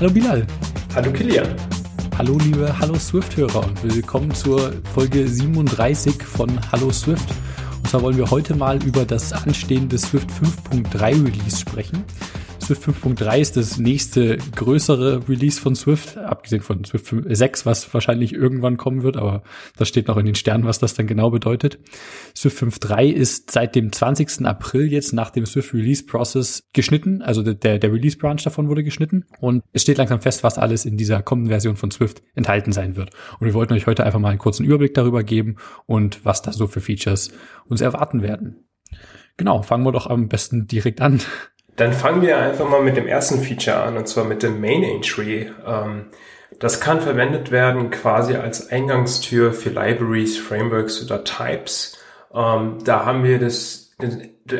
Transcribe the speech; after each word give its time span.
Hallo 0.00 0.12
Bilal. 0.12 0.46
Hallo 0.94 1.10
Kilian. 1.10 1.56
Hallo 2.16 2.38
liebe 2.38 2.72
Hallo 2.78 2.94
Swift-Hörer 2.96 3.66
und 3.66 3.82
willkommen 3.82 4.32
zur 4.32 4.72
Folge 4.94 5.26
37 5.26 6.22
von 6.22 6.48
Hallo 6.70 6.92
Swift. 6.92 7.28
Und 7.78 7.88
zwar 7.88 8.02
wollen 8.02 8.16
wir 8.16 8.30
heute 8.30 8.54
mal 8.54 8.80
über 8.84 9.04
das 9.04 9.32
anstehende 9.32 9.98
Swift 9.98 10.28
5.3 10.70 11.26
Release 11.26 11.58
sprechen. 11.58 12.04
Swift 12.68 12.82
5.3 12.82 13.38
ist 13.38 13.56
das 13.56 13.78
nächste 13.78 14.36
größere 14.36 15.26
Release 15.26 15.58
von 15.58 15.74
Swift, 15.74 16.18
abgesehen 16.18 16.60
von 16.60 16.84
Swift 16.84 17.14
6, 17.26 17.64
was 17.64 17.94
wahrscheinlich 17.94 18.34
irgendwann 18.34 18.76
kommen 18.76 19.02
wird, 19.02 19.16
aber 19.16 19.42
das 19.78 19.88
steht 19.88 20.06
noch 20.06 20.18
in 20.18 20.26
den 20.26 20.34
Sternen, 20.34 20.64
was 20.64 20.78
das 20.78 20.92
dann 20.92 21.06
genau 21.06 21.30
bedeutet. 21.30 21.78
Swift 22.36 22.62
5.3 22.62 23.06
ist 23.06 23.52
seit 23.52 23.74
dem 23.74 23.90
20. 23.90 24.44
April 24.44 24.92
jetzt 24.92 25.14
nach 25.14 25.30
dem 25.30 25.46
Swift 25.46 25.72
Release 25.72 26.04
Process 26.04 26.68
geschnitten, 26.74 27.22
also 27.22 27.42
der, 27.42 27.78
der 27.78 27.90
Release 27.90 28.18
Branch 28.18 28.42
davon 28.44 28.68
wurde 28.68 28.84
geschnitten 28.84 29.24
und 29.40 29.64
es 29.72 29.80
steht 29.80 29.96
langsam 29.96 30.20
fest, 30.20 30.44
was 30.44 30.58
alles 30.58 30.84
in 30.84 30.98
dieser 30.98 31.22
kommenden 31.22 31.48
Version 31.48 31.76
von 31.76 31.90
Swift 31.90 32.22
enthalten 32.34 32.72
sein 32.72 32.96
wird. 32.96 33.12
Und 33.40 33.46
wir 33.46 33.54
wollten 33.54 33.72
euch 33.72 33.86
heute 33.86 34.04
einfach 34.04 34.20
mal 34.20 34.28
einen 34.28 34.38
kurzen 34.38 34.66
Überblick 34.66 34.92
darüber 34.92 35.22
geben 35.22 35.56
und 35.86 36.22
was 36.26 36.42
da 36.42 36.52
so 36.52 36.66
für 36.66 36.82
Features 36.82 37.30
uns 37.64 37.80
erwarten 37.80 38.20
werden. 38.20 38.66
Genau, 39.38 39.62
fangen 39.62 39.84
wir 39.84 39.92
doch 39.92 40.06
am 40.06 40.28
besten 40.28 40.66
direkt 40.66 41.00
an. 41.00 41.22
Dann 41.78 41.92
fangen 41.92 42.22
wir 42.22 42.38
einfach 42.38 42.68
mal 42.68 42.82
mit 42.82 42.96
dem 42.96 43.06
ersten 43.06 43.40
Feature 43.40 43.84
an, 43.84 43.96
und 43.96 44.08
zwar 44.08 44.24
mit 44.24 44.42
dem 44.42 44.60
Main 44.60 44.82
Entry. 44.82 45.50
Ähm, 45.64 46.06
das 46.58 46.80
kann 46.80 47.00
verwendet 47.00 47.52
werden 47.52 47.90
quasi 47.90 48.34
als 48.34 48.68
Eingangstür 48.70 49.52
für 49.52 49.70
Libraries, 49.70 50.38
Frameworks 50.38 51.04
oder 51.04 51.22
Types. 51.22 51.96
Ähm, 52.34 52.78
da 52.84 53.06
haben 53.06 53.22
wir 53.22 53.38
das, 53.38 53.96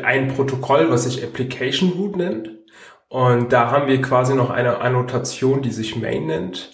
ein 0.03 0.29
Protokoll, 0.29 0.89
was 0.89 1.03
sich 1.03 1.21
Application 1.21 1.91
Root 1.91 2.15
nennt. 2.15 2.51
Und 3.09 3.51
da 3.51 3.69
haben 3.69 3.87
wir 3.87 4.01
quasi 4.01 4.33
noch 4.33 4.49
eine 4.49 4.79
Annotation, 4.79 5.61
die 5.61 5.71
sich 5.71 5.97
Main 5.97 6.25
nennt. 6.25 6.71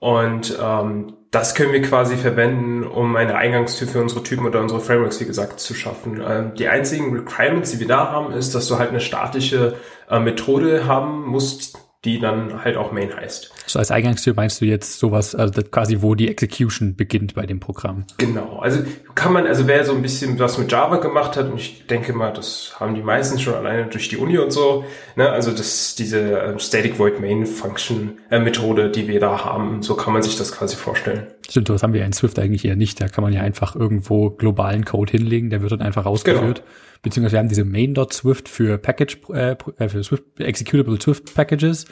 Und 0.00 0.58
ähm, 0.60 1.14
das 1.34 1.54
können 1.56 1.72
wir 1.72 1.82
quasi 1.82 2.16
verwenden, 2.16 2.84
um 2.84 3.16
eine 3.16 3.34
Eingangstür 3.34 3.88
für 3.88 4.00
unsere 4.00 4.22
Typen 4.22 4.46
oder 4.46 4.60
unsere 4.60 4.80
Frameworks, 4.80 5.20
wie 5.20 5.24
gesagt, 5.24 5.58
zu 5.58 5.74
schaffen. 5.74 6.22
Ähm, 6.24 6.54
die 6.54 6.68
einzigen 6.68 7.12
Requirements, 7.12 7.72
die 7.72 7.80
wir 7.80 7.88
da 7.88 8.10
haben, 8.10 8.32
ist, 8.32 8.54
dass 8.54 8.68
du 8.68 8.78
halt 8.78 8.90
eine 8.90 9.00
statische 9.00 9.74
äh, 10.08 10.20
Methode 10.20 10.86
haben 10.86 11.26
musst, 11.26 11.78
die 12.04 12.18
dann 12.18 12.64
halt 12.64 12.76
auch 12.76 12.92
Main 12.92 13.14
heißt. 13.14 13.50
So 13.66 13.78
als 13.78 13.90
Eingangstür 13.90 14.34
meinst 14.34 14.60
du 14.60 14.66
jetzt 14.66 14.98
sowas, 14.98 15.34
also 15.34 15.62
quasi 15.62 15.98
wo 16.00 16.14
die 16.14 16.28
Execution 16.28 16.96
beginnt 16.96 17.34
bei 17.34 17.46
dem 17.46 17.60
Programm? 17.60 18.04
Genau, 18.18 18.58
also 18.58 18.80
kann 19.14 19.32
man, 19.32 19.46
also 19.46 19.66
wer 19.66 19.84
so 19.84 19.92
ein 19.92 20.02
bisschen 20.02 20.38
was 20.38 20.58
mit 20.58 20.70
Java 20.70 20.96
gemacht 20.96 21.36
hat, 21.36 21.50
und 21.50 21.58
ich 21.58 21.86
denke 21.86 22.12
mal, 22.12 22.32
das 22.32 22.76
haben 22.78 22.94
die 22.94 23.02
meisten 23.02 23.38
schon 23.38 23.54
alleine 23.54 23.86
durch 23.86 24.08
die 24.08 24.16
Uni 24.16 24.38
und 24.38 24.52
so, 24.52 24.84
ne, 25.16 25.30
also 25.30 25.50
das, 25.50 25.94
diese 25.94 26.40
äh, 26.40 26.58
Static 26.58 26.98
Void 26.98 27.20
Main 27.20 27.46
Function 27.46 28.18
äh, 28.30 28.38
Methode, 28.38 28.90
die 28.90 29.08
wir 29.08 29.20
da 29.20 29.44
haben, 29.44 29.82
so 29.82 29.94
kann 29.94 30.12
man 30.12 30.22
sich 30.22 30.36
das 30.36 30.52
quasi 30.52 30.76
vorstellen. 30.76 31.26
Stimmt, 31.48 31.68
das 31.68 31.82
haben 31.82 31.92
wir 31.92 32.04
in 32.04 32.12
Swift 32.12 32.38
eigentlich 32.38 32.64
eher 32.64 32.76
nicht, 32.76 33.00
da 33.00 33.08
kann 33.08 33.22
man 33.22 33.32
ja 33.32 33.42
einfach 33.42 33.76
irgendwo 33.76 34.30
globalen 34.30 34.84
Code 34.84 35.12
hinlegen, 35.12 35.50
der 35.50 35.60
wird 35.60 35.72
dann 35.72 35.82
einfach 35.82 36.06
rausgeführt. 36.06 36.58
Genau 36.58 36.70
beziehungsweise 37.04 37.34
wir 37.34 37.38
haben 37.38 37.48
diese 37.48 37.64
main.swift 37.64 38.48
für 38.48 38.78
Package, 38.78 39.18
äh, 39.32 39.56
äh, 39.78 39.88
für 39.88 40.02
Swift, 40.02 40.24
executable 40.40 41.00
Swift 41.00 41.34
Packages, 41.34 41.84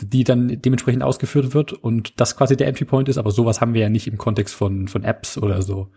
die 0.00 0.24
dann 0.24 0.62
dementsprechend 0.62 1.02
ausgeführt 1.02 1.52
wird 1.52 1.74
und 1.74 2.18
das 2.18 2.36
quasi 2.36 2.56
der 2.56 2.68
Entry 2.68 2.86
Point 2.86 3.10
ist, 3.10 3.18
aber 3.18 3.30
sowas 3.30 3.60
haben 3.60 3.74
wir 3.74 3.82
ja 3.82 3.88
nicht 3.90 4.06
im 4.06 4.16
Kontext 4.16 4.54
von, 4.54 4.88
von 4.88 5.04
Apps 5.04 5.36
oder 5.36 5.60
so. 5.60 5.88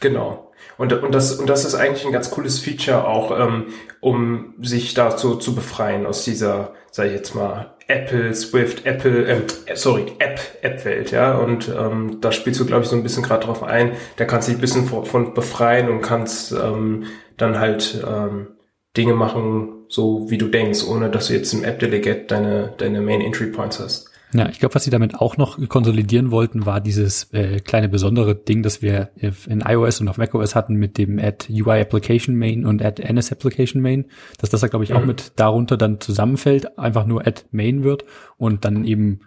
Genau. 0.00 0.52
Und, 0.78 0.92
und, 0.92 1.14
das, 1.14 1.32
und 1.32 1.48
das 1.48 1.64
ist 1.64 1.74
eigentlich 1.74 2.06
ein 2.06 2.12
ganz 2.12 2.30
cooles 2.30 2.58
Feature 2.58 3.06
auch, 3.06 3.38
ähm, 3.38 3.66
um 4.00 4.54
sich 4.60 4.94
dazu 4.94 5.36
zu 5.36 5.54
befreien 5.54 6.06
aus 6.06 6.24
dieser, 6.24 6.74
sag 6.90 7.06
ich 7.06 7.12
jetzt 7.12 7.34
mal, 7.34 7.74
Apple, 7.90 8.34
Swift, 8.34 8.86
Apple, 8.86 9.26
ähm, 9.26 9.42
sorry, 9.74 10.12
App, 10.18 10.40
App-Welt, 10.62 11.10
ja. 11.10 11.36
Und 11.36 11.68
ähm, 11.68 12.18
da 12.20 12.30
spielst 12.30 12.60
du, 12.60 12.66
glaube 12.66 12.84
ich, 12.84 12.88
so 12.88 12.96
ein 12.96 13.02
bisschen 13.02 13.22
gerade 13.22 13.44
drauf 13.46 13.62
ein. 13.62 13.92
Da 14.16 14.24
kannst 14.24 14.48
du 14.48 14.52
dich 14.52 14.58
ein 14.58 14.60
bisschen 14.60 14.86
von, 14.86 15.04
von 15.04 15.34
befreien 15.34 15.88
und 15.88 16.00
kannst 16.00 16.52
ähm, 16.52 17.06
dann 17.36 17.58
halt 17.58 18.02
ähm, 18.06 18.48
Dinge 18.96 19.14
machen, 19.14 19.84
so 19.88 20.30
wie 20.30 20.38
du 20.38 20.48
denkst, 20.48 20.84
ohne 20.86 21.10
dass 21.10 21.28
du 21.28 21.34
jetzt 21.34 21.52
im 21.52 21.64
App-Delegate 21.64 22.26
deine, 22.26 22.74
deine 22.78 23.00
Main 23.00 23.20
Entry 23.20 23.46
Points 23.46 23.80
hast. 23.80 24.09
Ja, 24.32 24.48
ich 24.48 24.60
glaube, 24.60 24.76
was 24.76 24.84
sie 24.84 24.90
damit 24.90 25.16
auch 25.16 25.36
noch 25.36 25.58
konsolidieren 25.68 26.30
wollten, 26.30 26.64
war 26.64 26.80
dieses 26.80 27.32
äh, 27.32 27.58
kleine 27.58 27.88
besondere 27.88 28.36
Ding, 28.36 28.62
das 28.62 28.80
wir 28.80 29.10
in 29.16 29.60
iOS 29.60 30.00
und 30.00 30.08
auf 30.08 30.18
macOS 30.18 30.54
hatten 30.54 30.74
mit 30.74 30.98
dem 30.98 31.18
Add 31.18 31.46
UI 31.50 31.80
Application 31.80 32.36
Main 32.36 32.64
und 32.64 32.82
Add 32.82 33.02
NS 33.02 33.32
Application 33.32 33.82
Main, 33.82 34.04
dass 34.38 34.50
das 34.50 34.60
da 34.60 34.68
glaube 34.68 34.84
ich 34.84 34.94
auch 34.94 35.00
mhm. 35.00 35.08
mit 35.08 35.32
darunter 35.36 35.76
dann 35.76 36.00
zusammenfällt, 36.00 36.78
einfach 36.78 37.06
nur 37.06 37.26
Add 37.26 37.42
Main 37.50 37.82
wird 37.82 38.04
und 38.36 38.64
dann 38.64 38.84
eben 38.84 39.20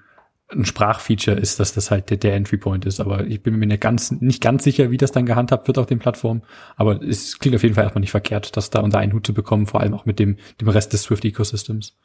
ein 0.56 0.66
Sprachfeature 0.66 1.38
ist, 1.38 1.60
dass 1.60 1.74
das 1.74 1.92
halt 1.92 2.10
der, 2.10 2.18
der 2.18 2.36
Entry 2.36 2.58
Point 2.58 2.86
ist. 2.86 3.00
Aber 3.00 3.26
ich 3.26 3.42
bin 3.42 3.58
mir 3.58 3.66
nicht 3.66 3.82
ganz, 3.82 4.12
nicht 4.12 4.42
ganz 4.42 4.64
sicher, 4.64 4.92
wie 4.92 4.98
das 4.98 5.12
dann 5.12 5.26
gehandhabt 5.26 5.68
wird 5.68 5.78
auf 5.78 5.86
den 5.86 6.00
Plattformen. 6.00 6.44
Aber 6.76 7.02
es 7.02 7.40
klingt 7.40 7.56
auf 7.56 7.64
jeden 7.64 7.76
Fall 7.76 7.84
erstmal 7.84 8.02
nicht 8.02 8.12
verkehrt, 8.12 8.56
das 8.56 8.70
da 8.70 8.82
unter 8.82 9.00
einen 9.00 9.14
Hut 9.14 9.26
zu 9.26 9.34
bekommen, 9.34 9.66
vor 9.66 9.82
allem 9.82 9.94
auch 9.94 10.06
mit 10.06 10.20
dem, 10.20 10.38
dem 10.62 10.70
Rest 10.70 10.94
des 10.94 11.04
Swift 11.04 11.26
Ecosystems. 11.26 11.98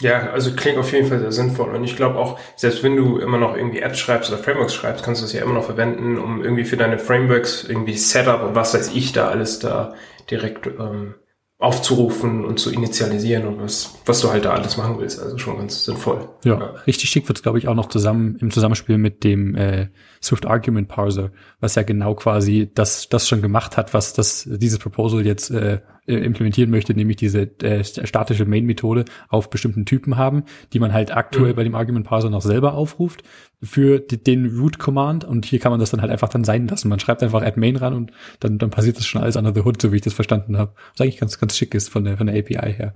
Ja, 0.00 0.30
also 0.30 0.52
klingt 0.52 0.78
auf 0.78 0.92
jeden 0.92 1.06
Fall 1.06 1.20
sehr 1.20 1.32
sinnvoll. 1.32 1.74
Und 1.74 1.84
ich 1.84 1.96
glaube 1.96 2.18
auch, 2.18 2.38
selbst 2.56 2.82
wenn 2.82 2.96
du 2.96 3.18
immer 3.18 3.38
noch 3.38 3.56
irgendwie 3.56 3.80
Apps 3.80 3.98
schreibst 3.98 4.30
oder 4.30 4.42
Frameworks 4.42 4.74
schreibst, 4.74 5.04
kannst 5.04 5.20
du 5.20 5.26
es 5.26 5.32
ja 5.32 5.42
immer 5.42 5.54
noch 5.54 5.64
verwenden, 5.64 6.18
um 6.18 6.42
irgendwie 6.42 6.64
für 6.64 6.76
deine 6.76 6.98
Frameworks 6.98 7.64
irgendwie 7.64 7.96
Setup 7.96 8.42
und 8.42 8.54
was 8.54 8.74
weiß 8.74 8.92
ich 8.94 9.12
da 9.12 9.28
alles 9.28 9.58
da 9.58 9.94
direkt 10.30 10.66
ähm, 10.66 11.14
aufzurufen 11.60 12.46
und 12.46 12.58
zu 12.58 12.72
initialisieren 12.72 13.46
und 13.46 13.60
was, 13.60 13.98
was 14.06 14.22
du 14.22 14.30
halt 14.30 14.46
da 14.46 14.54
alles 14.54 14.78
machen 14.78 14.98
willst. 14.98 15.20
Also 15.20 15.36
schon 15.36 15.58
ganz 15.58 15.84
sinnvoll. 15.84 16.26
Ja, 16.42 16.58
ja. 16.58 16.74
richtig 16.86 17.10
schick 17.10 17.28
wird's, 17.28 17.42
glaube 17.42 17.58
ich, 17.58 17.68
auch 17.68 17.74
noch 17.74 17.90
zusammen 17.90 18.38
im 18.40 18.50
Zusammenspiel 18.50 18.96
mit 18.96 19.24
dem 19.24 19.54
äh, 19.54 19.88
Swift 20.22 20.46
Argument 20.46 20.86
Parser, 20.86 21.30
was 21.60 21.74
ja 21.76 21.82
genau 21.82 22.14
quasi 22.14 22.70
das, 22.74 23.08
das 23.08 23.26
schon 23.26 23.40
gemacht 23.40 23.76
hat, 23.76 23.94
was 23.94 24.12
das 24.12 24.46
dieses 24.50 24.78
Proposal 24.78 25.24
jetzt 25.24 25.50
äh, 25.50 25.80
implementieren 26.06 26.70
möchte, 26.70 26.92
nämlich 26.94 27.16
diese 27.16 27.42
äh, 27.62 27.84
statische 27.84 28.44
Main-Methode 28.44 29.04
auf 29.28 29.48
bestimmten 29.48 29.86
Typen 29.86 30.18
haben, 30.18 30.44
die 30.72 30.78
man 30.78 30.92
halt 30.92 31.16
aktuell 31.16 31.52
mhm. 31.52 31.56
bei 31.56 31.64
dem 31.64 31.74
Argument 31.74 32.06
Parser 32.06 32.28
noch 32.28 32.42
selber 32.42 32.74
aufruft 32.74 33.22
für 33.62 33.98
die, 33.98 34.22
den 34.22 34.58
Root 34.58 34.78
Command 34.78 35.24
und 35.24 35.46
hier 35.46 35.58
kann 35.58 35.70
man 35.70 35.80
das 35.80 35.90
dann 35.90 36.02
halt 36.02 36.10
einfach 36.10 36.28
dann 36.28 36.44
sein 36.44 36.68
lassen. 36.68 36.88
Man 36.88 37.00
schreibt 37.00 37.22
einfach 37.22 37.42
add 37.42 37.58
main 37.58 37.76
ran 37.76 37.94
und 37.94 38.12
dann, 38.40 38.58
dann 38.58 38.70
passiert 38.70 38.98
das 38.98 39.06
schon 39.06 39.22
alles 39.22 39.36
under 39.36 39.54
the 39.54 39.60
hood, 39.60 39.80
so 39.80 39.92
wie 39.92 39.96
ich 39.96 40.02
das 40.02 40.14
verstanden 40.14 40.58
habe. 40.58 40.72
Was 40.92 41.00
eigentlich 41.00 41.18
ganz, 41.18 41.38
ganz 41.38 41.56
schick 41.56 41.74
ist 41.74 41.88
von 41.88 42.04
der, 42.04 42.16
von 42.16 42.26
der 42.26 42.38
API 42.38 42.74
her. 42.74 42.94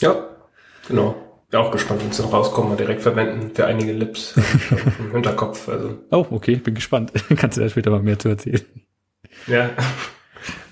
Ja, 0.00 0.28
genau. 0.88 1.14
Bin 1.50 1.60
auch 1.60 1.70
gespannt, 1.70 2.02
wenn 2.02 2.10
es 2.10 2.16
dann 2.16 2.26
rauskommt, 2.26 2.70
mal 2.70 2.76
direkt 2.76 3.02
verwenden 3.02 3.52
für 3.54 3.66
einige 3.66 3.92
Lips 3.92 4.34
im 4.98 5.12
Hinterkopf. 5.12 5.68
Also. 5.68 5.98
Oh, 6.10 6.26
okay, 6.30 6.56
bin 6.56 6.74
gespannt. 6.74 7.12
Kannst 7.36 7.56
du 7.56 7.60
da 7.60 7.68
später 7.68 7.90
mal 7.90 8.02
mehr 8.02 8.18
zu 8.18 8.28
erzählen. 8.28 8.62
Ja. 9.46 9.70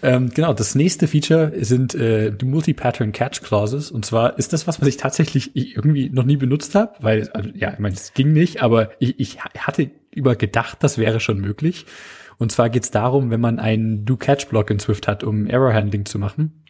Ähm, 0.03 0.31
genau, 0.31 0.53
das 0.53 0.75
nächste 0.75 1.09
Feature 1.09 1.53
sind 1.65 1.95
äh, 1.95 2.31
die 2.31 2.45
Multi-Pattern 2.45 3.13
Catch 3.13 3.43
Clauses. 3.43 3.91
Und 3.91 4.05
zwar 4.05 4.39
ist 4.39 4.53
das 4.53 4.67
was, 4.67 4.81
was 4.81 4.89
ich 4.89 4.97
tatsächlich 4.97 5.55
irgendwie 5.55 6.11
noch 6.11 6.25
nie 6.25 6.37
benutzt 6.37 6.75
habe, 6.75 6.93
weil, 7.01 7.29
also, 7.31 7.51
ja, 7.55 7.73
ich 7.73 7.79
meine, 7.79 7.95
es 7.95 8.13
ging 8.13 8.33
nicht, 8.33 8.63
aber 8.63 8.91
ich, 8.99 9.19
ich 9.19 9.41
hatte 9.41 9.91
über 10.11 10.37
gedacht, 10.37 10.79
das 10.81 10.99
wäre 10.99 11.21
schon 11.21 11.41
möglich. 11.41 11.87
Und 12.37 12.53
zwar 12.53 12.69
geht 12.69 12.83
es 12.83 12.91
darum, 12.91 13.31
wenn 13.31 13.41
man 13.41 13.59
einen 13.59 14.05
Do-Catch-Block 14.05 14.71
in 14.71 14.79
Swift 14.81 15.07
hat, 15.09 15.25
um 15.25 15.47
Error-Handling 15.47 16.05
zu 16.05 16.19
machen, 16.19 16.64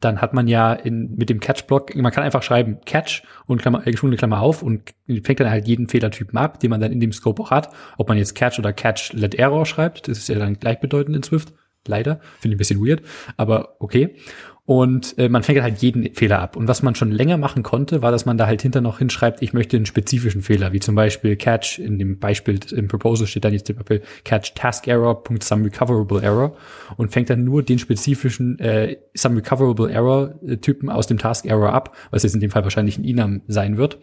dann 0.00 0.20
hat 0.20 0.32
man 0.32 0.48
ja 0.48 0.72
in, 0.72 1.14
mit 1.16 1.30
dem 1.30 1.40
Catch-Block, 1.40 1.94
man 1.94 2.10
kann 2.10 2.24
einfach 2.24 2.42
schreiben 2.42 2.78
Catch 2.86 3.22
und 3.46 3.60
Klammer, 3.60 3.86
äh, 3.86 3.90
geschwungene 3.90 4.16
Klammer 4.16 4.40
auf 4.40 4.62
und 4.62 4.94
fängt 5.24 5.40
dann 5.40 5.50
halt 5.50 5.68
jeden 5.68 5.88
Fehlertypen 5.88 6.38
ab, 6.38 6.58
den 6.58 6.70
man 6.70 6.80
dann 6.80 6.92
in 6.92 7.00
dem 7.00 7.12
Scope 7.12 7.42
auch 7.42 7.50
hat. 7.50 7.70
Ob 7.98 8.08
man 8.08 8.18
jetzt 8.18 8.34
Catch 8.34 8.58
oder 8.58 8.72
Catch 8.72 9.12
Let 9.12 9.34
Error 9.34 9.66
schreibt, 9.66 10.08
das 10.08 10.18
ist 10.18 10.28
ja 10.28 10.38
dann 10.38 10.54
gleichbedeutend 10.54 11.16
in 11.16 11.22
Swift. 11.22 11.52
Leider. 11.86 12.20
Finde 12.40 12.54
ich 12.54 12.56
ein 12.56 12.58
bisschen 12.58 12.86
weird, 12.86 13.02
aber 13.38 13.76
okay. 13.78 14.14
Und 14.66 15.18
äh, 15.18 15.28
man 15.28 15.42
fängt 15.42 15.62
halt 15.62 15.78
jeden 15.78 16.14
Fehler 16.14 16.40
ab. 16.40 16.56
Und 16.56 16.68
was 16.68 16.82
man 16.82 16.94
schon 16.94 17.10
länger 17.10 17.36
machen 17.38 17.62
konnte, 17.62 18.02
war, 18.02 18.12
dass 18.12 18.26
man 18.26 18.38
da 18.38 18.46
halt 18.46 18.62
hinter 18.62 18.80
noch 18.80 18.98
hinschreibt, 18.98 19.42
ich 19.42 19.52
möchte 19.52 19.76
einen 19.76 19.86
spezifischen 19.86 20.42
Fehler, 20.42 20.72
wie 20.72 20.80
zum 20.80 20.94
Beispiel 20.94 21.36
Catch, 21.36 21.78
in 21.78 21.98
dem 21.98 22.18
Beispiel 22.18 22.60
im 22.70 22.86
Proposal 22.86 23.26
steht 23.26 23.44
dann 23.44 23.52
jetzt 23.52 23.66
zum 23.66 23.76
Beispiel 23.76 24.02
Catch 24.24 24.54
Task 24.54 24.86
Error, 24.86 25.22
some 25.40 25.64
recoverable 25.64 26.22
error 26.22 26.56
und 26.96 27.10
fängt 27.10 27.30
dann 27.30 27.42
nur 27.44 27.62
den 27.62 27.78
spezifischen 27.78 28.58
äh, 28.58 28.96
some 29.14 29.36
recoverable 29.36 29.90
error 29.90 30.34
Typen 30.60 30.88
aus 30.88 31.06
dem 31.06 31.18
Task 31.18 31.46
Error 31.46 31.72
ab, 31.72 31.96
was 32.10 32.22
jetzt 32.22 32.34
in 32.34 32.40
dem 32.40 32.50
Fall 32.50 32.62
wahrscheinlich 32.62 32.98
ein 32.98 33.04
Inam 33.04 33.42
sein 33.48 33.76
wird 33.76 33.98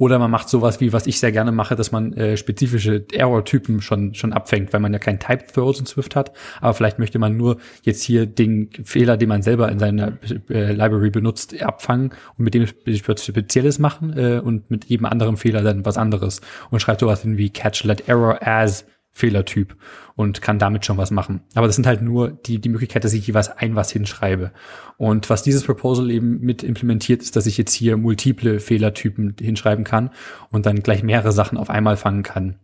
oder 0.00 0.18
man 0.18 0.30
macht 0.30 0.48
sowas 0.48 0.80
wie, 0.80 0.94
was 0.94 1.06
ich 1.06 1.20
sehr 1.20 1.30
gerne 1.30 1.52
mache, 1.52 1.76
dass 1.76 1.92
man 1.92 2.14
äh, 2.14 2.38
spezifische 2.38 3.04
Error-Typen 3.12 3.82
schon, 3.82 4.14
schon 4.14 4.32
abfängt, 4.32 4.72
weil 4.72 4.80
man 4.80 4.94
ja 4.94 4.98
kein 4.98 5.20
Type-Throws 5.20 5.78
in 5.78 5.84
Swift 5.84 6.16
hat. 6.16 6.32
Aber 6.62 6.72
vielleicht 6.72 6.98
möchte 6.98 7.18
man 7.18 7.36
nur 7.36 7.58
jetzt 7.82 8.02
hier 8.02 8.24
den 8.24 8.70
Fehler, 8.82 9.18
den 9.18 9.28
man 9.28 9.42
selber 9.42 9.70
in 9.70 9.78
seiner 9.78 10.14
äh, 10.48 10.72
Library 10.72 11.10
benutzt, 11.10 11.62
abfangen 11.62 12.12
und 12.38 12.44
mit 12.44 12.54
dem 12.54 12.66
Spezielles 12.66 13.78
machen 13.78 14.16
äh, 14.16 14.40
und 14.42 14.70
mit 14.70 14.86
jedem 14.86 15.04
anderen 15.04 15.36
Fehler 15.36 15.60
dann 15.60 15.84
was 15.84 15.98
anderes. 15.98 16.40
Und 16.70 16.80
schreibt 16.80 17.00
sowas 17.00 17.20
hin 17.20 17.36
wie 17.36 17.50
catch 17.50 17.84
let 17.84 18.08
error 18.08 18.38
as 18.40 18.86
Fehlertyp 19.20 19.76
und 20.16 20.42
kann 20.42 20.58
damit 20.58 20.84
schon 20.84 20.96
was 20.98 21.10
machen. 21.10 21.42
Aber 21.54 21.66
das 21.66 21.76
sind 21.76 21.86
halt 21.86 22.02
nur 22.02 22.30
die, 22.30 22.60
die 22.60 22.68
Möglichkeit, 22.68 23.04
dass 23.04 23.12
ich 23.12 23.26
jeweils 23.26 23.50
ein 23.50 23.76
was 23.76 23.92
hinschreibe. 23.92 24.52
Und 24.96 25.30
was 25.30 25.42
dieses 25.42 25.64
Proposal 25.64 26.10
eben 26.10 26.40
mit 26.40 26.62
implementiert, 26.62 27.22
ist, 27.22 27.36
dass 27.36 27.46
ich 27.46 27.56
jetzt 27.56 27.72
hier 27.72 27.96
multiple 27.96 28.60
Fehlertypen 28.60 29.36
hinschreiben 29.40 29.84
kann 29.84 30.10
und 30.50 30.66
dann 30.66 30.80
gleich 30.80 31.02
mehrere 31.02 31.32
Sachen 31.32 31.56
auf 31.56 31.70
einmal 31.70 31.96
fangen 31.96 32.22
kann 32.22 32.56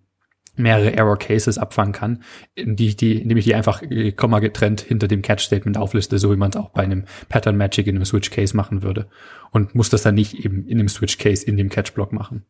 mehrere 0.56 0.94
Error 0.94 1.18
Cases 1.18 1.58
abfangen 1.58 1.92
kann, 1.92 2.22
die, 2.56 2.96
die, 2.96 3.20
indem 3.20 3.38
ich 3.38 3.44
die 3.44 3.54
einfach 3.54 3.82
äh, 3.82 4.12
Komma 4.12 4.38
getrennt 4.40 4.80
hinter 4.80 5.08
dem 5.08 5.22
Catch 5.22 5.44
Statement 5.44 5.76
aufliste, 5.76 6.18
so 6.18 6.32
wie 6.32 6.36
man 6.36 6.50
es 6.50 6.56
auch 6.56 6.70
bei 6.70 6.82
einem 6.82 7.04
Pattern 7.28 7.56
Magic 7.56 7.86
in 7.86 7.96
einem 7.96 8.04
Switch 8.04 8.30
Case 8.30 8.56
machen 8.56 8.82
würde. 8.82 9.06
Und 9.50 9.74
muss 9.74 9.90
das 9.90 10.02
dann 10.02 10.14
nicht 10.14 10.34
eben 10.44 10.66
in 10.66 10.78
dem 10.78 10.88
Switch 10.88 11.18
Case 11.18 11.44
in 11.44 11.56
dem 11.56 11.68
Catch 11.68 11.92
Block 11.94 12.12
machen. 12.12 12.44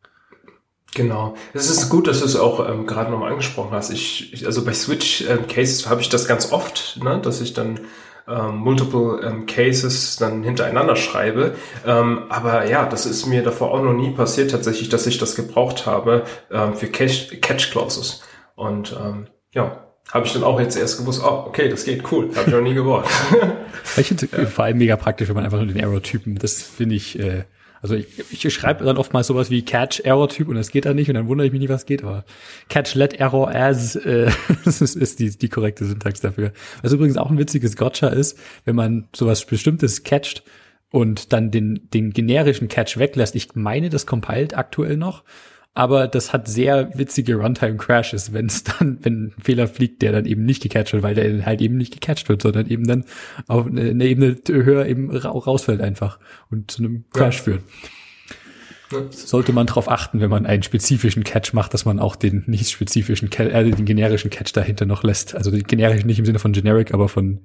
Genau. 0.95 1.35
Es 1.53 1.69
ist 1.69 1.91
gut, 1.91 2.07
dass 2.07 2.21
du 2.21 2.25
es 2.25 2.37
auch 2.37 2.67
ähm, 2.69 2.87
gerade 2.87 3.11
nochmal 3.11 3.31
angesprochen 3.31 3.73
hast. 3.73 3.91
Ich, 3.91 4.33
ich, 4.33 4.47
also 4.47 4.65
bei 4.65 4.73
Switch 4.73 5.23
ähm, 5.29 5.47
Cases 5.47 5.89
habe 5.89 6.01
ich 6.01 6.09
das 6.09 6.27
ganz 6.27 6.53
oft, 6.53 6.99
ne, 7.03 7.21
dass 7.21 7.41
ich 7.41 7.53
dann 7.53 7.81
ähm, 8.29 8.57
multiple 8.57 9.21
ähm, 9.23 9.47
Cases 9.47 10.17
dann 10.17 10.43
hintereinander 10.43 10.97
schreibe. 10.97 11.55
Ähm, 11.87 12.25
aber 12.29 12.67
ja, 12.69 12.87
das 12.87 13.07
ist 13.07 13.27
mir 13.27 13.43
davor 13.43 13.73
auch 13.73 13.83
noch 13.83 13.93
nie 13.93 14.11
passiert 14.11 14.51
tatsächlich, 14.51 14.89
dass 14.89 15.07
ich 15.07 15.19
das 15.19 15.37
gebraucht 15.37 15.87
habe 15.87 16.25
ähm, 16.51 16.75
für 16.75 16.89
Catch, 16.89 17.41
Catch 17.41 17.71
Clauses. 17.71 18.23
Und 18.55 18.97
ähm, 18.99 19.27
ja, 19.53 19.87
habe 20.13 20.27
ich 20.27 20.33
dann 20.33 20.45
auch 20.45 20.61
jetzt 20.61 20.77
erst 20.77 20.99
gewusst, 20.99 21.23
oh, 21.25 21.45
okay, 21.47 21.69
das 21.69 21.85
geht 21.85 22.11
cool, 22.11 22.31
habe 22.37 22.49
ich 22.49 22.55
noch 22.55 22.63
nie 22.63 22.75
gewollt. 22.75 23.07
ich 23.97 24.09
finde 24.09 24.29
ja. 24.33 24.47
vor 24.47 24.65
allem 24.65 24.79
mega 24.79 24.97
praktisch, 24.97 25.29
wenn 25.29 25.35
man 25.35 25.45
einfach 25.45 25.59
nur 25.59 25.67
den 25.67 25.83
Arrow-Typen, 25.83 26.37
das 26.37 26.63
finde 26.63 26.95
ich, 26.95 27.19
äh, 27.19 27.45
also 27.91 27.95
ich, 27.95 28.45
ich 28.45 28.55
schreibe 28.55 28.85
dann 28.85 28.97
oftmals 28.97 29.29
sowas 29.29 29.51
wie 29.51 29.63
Catch 29.63 30.01
Error 30.01 30.29
Typ 30.29 30.49
und 30.49 30.57
das 30.57 30.71
geht 30.71 30.85
dann 30.85 30.97
nicht 30.97 31.09
und 31.09 31.15
dann 31.15 31.29
wundere 31.29 31.47
ich 31.47 31.53
mich 31.53 31.61
nicht, 31.61 31.69
was 31.69 31.87
geht, 31.87 32.03
aber 32.03 32.25
Catch 32.69 32.95
Let 32.95 33.15
Error 33.15 33.55
as 33.55 33.97
äh, 33.97 34.31
das 34.65 34.81
ist, 34.81 34.97
ist 34.97 35.21
die, 35.21 35.31
die 35.31 35.49
korrekte 35.49 35.85
Syntax 35.85 36.21
dafür. 36.21 36.53
Was 36.83 36.93
übrigens 36.93 37.17
auch 37.17 37.31
ein 37.31 37.39
witziges 37.39 37.77
Gotcha 37.77 38.09
ist, 38.09 38.39
wenn 38.65 38.77
man 38.77 39.09
sowas 39.15 39.45
Bestimmtes 39.45 40.03
catcht 40.03 40.43
und 40.91 41.33
dann 41.33 41.51
den, 41.51 41.89
den 41.93 42.13
generischen 42.13 42.69
Catch 42.69 42.99
weglässt. 42.99 43.35
Ich 43.35 43.55
meine, 43.55 43.91
das 43.91 44.07
compiled 44.07 44.57
aktuell 44.57 44.97
noch 44.97 45.25
aber 45.77 46.09
das 46.09 46.33
hat 46.33 46.49
sehr 46.49 46.97
witzige 46.99 47.37
Runtime-Crashes, 47.37 48.33
wenn 48.33 48.47
es 48.47 48.65
dann, 48.65 48.99
wenn 49.03 49.27
ein 49.27 49.35
Fehler 49.43 49.69
fliegt, 49.69 50.01
der 50.01 50.11
dann 50.13 50.25
eben 50.25 50.45
nicht 50.45 50.63
gecatcht 50.63 50.95
wird, 50.95 51.03
weil 51.03 51.15
der 51.15 51.45
halt 51.45 51.61
eben 51.61 51.77
nicht 51.77 51.93
gecatcht 51.93 52.29
wird, 52.31 52.43
sondern 52.43 52.67
eben 52.67 52.87
dann 52.87 53.05
auf 53.47 53.67
eine 53.67 54.05
Ebene 54.05 54.37
höher 54.49 54.87
eben 54.87 55.15
rausfällt 55.15 55.83
einfach 55.83 56.19
und 56.51 56.71
zu 56.71 56.83
einem 56.83 57.05
Crash 57.11 57.37
ja. 57.39 57.43
führt. 57.43 57.63
Ja. 58.91 58.99
Sollte 59.11 59.53
man 59.53 59.67
darauf 59.67 59.91
achten, 59.91 60.21
wenn 60.21 60.31
man 60.31 60.47
einen 60.47 60.63
spezifischen 60.63 61.25
Catch 61.25 61.53
macht, 61.53 61.75
dass 61.75 61.85
man 61.85 61.99
auch 61.99 62.17
den 62.17 62.45
nicht 62.47 62.71
spezifischen, 62.71 63.31
äh, 63.33 63.71
den 63.71 63.85
generischen 63.85 64.31
Catch 64.31 64.53
dahinter 64.55 64.87
noch 64.87 65.03
lässt. 65.03 65.35
Also 65.35 65.51
den 65.51 65.65
generischen 65.65 66.07
nicht 66.07 66.19
im 66.19 66.25
Sinne 66.25 66.39
von 66.39 66.53
generic, 66.53 66.95
aber 66.95 67.09
von 67.09 67.41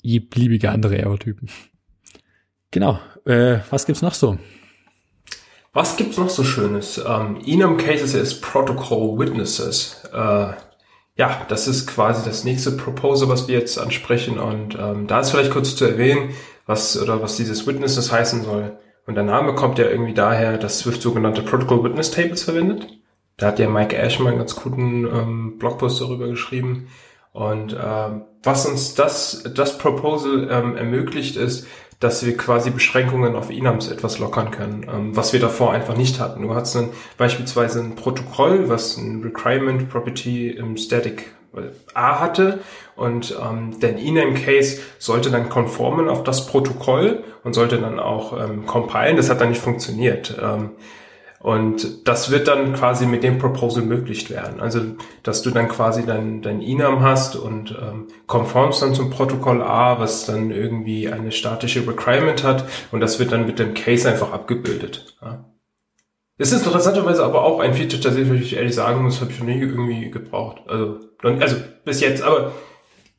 je 0.00 0.20
beliebige 0.20 0.70
andere 0.70 0.96
Error-Typen. 0.96 1.50
Genau. 2.70 2.98
Äh, 3.26 3.58
was 3.70 3.84
gibt's 3.84 4.02
noch 4.02 4.14
so? 4.14 4.38
Was 5.74 5.96
gibt's 5.96 6.16
noch 6.18 6.30
so 6.30 6.44
Schönes? 6.44 6.98
Ähm, 7.04 7.40
Enum 7.44 7.76
Cases 7.76 8.14
ist 8.14 8.40
Protocol 8.40 9.18
Witnesses. 9.18 10.04
Äh, 10.12 10.52
ja, 11.16 11.46
das 11.48 11.66
ist 11.66 11.88
quasi 11.88 12.24
das 12.24 12.44
nächste 12.44 12.70
Proposal, 12.70 13.28
was 13.28 13.48
wir 13.48 13.58
jetzt 13.58 13.78
ansprechen. 13.78 14.38
Und 14.38 14.78
ähm, 14.80 15.08
da 15.08 15.18
ist 15.18 15.30
vielleicht 15.30 15.50
kurz 15.50 15.74
zu 15.74 15.84
erwähnen, 15.84 16.30
was 16.66 17.00
oder 17.00 17.20
was 17.20 17.36
dieses 17.36 17.66
Witnesses 17.66 18.12
heißen 18.12 18.44
soll. 18.44 18.78
Und 19.06 19.16
der 19.16 19.24
Name 19.24 19.56
kommt 19.56 19.78
ja 19.78 19.86
irgendwie 19.86 20.14
daher, 20.14 20.58
dass 20.58 20.78
Swift 20.78 21.02
sogenannte 21.02 21.42
Protocol 21.42 21.82
Witness 21.82 22.12
Tables 22.12 22.44
verwendet. 22.44 22.86
Da 23.36 23.48
hat 23.48 23.58
ja 23.58 23.68
Mike 23.68 23.96
Ash 23.96 24.20
mal 24.20 24.30
einen 24.30 24.38
ganz 24.38 24.54
guten 24.54 25.06
ähm, 25.06 25.58
Blogpost 25.58 26.00
darüber 26.00 26.28
geschrieben. 26.28 26.86
Und 27.32 27.76
ähm, 27.84 28.26
was 28.44 28.64
uns 28.64 28.94
das, 28.94 29.42
das 29.54 29.76
Proposal 29.76 30.48
ähm, 30.48 30.76
ermöglicht, 30.76 31.34
ist, 31.34 31.66
dass 32.04 32.24
wir 32.24 32.36
quasi 32.36 32.70
Beschränkungen 32.70 33.34
auf 33.34 33.48
Enums 33.48 33.90
etwas 33.90 34.18
lockern 34.18 34.50
können, 34.50 34.86
ähm, 34.94 35.16
was 35.16 35.32
wir 35.32 35.40
davor 35.40 35.72
einfach 35.72 35.96
nicht 35.96 36.20
hatten. 36.20 36.42
Du 36.42 36.54
hast 36.54 36.74
dann 36.74 36.90
beispielsweise 37.16 37.80
ein 37.80 37.96
Protokoll, 37.96 38.68
was 38.68 38.98
ein 38.98 39.22
Requirement 39.22 39.88
Property 39.88 40.50
im 40.50 40.76
Static 40.76 41.32
A 41.94 42.20
hatte 42.20 42.60
und 42.96 43.36
ähm, 43.40 43.78
der 43.80 43.96
Ename 43.96 44.34
Case 44.34 44.80
sollte 44.98 45.30
dann 45.30 45.48
konformen 45.48 46.08
auf 46.08 46.24
das 46.24 46.46
Protokoll 46.46 47.24
und 47.42 47.54
sollte 47.54 47.78
dann 47.78 47.98
auch 47.98 48.38
ähm, 48.38 48.66
compilen. 48.66 49.16
Das 49.16 49.30
hat 49.30 49.40
dann 49.40 49.50
nicht 49.50 49.62
funktioniert. 49.62 50.36
Ähm, 50.42 50.72
und 51.44 52.08
das 52.08 52.30
wird 52.30 52.48
dann 52.48 52.72
quasi 52.72 53.04
mit 53.04 53.22
dem 53.22 53.36
Proposal 53.36 53.84
möglich 53.84 54.30
werden. 54.30 54.60
Also, 54.60 54.80
dass 55.22 55.42
du 55.42 55.50
dann 55.50 55.68
quasi 55.68 56.06
dein, 56.06 56.40
dein 56.40 56.62
Enum 56.62 57.02
hast 57.02 57.36
und 57.36 57.70
ähm, 57.70 58.08
konformst 58.26 58.80
dann 58.80 58.94
zum 58.94 59.10
Protokoll 59.10 59.60
A, 59.60 60.00
was 60.00 60.24
dann 60.24 60.50
irgendwie 60.50 61.06
eine 61.10 61.32
statische 61.32 61.86
Requirement 61.86 62.44
hat 62.44 62.64
und 62.92 63.00
das 63.00 63.18
wird 63.18 63.32
dann 63.32 63.44
mit 63.44 63.58
dem 63.58 63.74
Case 63.74 64.08
einfach 64.08 64.32
abgebildet. 64.32 65.18
Ja. 65.20 65.44
Es 66.38 66.50
ist 66.50 66.64
interessanterweise 66.64 67.22
aber 67.22 67.44
auch 67.44 67.60
ein 67.60 67.74
Feature, 67.74 68.00
das 68.00 68.16
ich 68.16 68.56
ehrlich 68.56 68.74
sagen 68.74 69.02
muss, 69.02 69.20
habe 69.20 69.30
ich 69.30 69.38
noch 69.38 69.46
nie 69.46 69.60
irgendwie 69.60 70.10
gebraucht. 70.10 70.62
Also, 70.66 70.98
also 71.22 71.56
bis 71.84 72.00
jetzt, 72.00 72.22
aber 72.22 72.52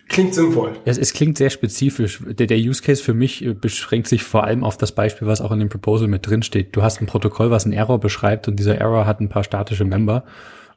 Klingt 0.07 0.35
sinnvoll. 0.35 0.73
Es, 0.85 0.97
es 0.97 1.13
klingt 1.13 1.37
sehr 1.37 1.49
spezifisch. 1.49 2.21
Der, 2.25 2.47
der 2.47 2.57
Use 2.57 2.83
Case 2.83 3.03
für 3.03 3.13
mich 3.13 3.43
äh, 3.43 3.53
beschränkt 3.53 4.07
sich 4.07 4.23
vor 4.23 4.43
allem 4.43 4.63
auf 4.63 4.77
das 4.77 4.93
Beispiel, 4.93 5.27
was 5.27 5.41
auch 5.41 5.51
in 5.51 5.59
dem 5.59 5.69
Proposal 5.69 6.07
mit 6.07 6.27
drin 6.27 6.43
steht. 6.43 6.75
Du 6.75 6.83
hast 6.83 7.01
ein 7.01 7.07
Protokoll, 7.07 7.49
was 7.49 7.65
einen 7.65 7.73
Error 7.73 7.99
beschreibt 7.99 8.47
und 8.47 8.57
dieser 8.57 8.77
Error 8.77 9.05
hat 9.05 9.19
ein 9.19 9.29
paar 9.29 9.43
statische 9.43 9.85
Member. 9.85 10.23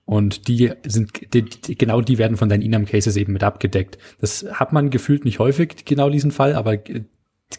Und 0.06 0.48
die 0.48 0.72
sind, 0.86 1.34
die, 1.34 1.42
die, 1.42 1.76
genau 1.76 2.00
die 2.00 2.16
werden 2.16 2.38
von 2.38 2.48
deinen 2.48 2.62
Enum 2.62 2.86
Cases 2.86 3.14
eben 3.16 3.34
mit 3.34 3.44
abgedeckt. 3.44 3.98
Das 4.20 4.46
hat 4.50 4.72
man 4.72 4.88
gefühlt 4.88 5.26
nicht 5.26 5.38
häufig, 5.38 5.84
genau 5.84 6.08
diesen 6.08 6.30
Fall, 6.30 6.54
aber 6.54 6.78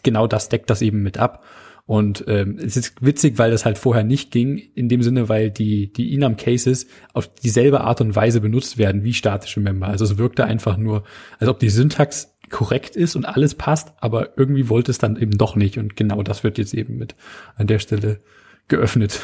genau 0.02 0.26
das 0.26 0.48
deckt 0.48 0.68
das 0.68 0.82
eben 0.82 1.02
mit 1.02 1.18
ab. 1.18 1.44
Und 1.90 2.22
ähm, 2.28 2.56
es 2.64 2.76
ist 2.76 3.04
witzig, 3.04 3.36
weil 3.36 3.50
das 3.50 3.64
halt 3.64 3.76
vorher 3.76 4.04
nicht 4.04 4.30
ging, 4.30 4.58
in 4.76 4.88
dem 4.88 5.02
Sinne, 5.02 5.28
weil 5.28 5.50
die, 5.50 5.92
die 5.92 6.14
Enum 6.14 6.36
Cases 6.36 6.86
auf 7.14 7.26
dieselbe 7.34 7.80
Art 7.80 8.00
und 8.00 8.14
Weise 8.14 8.40
benutzt 8.40 8.78
werden 8.78 9.02
wie 9.02 9.12
statische 9.12 9.58
Member. 9.58 9.88
Also 9.88 10.04
es 10.04 10.16
wirkte 10.16 10.44
einfach 10.44 10.76
nur, 10.76 11.02
als 11.40 11.50
ob 11.50 11.58
die 11.58 11.68
Syntax 11.68 12.36
korrekt 12.48 12.94
ist 12.94 13.16
und 13.16 13.24
alles 13.24 13.56
passt, 13.56 13.92
aber 13.98 14.38
irgendwie 14.38 14.68
wollte 14.68 14.92
es 14.92 14.98
dann 14.98 15.16
eben 15.16 15.36
doch 15.36 15.56
nicht. 15.56 15.78
Und 15.78 15.96
genau 15.96 16.22
das 16.22 16.44
wird 16.44 16.58
jetzt 16.58 16.74
eben 16.74 16.96
mit 16.96 17.16
an 17.56 17.66
der 17.66 17.80
Stelle 17.80 18.20
geöffnet. 18.68 19.22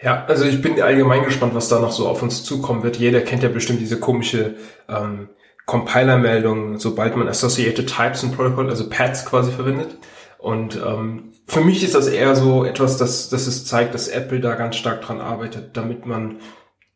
Ja, 0.00 0.24
also 0.26 0.44
ich 0.44 0.62
bin 0.62 0.80
allgemein 0.80 1.24
gespannt, 1.24 1.56
was 1.56 1.68
da 1.68 1.80
noch 1.80 1.90
so 1.90 2.06
auf 2.06 2.22
uns 2.22 2.44
zukommen 2.44 2.84
wird. 2.84 2.96
Jeder 2.98 3.22
kennt 3.22 3.42
ja 3.42 3.48
bestimmt 3.48 3.80
diese 3.80 3.98
komische 3.98 4.54
ähm, 4.88 5.30
Compiler-Meldung, 5.66 6.78
sobald 6.78 7.16
man 7.16 7.26
Associated 7.26 7.88
Types 7.88 8.22
und 8.22 8.36
Protocol, 8.36 8.70
also 8.70 8.88
Pads 8.88 9.26
quasi 9.26 9.50
verwendet. 9.50 9.96
Und 10.42 10.76
ähm, 10.76 11.32
für 11.46 11.60
mich 11.60 11.84
ist 11.84 11.94
das 11.94 12.08
eher 12.08 12.34
so 12.34 12.64
etwas, 12.64 12.96
dass, 12.96 13.28
dass 13.28 13.46
es 13.46 13.64
zeigt, 13.64 13.94
dass 13.94 14.08
Apple 14.08 14.40
da 14.40 14.56
ganz 14.56 14.74
stark 14.74 15.00
dran 15.02 15.20
arbeitet, 15.20 15.76
damit 15.76 16.04
man 16.04 16.40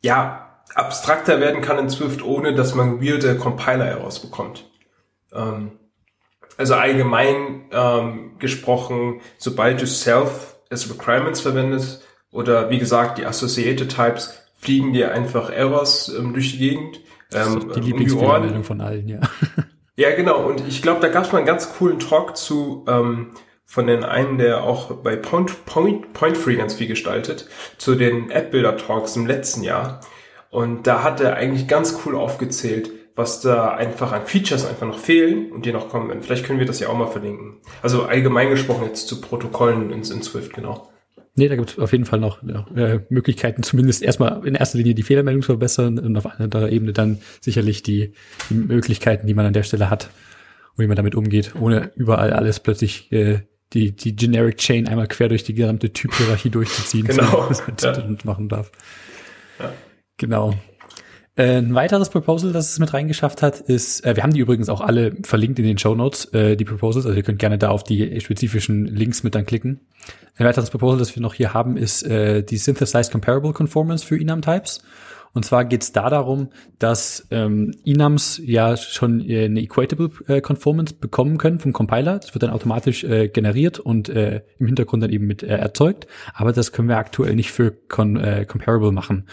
ja 0.00 0.64
abstrakter 0.74 1.38
werden 1.38 1.62
kann 1.62 1.78
in 1.78 1.88
Swift, 1.88 2.24
ohne 2.24 2.56
dass 2.56 2.74
man 2.74 3.00
weirde 3.00 3.36
Compiler-Errors 3.36 4.18
bekommt. 4.18 4.68
Ähm, 5.32 5.78
also 6.56 6.74
allgemein 6.74 7.66
ähm, 7.70 8.32
gesprochen, 8.40 9.20
sobald 9.38 9.80
du 9.80 9.86
Self 9.86 10.56
as 10.68 10.90
Requirements 10.90 11.40
verwendest 11.40 12.04
oder 12.32 12.68
wie 12.68 12.80
gesagt 12.80 13.18
die 13.18 13.26
Associated 13.26 13.94
Types, 13.94 14.42
fliegen 14.58 14.92
dir 14.92 15.12
einfach 15.12 15.50
Errors 15.50 16.08
ähm, 16.08 16.32
durch 16.32 16.50
die 16.50 16.58
Gegend. 16.58 17.00
Ähm, 17.32 17.72
die 17.76 17.80
Lieblingsfehlermeldung 17.80 18.64
von 18.64 18.80
allen, 18.80 19.06
ja. 19.08 19.20
Ja, 19.96 20.14
genau. 20.14 20.46
Und 20.46 20.66
ich 20.68 20.82
glaube, 20.82 21.00
da 21.00 21.08
gab 21.08 21.24
es 21.24 21.32
mal 21.32 21.38
einen 21.38 21.46
ganz 21.46 21.74
coolen 21.74 21.98
Talk 21.98 22.36
zu 22.36 22.84
ähm, 22.86 23.32
von 23.64 23.86
den 23.86 24.04
einen, 24.04 24.38
der 24.38 24.62
auch 24.62 24.92
bei 24.96 25.16
Point, 25.16 25.64
Point, 25.66 26.12
Point 26.12 26.36
Free 26.36 26.56
ganz 26.56 26.74
viel 26.74 26.86
gestaltet, 26.86 27.48
zu 27.78 27.94
den 27.94 28.30
App-Builder-Talks 28.30 29.16
im 29.16 29.26
letzten 29.26 29.62
Jahr. 29.62 30.00
Und 30.50 30.86
da 30.86 31.02
hat 31.02 31.20
er 31.20 31.36
eigentlich 31.36 31.66
ganz 31.66 31.98
cool 32.04 32.14
aufgezählt, 32.14 32.90
was 33.16 33.40
da 33.40 33.70
einfach 33.70 34.12
an 34.12 34.26
Features 34.26 34.66
einfach 34.66 34.86
noch 34.86 34.98
fehlen 34.98 35.50
und 35.50 35.64
die 35.64 35.72
noch 35.72 35.88
kommen 35.88 36.08
werden. 36.08 36.22
Vielleicht 36.22 36.44
können 36.44 36.58
wir 36.58 36.66
das 36.66 36.80
ja 36.80 36.88
auch 36.88 36.96
mal 36.96 37.06
verlinken. 37.06 37.56
Also 37.82 38.04
allgemein 38.04 38.50
gesprochen 38.50 38.84
jetzt 38.84 39.08
zu 39.08 39.20
Protokollen 39.20 39.90
in, 39.90 40.02
in 40.02 40.22
Swift, 40.22 40.52
genau. 40.52 40.90
Nee, 41.38 41.48
da 41.48 41.56
gibt 41.56 41.70
es 41.70 41.78
auf 41.78 41.92
jeden 41.92 42.06
Fall 42.06 42.18
noch 42.18 42.42
äh, 42.42 43.00
Möglichkeiten, 43.10 43.62
zumindest 43.62 44.02
erstmal 44.02 44.46
in 44.46 44.54
erster 44.54 44.78
Linie 44.78 44.94
die 44.94 45.02
Fehlermeldung 45.02 45.42
zu 45.42 45.52
verbessern 45.52 45.98
und 45.98 46.16
auf 46.16 46.26
anderer 46.26 46.70
Ebene 46.70 46.94
dann 46.94 47.18
sicherlich 47.42 47.82
die, 47.82 48.14
die 48.48 48.54
Möglichkeiten, 48.54 49.26
die 49.26 49.34
man 49.34 49.44
an 49.44 49.52
der 49.52 49.62
Stelle 49.62 49.90
hat 49.90 50.08
und 50.76 50.82
wie 50.82 50.86
man 50.86 50.96
damit 50.96 51.14
umgeht, 51.14 51.54
ohne 51.60 51.92
überall 51.94 52.32
alles 52.32 52.60
plötzlich 52.60 53.12
äh, 53.12 53.40
die, 53.74 53.92
die 53.92 54.16
Generic 54.16 54.56
Chain 54.56 54.88
einmal 54.88 55.08
quer 55.08 55.28
durch 55.28 55.44
die 55.44 55.52
gesamte 55.52 55.92
Typhierarchie 55.92 56.50
durchzuziehen, 56.50 57.06
genau. 57.06 57.46
was 57.50 57.66
man 57.66 57.76
ja. 57.80 58.16
machen 58.24 58.48
darf. 58.48 58.72
Ja. 59.58 59.72
Genau. 60.16 60.54
Äh, 61.36 61.58
ein 61.58 61.74
weiteres 61.74 62.08
Proposal, 62.08 62.52
das 62.52 62.72
es 62.72 62.78
mit 62.78 62.94
reingeschafft 62.94 63.42
hat, 63.42 63.60
ist, 63.60 64.04
äh, 64.06 64.16
wir 64.16 64.22
haben 64.22 64.32
die 64.32 64.40
übrigens 64.40 64.70
auch 64.70 64.80
alle 64.80 65.14
verlinkt 65.22 65.58
in 65.58 65.66
den 65.66 65.76
Show 65.76 65.94
Notes, 65.94 66.24
äh, 66.32 66.56
die 66.56 66.64
Proposals, 66.64 67.04
also 67.04 67.16
ihr 67.16 67.22
könnt 67.22 67.38
gerne 67.38 67.58
da 67.58 67.68
auf 67.68 67.84
die 67.84 68.20
spezifischen 68.20 68.86
Links 68.86 69.22
mit 69.22 69.34
dann 69.34 69.44
klicken. 69.44 69.80
Ein 70.36 70.46
weiteres 70.46 70.70
Proposal, 70.70 70.98
das 70.98 71.14
wir 71.14 71.22
noch 71.22 71.34
hier 71.34 71.52
haben, 71.52 71.76
ist 71.76 72.02
äh, 72.04 72.42
die 72.42 72.56
Synthesized 72.56 73.12
Comparable 73.12 73.52
Conformance 73.52 74.04
für 74.04 74.16
Enum 74.16 74.40
Types. 74.40 74.82
Und 75.36 75.44
zwar 75.44 75.66
geht 75.66 75.82
es 75.82 75.92
da 75.92 76.08
darum, 76.08 76.48
dass 76.78 77.26
ähm, 77.30 77.74
Enums 77.84 78.40
ja 78.42 78.78
schon 78.78 79.20
äh, 79.20 79.44
eine 79.44 79.60
Equatable 79.60 80.10
äh, 80.28 80.40
Conformance 80.40 80.94
bekommen 80.94 81.36
können 81.36 81.58
vom 81.58 81.74
Compiler. 81.74 82.18
Das 82.18 82.32
wird 82.32 82.42
dann 82.42 82.50
automatisch 82.50 83.04
äh, 83.04 83.28
generiert 83.28 83.78
und 83.78 84.08
äh, 84.08 84.40
im 84.58 84.64
Hintergrund 84.64 85.02
dann 85.02 85.10
eben 85.12 85.26
mit 85.26 85.42
äh, 85.42 85.48
erzeugt. 85.48 86.06
Aber 86.32 86.54
das 86.54 86.72
können 86.72 86.88
wir 86.88 86.96
aktuell 86.96 87.34
nicht 87.34 87.52
für 87.52 87.70
con, 87.70 88.16
äh, 88.16 88.46
Comparable 88.46 88.92
machen. 88.92 89.26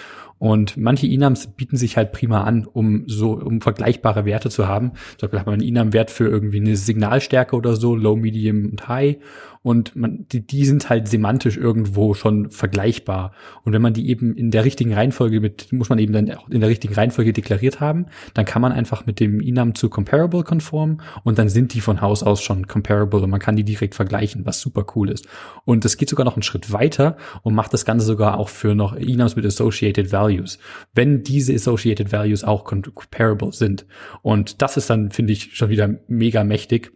Und 0.44 0.76
manche 0.76 1.08
Inams 1.08 1.48
bieten 1.48 1.78
sich 1.78 1.96
halt 1.96 2.12
prima 2.12 2.44
an, 2.44 2.66
um 2.66 3.06
so, 3.08 3.32
um 3.32 3.62
vergleichbare 3.62 4.26
Werte 4.26 4.50
zu 4.50 4.68
haben. 4.68 4.92
Zum 5.18 5.28
Beispiel 5.28 5.40
hat 5.40 5.46
man 5.46 5.54
einen 5.54 5.64
Inam-Wert 5.64 6.12
für 6.12 6.28
irgendwie 6.28 6.60
eine 6.60 6.76
Signalstärke 6.76 7.56
oder 7.56 7.78
so, 7.78 7.96
Low, 7.96 8.18
Medium 8.18 8.66
und 8.66 8.86
High 8.90 9.20
und 9.64 9.96
man, 9.96 10.28
die, 10.30 10.46
die 10.46 10.66
sind 10.66 10.90
halt 10.90 11.08
semantisch 11.08 11.58
irgendwo 11.58 12.14
schon 12.14 12.52
vergleichbar. 12.52 13.32
Und 13.64 13.72
wenn 13.72 13.82
man 13.82 13.94
die 13.94 14.10
eben 14.10 14.36
in 14.36 14.52
der 14.52 14.66
richtigen 14.66 14.94
Reihenfolge 14.94 15.40
mit, 15.40 15.72
muss 15.72 15.90
man 15.90 16.00
eben 16.00 16.12
dann 16.12 16.30
auch 16.32 16.50
in 16.50 16.60
der 16.60 16.70
richtigen 16.70 16.94
Reihenfolge 16.94 17.32
deklariert 17.32 17.80
haben, 17.80 18.08
dann 18.34 18.46
kann 18.46 18.62
man 18.62 18.74
einfach 18.74 19.06
mit 19.06 19.22
dem 19.22 19.40
Enum 19.40 19.74
zu 19.74 19.90
Comparable 19.90 20.44
konform 20.44 21.00
und 21.24 21.40
dann 21.40 21.48
sind 21.48 21.74
die 21.74 21.80
von 21.80 22.02
Haus 22.02 22.24
aus 22.24 22.42
schon 22.42 22.68
comparable 22.68 23.22
und 23.22 23.30
man 23.30 23.40
kann 23.40 23.56
die 23.56 23.64
direkt 23.64 23.96
vergleichen, 23.96 24.46
was 24.46 24.60
super 24.60 24.86
cool 24.96 25.10
ist. 25.10 25.28
Und 25.64 25.86
es 25.86 25.96
geht 25.96 26.10
sogar 26.10 26.26
noch 26.26 26.36
einen 26.36 26.44
Schritt 26.44 26.74
weiter 26.74 27.16
und 27.42 27.56
macht 27.56 27.74
das 27.74 27.86
Ganze 27.86 28.06
sogar 28.06 28.38
auch 28.38 28.50
für 28.50 28.76
noch 28.76 28.96
Enums 28.96 29.38
mit 29.38 29.46
Associated 29.46 30.12
Values, 30.12 30.60
wenn 30.94 31.24
diese 31.24 31.54
Associated 31.54 32.12
Values 32.12 32.44
auch 32.44 32.66
comparable 32.66 33.54
sind. 33.54 33.86
Und 34.22 34.62
das 34.62 34.76
ist 34.76 34.90
dann, 34.90 35.12
finde 35.12 35.32
ich, 35.32 35.56
schon 35.56 35.70
wieder 35.70 35.90
mega 36.08 36.44
mächtig, 36.44 36.92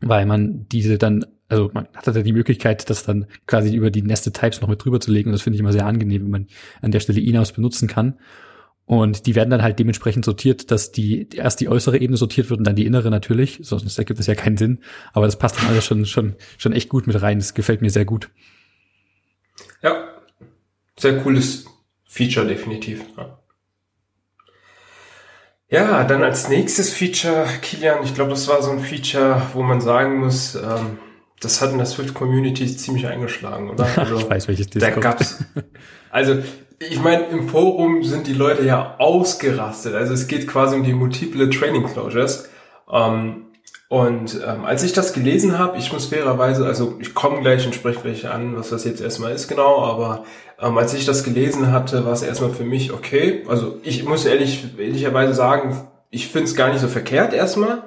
weil 0.00 0.26
man 0.26 0.66
diese 0.68 0.98
dann 0.98 1.24
also 1.50 1.70
man 1.72 1.88
hat 1.94 2.06
da 2.06 2.12
die 2.12 2.32
Möglichkeit, 2.32 2.88
das 2.88 3.04
dann 3.04 3.26
quasi 3.46 3.74
über 3.74 3.90
die 3.90 4.02
Nested 4.02 4.34
Types 4.34 4.60
noch 4.60 4.68
mit 4.68 4.82
drüber 4.82 5.00
zu 5.00 5.10
legen. 5.10 5.28
Und 5.28 5.32
das 5.32 5.42
finde 5.42 5.56
ich 5.56 5.60
immer 5.60 5.72
sehr 5.72 5.84
angenehm, 5.84 6.22
wenn 6.22 6.30
man 6.30 6.46
an 6.80 6.92
der 6.92 7.00
Stelle 7.00 7.20
Inaus 7.20 7.52
benutzen 7.52 7.88
kann. 7.88 8.18
Und 8.86 9.26
die 9.26 9.34
werden 9.34 9.50
dann 9.50 9.62
halt 9.62 9.78
dementsprechend 9.78 10.24
sortiert, 10.24 10.70
dass 10.70 10.90
die 10.90 11.28
erst 11.34 11.60
die 11.60 11.68
äußere 11.68 11.98
Ebene 11.98 12.16
sortiert 12.16 12.50
wird 12.50 12.58
und 12.58 12.66
dann 12.66 12.76
die 12.76 12.86
innere 12.86 13.10
natürlich. 13.10 13.58
Sonst 13.62 13.98
ergibt 13.98 14.18
das 14.18 14.26
ja 14.26 14.34
keinen 14.34 14.56
Sinn. 14.56 14.78
Aber 15.12 15.26
das 15.26 15.38
passt 15.38 15.58
dann 15.58 15.66
alles 15.66 15.84
schon, 15.84 16.06
schon, 16.06 16.34
schon 16.56 16.72
echt 16.72 16.88
gut 16.88 17.06
mit 17.06 17.20
rein. 17.20 17.38
Das 17.38 17.54
gefällt 17.54 17.82
mir 17.82 17.90
sehr 17.90 18.04
gut. 18.04 18.30
Ja, 19.82 20.08
sehr 20.98 21.18
cooles 21.18 21.66
Feature 22.04 22.46
definitiv. 22.46 23.04
Ja. 23.16 23.38
Ja, 25.68 26.02
dann 26.02 26.24
als 26.24 26.48
nächstes 26.48 26.92
Feature, 26.92 27.46
Kilian, 27.62 28.02
ich 28.02 28.12
glaube, 28.12 28.30
das 28.30 28.48
war 28.48 28.60
so 28.60 28.72
ein 28.72 28.80
Feature, 28.80 29.40
wo 29.52 29.62
man 29.62 29.80
sagen 29.80 30.18
muss, 30.18 30.56
ähm, 30.56 30.98
das 31.40 31.60
hat 31.60 31.72
in 31.72 31.78
der 31.78 31.86
Swift-Community 31.86 32.76
ziemlich 32.76 33.06
eingeschlagen, 33.06 33.70
oder? 33.70 33.86
Also, 33.96 34.18
ich 34.18 34.30
weiß, 34.30 34.48
welches 34.48 34.68
Discord. 34.68 34.96
Da 34.96 35.00
gab's, 35.00 35.38
also, 36.10 36.36
ich 36.78 37.02
meine, 37.02 37.24
im 37.24 37.48
Forum 37.48 38.02
sind 38.04 38.26
die 38.26 38.32
Leute 38.32 38.64
ja 38.64 38.96
ausgerastet. 38.98 39.94
Also 39.94 40.14
es 40.14 40.28
geht 40.28 40.48
quasi 40.48 40.76
um 40.76 40.82
die 40.82 40.94
multiple 40.94 41.50
Training 41.50 41.86
Closures. 41.86 42.48
Ähm, 42.90 43.46
und 43.90 44.40
ähm, 44.46 44.64
als 44.64 44.82
ich 44.82 44.92
das 44.92 45.12
gelesen 45.12 45.58
habe, 45.58 45.76
ich 45.76 45.92
muss 45.92 46.06
fairerweise, 46.06 46.64
also 46.64 46.96
ich 47.00 47.12
komme 47.12 47.40
gleich 47.40 47.66
und 47.66 47.74
spreche 47.74 48.00
gleich 48.00 48.28
an, 48.28 48.56
was 48.56 48.70
das 48.70 48.84
jetzt 48.84 49.00
erstmal 49.00 49.32
ist 49.32 49.48
genau, 49.48 49.84
aber 49.84 50.24
ähm, 50.60 50.78
als 50.78 50.94
ich 50.94 51.04
das 51.04 51.24
gelesen 51.24 51.72
hatte, 51.72 52.04
war 52.04 52.12
es 52.12 52.22
erstmal 52.22 52.50
für 52.50 52.64
mich 52.64 52.92
okay. 52.92 53.44
Also 53.48 53.78
ich 53.82 54.04
muss 54.04 54.24
ehrlich, 54.24 54.64
ehrlicherweise 54.78 55.34
sagen, 55.34 55.88
ich 56.08 56.28
finde 56.28 56.48
es 56.48 56.54
gar 56.54 56.68
nicht 56.70 56.80
so 56.80 56.88
verkehrt 56.88 57.34
erstmal. 57.34 57.82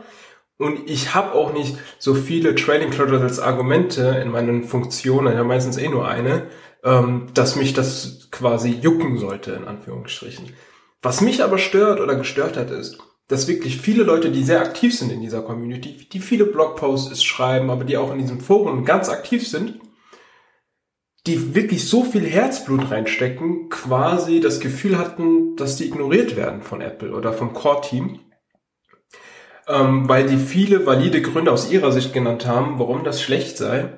Und 0.57 0.89
ich 0.89 1.15
habe 1.15 1.33
auch 1.33 1.53
nicht 1.53 1.77
so 1.99 2.13
viele 2.13 2.55
Trailing 2.55 2.91
Closures 2.91 3.21
als 3.21 3.39
Argumente 3.39 4.19
in 4.23 4.29
meinen 4.29 4.63
Funktionen, 4.63 5.33
ja 5.33 5.43
meistens 5.43 5.77
eh 5.77 5.89
nur 5.89 6.07
eine, 6.07 6.47
ähm, 6.83 7.27
dass 7.33 7.55
mich 7.55 7.73
das 7.73 8.29
quasi 8.31 8.69
jucken 8.69 9.17
sollte, 9.17 9.51
in 9.53 9.65
Anführungsstrichen. 9.65 10.53
Was 11.01 11.21
mich 11.21 11.43
aber 11.43 11.57
stört 11.57 11.99
oder 11.99 12.15
gestört 12.15 12.55
hat, 12.55 12.71
ist, 12.71 12.99
dass 13.27 13.47
wirklich 13.47 13.81
viele 13.81 14.03
Leute, 14.03 14.31
die 14.31 14.43
sehr 14.43 14.61
aktiv 14.61 14.97
sind 14.97 15.11
in 15.11 15.21
dieser 15.21 15.41
Community, 15.41 16.07
die 16.11 16.19
viele 16.19 16.45
Blogposts 16.45 17.23
schreiben, 17.23 17.69
aber 17.69 17.83
die 17.83 17.97
auch 17.97 18.11
in 18.11 18.19
diesem 18.19 18.39
Forum 18.39 18.85
ganz 18.85 19.09
aktiv 19.09 19.47
sind, 19.47 19.79
die 21.25 21.55
wirklich 21.55 21.87
so 21.87 22.03
viel 22.03 22.25
Herzblut 22.25 22.91
reinstecken, 22.91 23.69
quasi 23.69 24.41
das 24.41 24.59
Gefühl 24.59 24.97
hatten, 24.97 25.55
dass 25.55 25.77
die 25.77 25.85
ignoriert 25.85 26.35
werden 26.35 26.61
von 26.61 26.81
Apple 26.81 27.13
oder 27.13 27.31
vom 27.31 27.53
Core-Team 27.53 28.19
ähm, 29.67 30.09
weil 30.09 30.27
die 30.27 30.37
viele 30.37 30.85
valide 30.85 31.21
Gründe 31.21 31.51
aus 31.51 31.71
ihrer 31.71 31.91
Sicht 31.91 32.13
genannt 32.13 32.45
haben, 32.45 32.79
warum 32.79 33.03
das 33.03 33.21
schlecht 33.21 33.57
sei. 33.57 33.97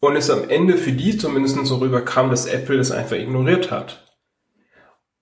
Und 0.00 0.16
es 0.16 0.30
am 0.30 0.48
Ende 0.48 0.76
für 0.76 0.92
die 0.92 1.18
zumindest 1.18 1.64
so 1.66 1.76
rüberkam, 1.76 2.30
dass 2.30 2.46
Apple 2.46 2.78
es 2.78 2.90
einfach 2.90 3.16
ignoriert 3.16 3.70
hat. 3.70 4.06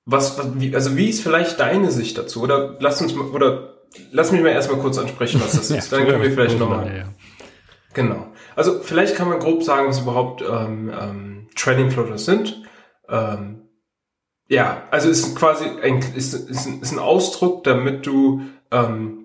Was, 0.04 0.38
was 0.38 0.60
wie, 0.60 0.74
also 0.74 0.96
wie 0.96 1.08
ist 1.08 1.20
vielleicht 1.20 1.60
deine 1.60 1.90
Sicht 1.90 2.16
dazu? 2.16 2.42
Oder 2.42 2.76
lass 2.80 3.02
uns 3.02 3.14
mal, 3.14 3.26
oder 3.28 3.74
lass 4.12 4.32
mich 4.32 4.40
mal 4.40 4.50
erstmal 4.50 4.80
kurz 4.80 4.96
ansprechen, 4.98 5.40
was 5.44 5.52
das 5.52 5.70
ist. 5.70 5.92
Dann 5.92 6.06
können 6.06 6.22
wir 6.22 6.30
vielleicht 6.30 6.58
nochmal. 6.58 6.86
Ja, 6.86 6.96
ja. 6.98 7.04
Genau. 7.94 8.28
Also 8.54 8.80
vielleicht 8.80 9.16
kann 9.16 9.28
man 9.28 9.40
grob 9.40 9.62
sagen, 9.62 9.88
was 9.88 10.00
überhaupt 10.00 10.42
ähm, 10.42 10.92
ähm, 10.98 11.48
Training 11.56 11.90
Closures 11.90 12.24
sind. 12.24 12.62
Ähm, 13.08 13.68
ja, 14.48 14.84
also 14.90 15.10
ist 15.10 15.36
quasi 15.36 15.66
ein, 15.82 15.98
ist, 16.14 16.32
ist, 16.32 16.66
ist 16.66 16.92
ein 16.92 16.98
Ausdruck, 16.98 17.64
damit 17.64 18.06
du 18.06 18.42
ähm, 18.70 19.17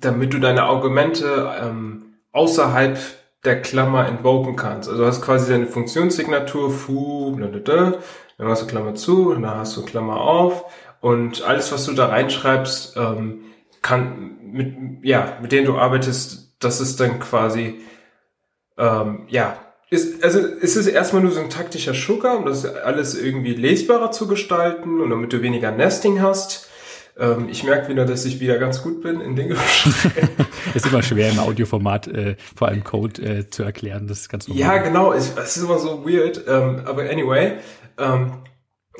damit 0.00 0.32
du 0.32 0.38
deine 0.38 0.64
Argumente 0.64 1.54
ähm, 1.60 2.14
außerhalb 2.32 2.98
der 3.44 3.62
Klammer 3.62 4.08
invoken 4.08 4.56
kannst. 4.56 4.88
Also 4.88 5.02
du 5.02 5.06
hast 5.06 5.22
quasi 5.22 5.50
deine 5.50 5.66
Funktionssignatur, 5.66 6.70
foo, 6.70 7.36
dann 7.36 8.48
hast 8.48 8.62
du 8.62 8.66
Klammer 8.66 8.94
zu, 8.94 9.32
dann 9.32 9.46
hast 9.46 9.76
du 9.76 9.84
Klammer 9.84 10.20
auf 10.20 10.64
und 11.00 11.42
alles, 11.42 11.72
was 11.72 11.86
du 11.86 11.92
da 11.92 12.06
reinschreibst, 12.06 12.96
ähm, 12.96 13.44
kann 13.82 14.36
mit, 14.42 14.74
ja, 15.02 15.38
mit 15.40 15.52
denen 15.52 15.66
du 15.66 15.78
arbeitest, 15.78 16.56
das 16.58 16.80
ist 16.80 16.98
dann 17.00 17.20
quasi, 17.20 17.80
ähm, 18.78 19.26
ja, 19.28 19.58
ist, 19.88 20.24
also 20.24 20.40
es 20.40 20.74
ist 20.74 20.88
erstmal 20.88 21.22
nur 21.22 21.30
so 21.30 21.40
ein 21.40 21.50
taktischer 21.50 21.94
Sugar, 21.94 22.38
um 22.38 22.46
das 22.46 22.64
alles 22.64 23.14
irgendwie 23.14 23.54
lesbarer 23.54 24.10
zu 24.10 24.26
gestalten 24.26 25.00
und 25.00 25.10
damit 25.10 25.32
du 25.32 25.42
weniger 25.42 25.70
Nesting 25.70 26.20
hast. 26.20 26.68
Ähm, 27.18 27.48
ich 27.48 27.64
merke 27.64 27.88
wieder, 27.88 28.04
dass 28.04 28.24
ich 28.24 28.40
wieder 28.40 28.58
ganz 28.58 28.82
gut 28.82 29.02
bin 29.02 29.20
in 29.20 29.36
Dinge 29.36 29.56
ist 30.74 30.86
immer 30.86 31.02
schwer 31.02 31.30
im 31.30 31.38
Audioformat, 31.38 32.08
äh, 32.08 32.36
vor 32.54 32.68
allem 32.68 32.84
Code 32.84 33.22
äh, 33.22 33.50
zu 33.50 33.62
erklären. 33.62 34.06
Das 34.06 34.20
ist 34.20 34.28
ganz 34.28 34.48
normal. 34.48 34.60
Ja, 34.60 34.78
genau. 34.78 35.12
Es, 35.12 35.32
es 35.36 35.56
ist 35.56 35.64
immer 35.64 35.78
so 35.78 36.04
weird. 36.06 36.42
Ähm, 36.46 36.82
aber 36.84 37.02
anyway, 37.08 37.54
ähm, 37.98 38.32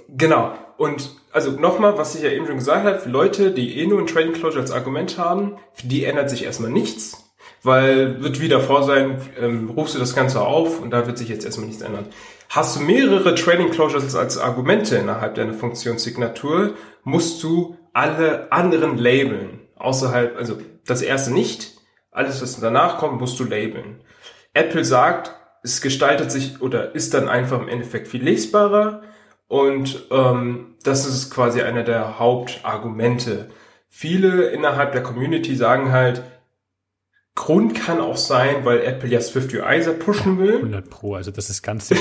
genau. 0.08 0.54
Und 0.78 1.10
also 1.32 1.50
nochmal, 1.50 1.98
was 1.98 2.14
ich 2.14 2.22
ja 2.22 2.30
eben 2.30 2.46
schon 2.46 2.56
gesagt 2.56 2.84
habe, 2.84 2.98
für 2.98 3.10
Leute, 3.10 3.50
die 3.50 3.78
eh 3.78 3.86
nur 3.86 4.00
ein 4.00 4.06
Trading 4.06 4.32
Closure 4.32 4.60
als 4.60 4.72
Argument 4.72 5.18
haben, 5.18 5.56
für 5.74 5.86
die 5.86 6.04
ändert 6.04 6.30
sich 6.30 6.44
erstmal 6.44 6.70
nichts 6.70 7.22
weil 7.66 8.22
wird 8.22 8.40
wieder 8.40 8.60
vor 8.60 8.84
sein, 8.84 9.20
ähm, 9.40 9.70
rufst 9.70 9.94
du 9.94 9.98
das 9.98 10.14
Ganze 10.14 10.40
auf 10.40 10.80
und 10.80 10.90
da 10.90 11.06
wird 11.06 11.18
sich 11.18 11.28
jetzt 11.28 11.44
erstmal 11.44 11.66
nichts 11.66 11.82
ändern. 11.82 12.06
Hast 12.48 12.76
du 12.76 12.80
mehrere 12.80 13.34
Training 13.34 13.70
Closures 13.70 14.14
als 14.14 14.38
Argumente 14.38 14.96
innerhalb 14.96 15.34
deiner 15.34 15.52
Funktionssignatur, 15.52 16.74
musst 17.02 17.42
du 17.42 17.76
alle 17.96 18.52
anderen 18.52 18.98
labeln. 18.98 19.60
Außerhalb, 19.76 20.36
also 20.36 20.58
das 20.86 21.00
erste 21.00 21.32
nicht, 21.32 21.72
alles 22.10 22.42
was 22.42 22.60
danach 22.60 22.98
kommt, 22.98 23.20
musst 23.20 23.40
du 23.40 23.44
labeln. 23.44 24.02
Apple 24.52 24.84
sagt, 24.84 25.34
es 25.62 25.80
gestaltet 25.80 26.30
sich 26.30 26.60
oder 26.60 26.94
ist 26.94 27.14
dann 27.14 27.26
einfach 27.26 27.60
im 27.60 27.68
Endeffekt 27.68 28.08
viel 28.08 28.22
lesbarer 28.22 29.02
und 29.48 30.04
ähm, 30.10 30.74
das 30.82 31.06
ist 31.06 31.30
quasi 31.30 31.62
einer 31.62 31.84
der 31.84 32.18
Hauptargumente. 32.18 33.48
Viele 33.88 34.48
innerhalb 34.50 34.92
der 34.92 35.02
Community 35.02 35.56
sagen 35.56 35.90
halt, 35.90 36.22
Grund 37.34 37.74
kann 37.74 38.00
auch 38.00 38.16
sein, 38.16 38.64
weil 38.64 38.80
Apple 38.80 39.10
ja 39.10 39.20
Swift 39.20 39.54
UI 39.54 39.82
sehr 39.82 39.92
pushen 39.92 40.38
will. 40.38 40.56
100 40.56 40.88
Pro, 40.88 41.14
also 41.14 41.30
das 41.30 41.50
ist 41.50 41.62
ganz 41.62 41.88
sicher. 41.88 42.00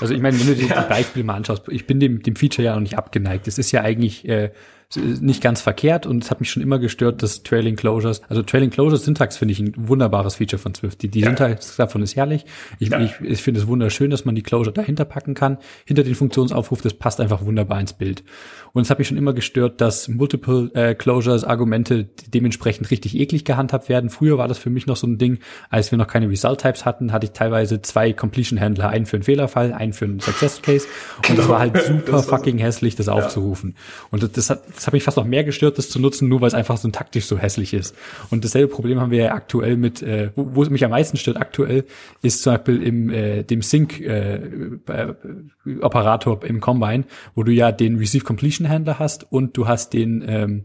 also 0.00 0.14
ich 0.14 0.20
meine, 0.20 0.38
wenn 0.38 0.46
du 0.46 0.54
dir 0.54 0.66
ja. 0.68 0.82
die 0.82 0.88
Beispiele 0.88 1.24
mal 1.24 1.34
anschaust, 1.34 1.62
ich 1.68 1.86
bin 1.86 2.00
dem, 2.00 2.22
dem 2.22 2.34
Feature 2.36 2.66
ja 2.66 2.74
noch 2.74 2.80
nicht 2.80 2.98
abgeneigt. 2.98 3.46
Es 3.46 3.58
ist 3.58 3.70
ja 3.72 3.82
eigentlich 3.82 4.28
äh, 4.28 4.50
nicht 4.96 5.42
ganz 5.42 5.60
verkehrt 5.60 6.06
und 6.06 6.24
es 6.24 6.30
hat 6.30 6.40
mich 6.40 6.50
schon 6.50 6.62
immer 6.62 6.78
gestört, 6.78 7.22
dass 7.22 7.42
Trailing 7.42 7.76
Closures, 7.76 8.22
also 8.28 8.42
Trailing 8.42 8.70
Closures 8.70 9.04
Syntax 9.04 9.36
finde 9.36 9.52
ich 9.52 9.60
ein 9.60 9.72
wunderbares 9.76 10.36
Feature 10.36 10.60
von 10.60 10.74
Swift. 10.74 11.02
Die, 11.02 11.08
die 11.08 11.20
ja. 11.20 11.26
Syntax 11.26 11.76
davon 11.76 12.02
ist 12.02 12.16
herrlich. 12.16 12.44
Ich, 12.78 12.88
ja. 12.88 13.00
ich, 13.00 13.12
ich 13.20 13.42
finde 13.42 13.60
es 13.60 13.66
wunderschön, 13.66 14.10
dass 14.10 14.24
man 14.24 14.34
die 14.34 14.42
Closure 14.42 14.74
dahinter 14.74 15.04
packen 15.04 15.34
kann. 15.34 15.58
Hinter 15.84 16.02
den 16.02 16.14
Funktionsaufruf, 16.14 16.82
das 16.82 16.94
passt 16.94 17.20
einfach 17.20 17.44
wunderbar 17.44 17.80
ins 17.80 17.92
Bild. 17.92 18.24
Und 18.72 18.82
es 18.82 18.90
hat 18.90 18.98
mich 18.98 19.06
schon 19.06 19.16
immer 19.16 19.32
gestört, 19.32 19.80
dass 19.80 20.08
Multiple 20.08 20.70
äh, 20.74 20.94
Closures 20.94 21.44
Argumente 21.44 22.08
dementsprechend 22.26 22.90
richtig 22.90 23.16
eklig 23.16 23.44
gehandhabt 23.44 23.88
werden. 23.88 24.10
Früher 24.10 24.38
war 24.38 24.48
das 24.48 24.58
für 24.58 24.70
mich 24.70 24.86
noch 24.86 24.96
so 24.96 25.06
ein 25.06 25.18
Ding, 25.18 25.38
als 25.70 25.92
wir 25.92 25.98
noch 25.98 26.08
keine 26.08 26.28
Result 26.28 26.60
Types 26.60 26.84
hatten, 26.84 27.12
hatte 27.12 27.26
ich 27.26 27.32
teilweise 27.32 27.82
zwei 27.82 28.12
Completion 28.12 28.58
Händler, 28.58 28.88
einen 28.88 29.06
für 29.06 29.16
einen 29.16 29.22
Fehlerfall, 29.22 29.72
einen 29.72 29.92
für 29.92 30.06
einen 30.06 30.20
Success 30.20 30.62
Case. 30.62 30.86
Und 31.16 31.26
genau. 31.26 31.40
das 31.40 31.48
war 31.48 31.58
halt 31.60 31.82
super 31.86 32.22
fucking 32.22 32.58
hässlich, 32.58 32.96
das 32.96 33.08
aufzurufen. 33.08 33.76
Und 34.10 34.22
das, 34.22 34.32
das 34.32 34.50
hat, 34.50 34.62
das 34.74 34.83
es 34.84 34.86
hat 34.86 34.92
mich 34.92 35.02
fast 35.02 35.16
noch 35.16 35.24
mehr 35.24 35.44
gestört, 35.44 35.78
das 35.78 35.88
zu 35.88 35.98
nutzen, 35.98 36.28
nur 36.28 36.42
weil 36.42 36.48
es 36.48 36.54
einfach 36.54 36.76
so 36.76 36.86
taktisch 36.90 37.24
so 37.24 37.38
hässlich 37.38 37.72
ist. 37.72 37.96
Und 38.28 38.44
dasselbe 38.44 38.68
Problem 38.68 39.00
haben 39.00 39.10
wir 39.10 39.24
ja 39.24 39.32
aktuell 39.32 39.78
mit, 39.78 40.02
äh, 40.02 40.30
wo, 40.36 40.56
wo 40.56 40.62
es 40.62 40.68
mich 40.68 40.84
am 40.84 40.90
meisten 40.90 41.16
stört 41.16 41.38
aktuell, 41.38 41.86
ist 42.20 42.42
zum 42.42 42.52
Beispiel 42.52 42.82
im 42.82 43.08
äh, 43.08 43.44
dem 43.44 43.62
Sync-Operator 43.62 46.44
äh, 46.44 46.46
im 46.46 46.60
Combine, 46.60 47.04
wo 47.34 47.44
du 47.44 47.52
ja 47.52 47.72
den 47.72 47.96
Receive 47.96 48.24
Completion 48.24 48.68
Handler 48.68 48.98
hast 48.98 49.32
und 49.32 49.56
du 49.56 49.66
hast 49.66 49.94
den 49.94 50.22
ähm, 50.28 50.64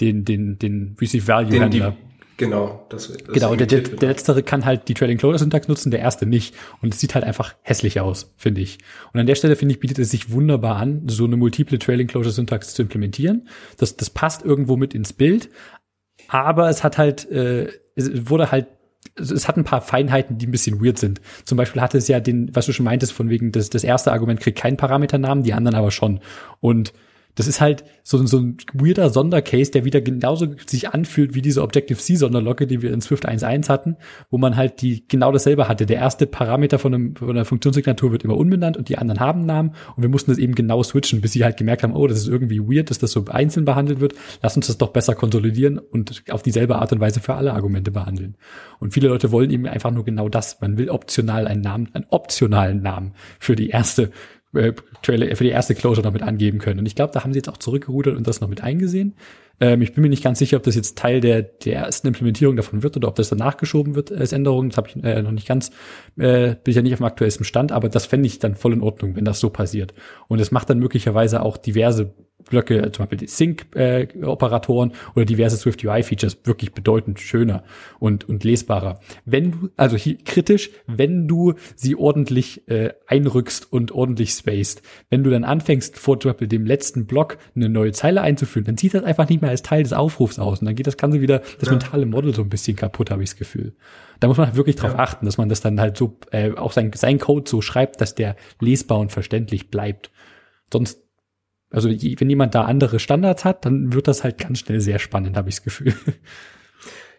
den 0.00 0.24
den 0.24 0.58
den 0.58 0.96
Receive 1.00 1.28
Value 1.28 1.60
Handler. 1.60 1.96
Genau, 2.36 2.84
das, 2.88 3.08
das 3.08 3.32
genau. 3.32 3.54
Der, 3.54 3.66
der, 3.66 3.80
der 3.80 4.08
letztere 4.08 4.42
kann 4.42 4.64
halt 4.64 4.88
die 4.88 4.94
Trailing 4.94 5.18
Closure 5.18 5.38
Syntax 5.38 5.68
nutzen, 5.68 5.90
der 5.90 6.00
erste 6.00 6.26
nicht. 6.26 6.54
Und 6.82 6.92
es 6.92 7.00
sieht 7.00 7.14
halt 7.14 7.24
einfach 7.24 7.54
hässlich 7.62 8.00
aus, 8.00 8.34
finde 8.36 8.60
ich. 8.60 8.78
Und 9.12 9.20
an 9.20 9.26
der 9.26 9.36
Stelle 9.36 9.54
finde 9.54 9.74
ich 9.74 9.80
bietet 9.80 9.98
es 10.00 10.10
sich 10.10 10.32
wunderbar 10.32 10.76
an, 10.76 11.02
so 11.08 11.24
eine 11.24 11.36
multiple 11.36 11.78
Trailing 11.78 12.08
Closure 12.08 12.32
Syntax 12.32 12.74
zu 12.74 12.82
implementieren. 12.82 13.48
Das, 13.76 13.96
das 13.96 14.10
passt 14.10 14.44
irgendwo 14.44 14.76
mit 14.76 14.94
ins 14.94 15.12
Bild, 15.12 15.48
aber 16.28 16.68
es 16.68 16.82
hat 16.82 16.98
halt, 16.98 17.30
äh, 17.30 17.68
es 17.94 18.28
wurde 18.28 18.50
halt 18.50 18.66
es 19.16 19.46
hat 19.46 19.56
ein 19.56 19.64
paar 19.64 19.80
Feinheiten, 19.80 20.38
die 20.38 20.46
ein 20.46 20.50
bisschen 20.50 20.84
weird 20.84 20.98
sind. 20.98 21.20
Zum 21.44 21.56
Beispiel 21.56 21.80
hatte 21.80 21.98
es 21.98 22.08
ja 22.08 22.20
den, 22.20 22.50
was 22.54 22.66
du 22.66 22.72
schon 22.72 22.84
meintest, 22.84 23.12
von 23.12 23.30
wegen, 23.30 23.52
das, 23.52 23.70
das 23.70 23.84
erste 23.84 24.12
Argument 24.12 24.40
kriegt 24.40 24.58
keinen 24.58 24.76
Parameternamen, 24.76 25.44
die 25.44 25.52
anderen 25.52 25.76
aber 25.76 25.90
schon. 25.90 26.20
Und 26.60 26.92
das 27.34 27.48
ist 27.48 27.60
halt 27.60 27.84
so, 28.02 28.24
so 28.26 28.38
ein 28.38 28.56
weirder 28.72 29.10
Sondercase, 29.10 29.70
der 29.70 29.84
wieder 29.84 30.00
genauso 30.00 30.54
sich 30.66 30.90
anfühlt 30.90 31.34
wie 31.34 31.42
diese 31.42 31.62
Objective-C-Sonderlocke, 31.62 32.66
die 32.66 32.82
wir 32.82 32.92
in 32.92 33.00
Swift 33.00 33.28
1.1 33.28 33.68
hatten, 33.68 33.96
wo 34.30 34.38
man 34.38 34.56
halt 34.56 34.82
die 34.82 35.06
genau 35.08 35.32
dasselbe 35.32 35.68
hatte. 35.68 35.86
Der 35.86 35.96
erste 35.96 36.26
Parameter 36.26 36.78
von, 36.78 36.94
einem, 36.94 37.16
von 37.16 37.30
einer 37.30 37.44
Funktionssignatur 37.44 38.12
wird 38.12 38.24
immer 38.24 38.36
unbenannt 38.36 38.76
und 38.76 38.88
die 38.88 38.98
anderen 38.98 39.20
haben 39.20 39.46
Namen 39.46 39.74
und 39.96 40.02
wir 40.02 40.08
mussten 40.08 40.30
das 40.30 40.38
eben 40.38 40.54
genau 40.54 40.82
switchen, 40.82 41.20
bis 41.20 41.32
sie 41.32 41.44
halt 41.44 41.56
gemerkt 41.56 41.82
haben, 41.82 41.94
oh, 41.94 42.06
das 42.06 42.18
ist 42.18 42.28
irgendwie 42.28 42.60
weird, 42.60 42.90
dass 42.90 42.98
das 42.98 43.12
so 43.12 43.24
einzeln 43.26 43.64
behandelt 43.64 44.00
wird. 44.00 44.14
Lass 44.42 44.56
uns 44.56 44.66
das 44.66 44.78
doch 44.78 44.90
besser 44.90 45.14
konsolidieren 45.14 45.78
und 45.78 46.24
auf 46.30 46.42
dieselbe 46.42 46.76
Art 46.76 46.92
und 46.92 47.00
Weise 47.00 47.20
für 47.20 47.34
alle 47.34 47.52
Argumente 47.52 47.90
behandeln. 47.90 48.36
Und 48.78 48.92
viele 48.92 49.08
Leute 49.08 49.32
wollen 49.32 49.50
eben 49.50 49.66
einfach 49.66 49.90
nur 49.90 50.04
genau 50.04 50.28
das. 50.28 50.60
Man 50.60 50.78
will 50.78 50.90
optional 50.90 51.46
einen 51.46 51.62
Namen, 51.62 51.88
einen 51.94 52.06
optionalen 52.10 52.82
Namen 52.82 53.14
für 53.38 53.56
die 53.56 53.70
erste 53.70 54.10
äh, 54.54 54.72
Trailer, 55.02 55.34
für 55.36 55.44
die 55.44 55.50
erste 55.50 55.74
Closure 55.74 56.04
noch 56.06 56.12
mit 56.12 56.22
angeben 56.22 56.58
können. 56.58 56.80
Und 56.80 56.86
ich 56.86 56.94
glaube, 56.94 57.12
da 57.12 57.22
haben 57.22 57.32
sie 57.32 57.38
jetzt 57.38 57.48
auch 57.48 57.58
zurückgerudert 57.58 58.16
und 58.16 58.26
das 58.26 58.40
noch 58.40 58.48
mit 58.48 58.62
eingesehen. 58.62 59.14
Ähm, 59.60 59.82
ich 59.82 59.94
bin 59.94 60.02
mir 60.02 60.08
nicht 60.08 60.24
ganz 60.24 60.38
sicher, 60.38 60.56
ob 60.56 60.62
das 60.62 60.74
jetzt 60.74 60.98
Teil 60.98 61.20
der, 61.20 61.42
der 61.42 61.76
ersten 61.76 62.06
Implementierung 62.06 62.56
davon 62.56 62.82
wird 62.82 62.96
oder 62.96 63.08
ob 63.08 63.14
das 63.14 63.28
danach 63.28 63.56
geschoben 63.56 63.94
wird 63.94 64.12
als 64.12 64.32
Änderung. 64.32 64.70
Das 64.70 64.76
habe 64.76 64.88
ich 64.88 65.02
äh, 65.04 65.22
noch 65.22 65.32
nicht 65.32 65.46
ganz, 65.46 65.70
äh, 66.16 66.54
bin 66.54 66.70
ich 66.70 66.76
ja 66.76 66.82
nicht 66.82 66.92
auf 66.92 66.98
dem 66.98 67.06
aktuellsten 67.06 67.44
Stand, 67.44 67.72
aber 67.72 67.88
das 67.88 68.06
fände 68.06 68.26
ich 68.26 68.38
dann 68.38 68.54
voll 68.54 68.72
in 68.72 68.82
Ordnung, 68.82 69.16
wenn 69.16 69.24
das 69.24 69.40
so 69.40 69.50
passiert. 69.50 69.94
Und 70.28 70.40
es 70.40 70.50
macht 70.50 70.70
dann 70.70 70.78
möglicherweise 70.78 71.42
auch 71.42 71.56
diverse 71.56 72.14
Blöcke, 72.44 72.92
zum 72.92 73.04
Beispiel 73.04 73.18
die 73.18 73.26
Sync-Operatoren 73.26 74.90
äh, 74.90 74.94
oder 75.14 75.24
diverse 75.24 75.56
Swift 75.56 75.84
UI-Features 75.84 76.38
wirklich 76.44 76.72
bedeutend 76.72 77.20
schöner 77.20 77.64
und, 77.98 78.28
und 78.28 78.44
lesbarer. 78.44 79.00
Wenn 79.24 79.52
du, 79.52 79.70
also 79.76 79.96
hier 79.96 80.18
kritisch, 80.18 80.70
wenn 80.86 81.26
du 81.26 81.54
sie 81.74 81.96
ordentlich 81.96 82.68
äh, 82.68 82.92
einrückst 83.06 83.72
und 83.72 83.92
ordentlich 83.92 84.30
spaced. 84.30 84.82
Wenn 85.10 85.24
du 85.24 85.30
dann 85.30 85.44
anfängst, 85.44 85.98
vor 85.98 86.20
zum 86.20 86.32
Beispiel 86.32 86.48
dem 86.48 86.66
letzten 86.66 87.06
Block 87.06 87.38
eine 87.54 87.68
neue 87.68 87.92
Zeile 87.92 88.20
einzuführen, 88.20 88.64
dann 88.64 88.76
sieht 88.76 88.94
das 88.94 89.04
einfach 89.04 89.28
nicht 89.28 89.42
mehr 89.44 89.50
als 89.50 89.62
Teil 89.62 89.82
des 89.82 89.92
Aufrufs 89.92 90.38
aus. 90.38 90.60
Und 90.60 90.66
dann 90.66 90.74
geht 90.74 90.86
das 90.86 90.96
Ganze 90.96 91.20
wieder, 91.20 91.40
das 91.60 91.68
ja. 91.68 91.72
mentale 91.72 92.06
Model 92.06 92.34
so 92.34 92.42
ein 92.42 92.48
bisschen 92.48 92.76
kaputt, 92.76 93.10
habe 93.10 93.22
ich 93.22 93.30
das 93.30 93.36
Gefühl. 93.36 93.74
Da 94.20 94.28
muss 94.28 94.36
man 94.36 94.48
halt 94.48 94.56
wirklich 94.56 94.76
drauf 94.76 94.92
ja. 94.92 94.98
achten, 94.98 95.26
dass 95.26 95.38
man 95.38 95.48
das 95.48 95.60
dann 95.60 95.80
halt 95.80 95.96
so, 95.96 96.18
äh, 96.30 96.52
auch 96.52 96.72
sein, 96.72 96.90
sein 96.94 97.18
Code 97.18 97.48
so 97.48 97.60
schreibt, 97.60 98.00
dass 98.00 98.14
der 98.14 98.36
lesbar 98.60 98.98
und 98.98 99.12
verständlich 99.12 99.70
bleibt. 99.70 100.10
Sonst 100.72 101.04
also 101.74 101.88
wenn 101.90 102.30
jemand 102.30 102.54
da 102.54 102.66
andere 102.66 103.00
Standards 103.00 103.44
hat, 103.44 103.64
dann 103.64 103.92
wird 103.92 104.06
das 104.06 104.22
halt 104.22 104.38
ganz 104.38 104.60
schnell 104.60 104.80
sehr 104.80 105.00
spannend, 105.00 105.36
habe 105.36 105.48
ich 105.48 105.56
das 105.56 105.64
Gefühl. 105.64 105.94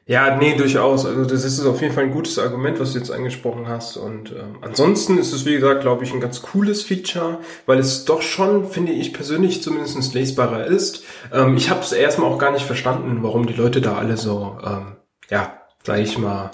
Ja, 0.08 0.38
nee, 0.38 0.56
durchaus. 0.56 1.04
Also 1.04 1.26
das 1.26 1.44
ist 1.44 1.66
auf 1.66 1.82
jeden 1.82 1.94
Fall 1.94 2.04
ein 2.04 2.12
gutes 2.12 2.38
Argument, 2.38 2.80
was 2.80 2.94
du 2.94 3.00
jetzt 3.00 3.10
angesprochen 3.10 3.68
hast. 3.68 3.98
Und 3.98 4.32
ähm, 4.32 4.58
ansonsten 4.62 5.18
ist 5.18 5.34
es, 5.34 5.46
wie 5.46 5.56
gesagt, 5.56 5.82
glaube 5.82 6.04
ich, 6.04 6.14
ein 6.14 6.20
ganz 6.20 6.44
cooles 6.44 6.84
Feature, 6.84 7.40
weil 7.66 7.80
es 7.80 8.06
doch 8.06 8.22
schon, 8.22 8.68
finde 8.68 8.92
ich 8.92 9.14
persönlich 9.14 9.64
zumindest 9.64 10.14
lesbarer 10.14 10.66
ist. 10.66 11.04
Ähm, 11.34 11.58
ich 11.58 11.72
habe 11.72 11.80
es 11.80 11.92
erstmal 11.92 12.32
auch 12.32 12.38
gar 12.38 12.52
nicht 12.52 12.66
verstanden, 12.66 13.24
warum 13.24 13.48
die 13.48 13.54
Leute 13.54 13.82
da 13.82 13.98
alle 13.98 14.16
so, 14.16 14.58
ähm, 14.64 14.98
ja, 15.32 15.62
sag 15.82 15.98
ich 15.98 16.20
mal, 16.20 16.52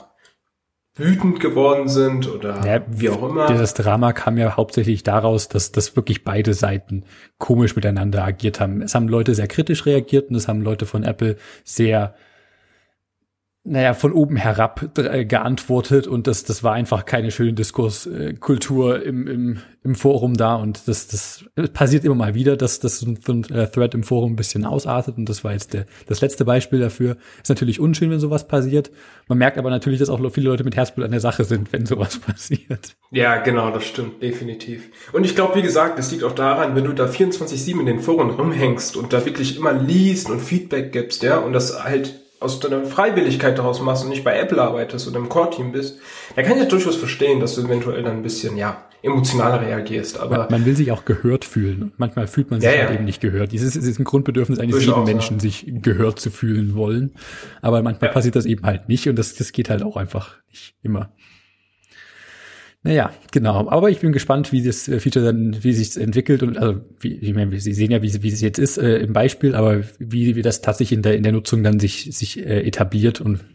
wütend 0.95 1.41
geworden 1.41 1.89
sind 1.89 2.29
oder 2.29 2.65
ja, 2.65 2.81
wie 2.87 3.09
auch 3.09 3.23
immer. 3.23 3.47
Dieses 3.47 3.73
Drama 3.73 4.13
kam 4.13 4.37
ja 4.37 4.55
hauptsächlich 4.55 5.03
daraus, 5.03 5.49
dass, 5.49 5.73
dass 5.73 5.97
wirklich 5.97 6.23
beide 6.23 6.53
Seiten 6.53 7.03
komisch 7.37 7.75
miteinander 7.75 8.23
agiert 8.23 8.61
haben. 8.61 8.81
Es 8.81 8.95
haben 8.95 9.09
Leute 9.09 9.35
sehr 9.35 9.47
kritisch 9.47 9.85
reagiert 9.85 10.29
und 10.29 10.35
es 10.35 10.47
haben 10.47 10.61
Leute 10.61 10.85
von 10.85 11.03
Apple 11.03 11.35
sehr 11.65 12.15
naja, 13.63 13.93
von 13.93 14.11
oben 14.11 14.37
herab 14.37 14.97
äh, 14.97 15.23
geantwortet 15.23 16.07
und 16.07 16.25
das, 16.25 16.43
das 16.43 16.63
war 16.63 16.73
einfach 16.73 17.05
keine 17.05 17.29
schöne 17.29 17.53
Diskurskultur 17.53 19.03
im, 19.03 19.27
im, 19.27 19.59
im 19.83 19.93
Forum 19.93 20.33
da 20.33 20.55
und 20.55 20.87
das, 20.87 21.07
das 21.07 21.45
passiert 21.71 22.03
immer 22.03 22.15
mal 22.15 22.33
wieder, 22.33 22.57
dass 22.57 22.79
das 22.79 22.99
so 22.99 23.07
ein 23.07 23.43
äh, 23.51 23.67
Thread 23.67 23.93
im 23.93 24.01
Forum 24.01 24.33
ein 24.33 24.35
bisschen 24.35 24.65
ausartet 24.65 25.17
und 25.17 25.29
das 25.29 25.43
war 25.43 25.53
jetzt 25.53 25.73
der, 25.73 25.85
das 26.07 26.21
letzte 26.21 26.43
Beispiel 26.43 26.79
dafür. 26.79 27.17
Ist 27.39 27.49
natürlich 27.49 27.79
unschön, 27.79 28.09
wenn 28.09 28.19
sowas 28.19 28.47
passiert. 28.47 28.89
Man 29.27 29.37
merkt 29.37 29.59
aber 29.59 29.69
natürlich, 29.69 29.99
dass 29.99 30.09
auch 30.09 30.19
viele 30.31 30.49
Leute 30.49 30.63
mit 30.63 30.75
Herzblut 30.75 31.05
an 31.05 31.11
der 31.11 31.19
Sache 31.19 31.43
sind, 31.43 31.71
wenn 31.71 31.85
sowas 31.85 32.17
passiert. 32.25 32.95
Ja, 33.11 33.37
genau, 33.37 33.69
das 33.69 33.83
stimmt, 33.83 34.23
definitiv. 34.23 34.89
Und 35.13 35.23
ich 35.23 35.35
glaube, 35.35 35.55
wie 35.55 35.61
gesagt, 35.61 35.99
das 35.99 36.11
liegt 36.11 36.23
auch 36.23 36.33
daran, 36.33 36.75
wenn 36.75 36.85
du 36.85 36.93
da 36.93 37.05
24-7 37.05 37.79
in 37.79 37.85
den 37.85 37.99
Foren 37.99 38.31
rumhängst 38.31 38.97
und 38.97 39.13
da 39.13 39.23
wirklich 39.23 39.55
immer 39.55 39.73
liest 39.73 40.31
und 40.31 40.39
Feedback 40.39 40.91
gibst, 40.91 41.21
ja, 41.21 41.37
und 41.37 41.53
das 41.53 41.83
halt 41.83 42.20
aus 42.41 42.59
deiner 42.59 42.83
Freiwilligkeit 42.83 43.57
daraus 43.57 43.81
machst 43.81 44.03
und 44.03 44.09
nicht 44.09 44.23
bei 44.23 44.37
Apple 44.37 44.61
arbeitest 44.61 45.07
oder 45.07 45.17
im 45.17 45.29
Core-Team 45.29 45.71
bist, 45.71 45.99
dann 46.35 46.43
kann 46.43 46.59
ich 46.59 46.67
durchaus 46.67 46.95
verstehen, 46.95 47.39
dass 47.39 47.55
du 47.55 47.61
eventuell 47.61 48.03
dann 48.03 48.17
ein 48.17 48.23
bisschen, 48.23 48.57
ja, 48.57 48.85
emotionaler 49.03 49.61
reagierst. 49.61 50.19
Aber 50.19 50.37
man, 50.37 50.47
man 50.51 50.65
will 50.65 50.75
sich 50.75 50.91
auch 50.91 51.05
gehört 51.05 51.45
fühlen. 51.45 51.83
Und 51.83 51.99
manchmal 51.99 52.27
fühlt 52.27 52.51
man 52.51 52.61
sich 52.61 52.69
ja, 52.69 52.77
halt 52.77 52.89
ja. 52.89 52.95
eben 52.95 53.05
nicht 53.05 53.21
gehört. 53.21 53.51
Dieses 53.51 53.75
ist, 53.75 53.87
ist 53.87 53.99
ein 53.99 54.03
Grundbedürfnis 54.03 54.59
eines 54.59 54.75
durchaus, 54.75 54.95
jeden 54.95 55.05
Menschen, 55.05 55.37
ja. 55.37 55.41
sich 55.41 55.65
gehört 55.67 56.19
zu 56.19 56.29
fühlen 56.29 56.75
wollen. 56.75 57.13
Aber 57.61 57.81
manchmal 57.81 58.11
passiert 58.11 58.35
das 58.35 58.45
eben 58.45 58.63
halt 58.63 58.89
nicht 58.89 59.07
und 59.07 59.17
das, 59.17 59.35
das 59.35 59.51
geht 59.51 59.69
halt 59.69 59.83
auch 59.83 59.97
einfach 59.97 60.35
nicht 60.49 60.75
immer. 60.83 61.11
Naja, 62.83 63.11
genau. 63.31 63.69
Aber 63.69 63.91
ich 63.91 63.99
bin 63.99 64.11
gespannt, 64.11 64.51
wie 64.51 64.63
das 64.63 64.87
äh, 64.87 64.99
Feature 64.99 65.25
dann, 65.25 65.63
wie 65.63 65.73
sich 65.73 66.01
entwickelt 66.01 66.41
und 66.41 66.57
also 66.57 66.81
wie, 66.99 67.13
ich 67.13 67.33
meine, 67.35 67.59
Sie 67.59 67.73
sehen 67.73 67.91
ja, 67.91 68.01
wie, 68.01 68.23
wie 68.23 68.29
es 68.29 68.41
jetzt 68.41 68.57
ist 68.57 68.77
äh, 68.77 68.97
im 68.97 69.13
Beispiel, 69.13 69.53
aber 69.53 69.83
wie, 69.99 70.35
wie 70.35 70.41
das 70.41 70.61
tatsächlich 70.61 70.97
in 70.97 71.03
der 71.03 71.15
in 71.15 71.23
der 71.23 71.31
Nutzung 71.31 71.63
dann 71.63 71.79
sich 71.79 72.09
sich 72.11 72.39
äh, 72.39 72.61
etabliert 72.61 73.21
und 73.21 73.45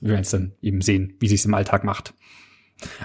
wir 0.00 0.10
werden 0.10 0.22
es 0.22 0.30
dann 0.30 0.52
eben 0.60 0.82
sehen, 0.82 1.14
wie 1.18 1.28
sich 1.28 1.40
es 1.40 1.46
im 1.46 1.54
Alltag 1.54 1.82
macht. 1.82 2.12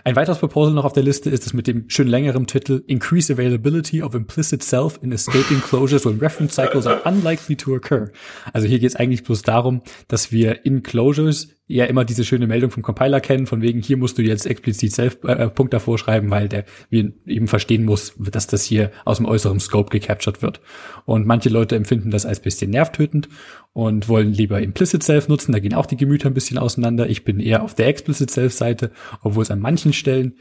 Ein 0.03 0.17
weiteres 0.17 0.39
Proposal 0.39 0.73
noch 0.73 0.83
auf 0.83 0.93
der 0.93 1.03
Liste 1.03 1.29
ist 1.29 1.45
das 1.45 1.53
mit 1.53 1.67
dem 1.67 1.89
schön 1.89 2.07
längeren 2.07 2.47
Titel 2.47 2.83
Increase 2.87 3.31
Availability 3.31 4.01
of 4.01 4.15
Implicit 4.15 4.63
Self 4.63 4.99
in 5.01 5.13
Escaping 5.13 5.61
Closures 5.61 6.05
when 6.05 6.19
Reference 6.19 6.55
Cycles 6.55 6.87
are 6.87 7.01
unlikely 7.05 7.55
to 7.55 7.75
occur. 7.75 8.11
Also 8.51 8.67
hier 8.67 8.79
geht 8.79 8.89
es 8.89 8.95
eigentlich 8.95 9.23
bloß 9.23 9.43
darum, 9.43 9.81
dass 10.07 10.31
wir 10.31 10.65
in 10.65 10.83
Closures 10.83 11.58
ja 11.69 11.85
immer 11.85 12.03
diese 12.03 12.25
schöne 12.25 12.47
Meldung 12.47 12.71
vom 12.71 12.81
Compiler 12.81 13.21
kennen, 13.21 13.45
von 13.45 13.61
wegen, 13.61 13.79
hier 13.81 13.95
musst 13.95 14.17
du 14.17 14.23
jetzt 14.23 14.47
explizit 14.47 14.91
Self-Punkt 14.91 15.71
äh, 15.71 15.77
davor 15.77 15.99
schreiben, 15.99 16.31
weil 16.31 16.49
der 16.49 16.65
wir 16.89 17.13
eben 17.27 17.47
verstehen 17.47 17.85
muss, 17.85 18.13
dass 18.17 18.47
das 18.47 18.63
hier 18.63 18.91
aus 19.05 19.17
dem 19.17 19.27
äußeren 19.27 19.59
Scope 19.59 19.91
gecaptured 19.91 20.41
wird. 20.41 20.61
Und 21.05 21.27
manche 21.27 21.49
Leute 21.49 21.75
empfinden 21.75 22.09
das 22.09 22.25
als 22.25 22.39
bisschen 22.39 22.71
nervtötend 22.71 23.29
und 23.71 24.09
wollen 24.09 24.33
lieber 24.33 24.59
Implicit 24.59 25.03
Self 25.03 25.27
nutzen. 25.27 25.51
Da 25.51 25.59
gehen 25.59 25.75
auch 25.75 25.85
die 25.85 25.95
Gemüter 25.95 26.27
ein 26.27 26.33
bisschen 26.33 26.57
auseinander. 26.57 27.07
Ich 27.07 27.23
bin 27.23 27.39
eher 27.39 27.61
auf 27.61 27.75
der 27.75 27.87
Explicit 27.87 28.31
Self 28.31 28.53
Seite, 28.53 28.89
obwohl 29.21 29.43
es 29.43 29.51
an 29.51 29.59
manchen 29.59 29.93
Stellen 29.93 30.33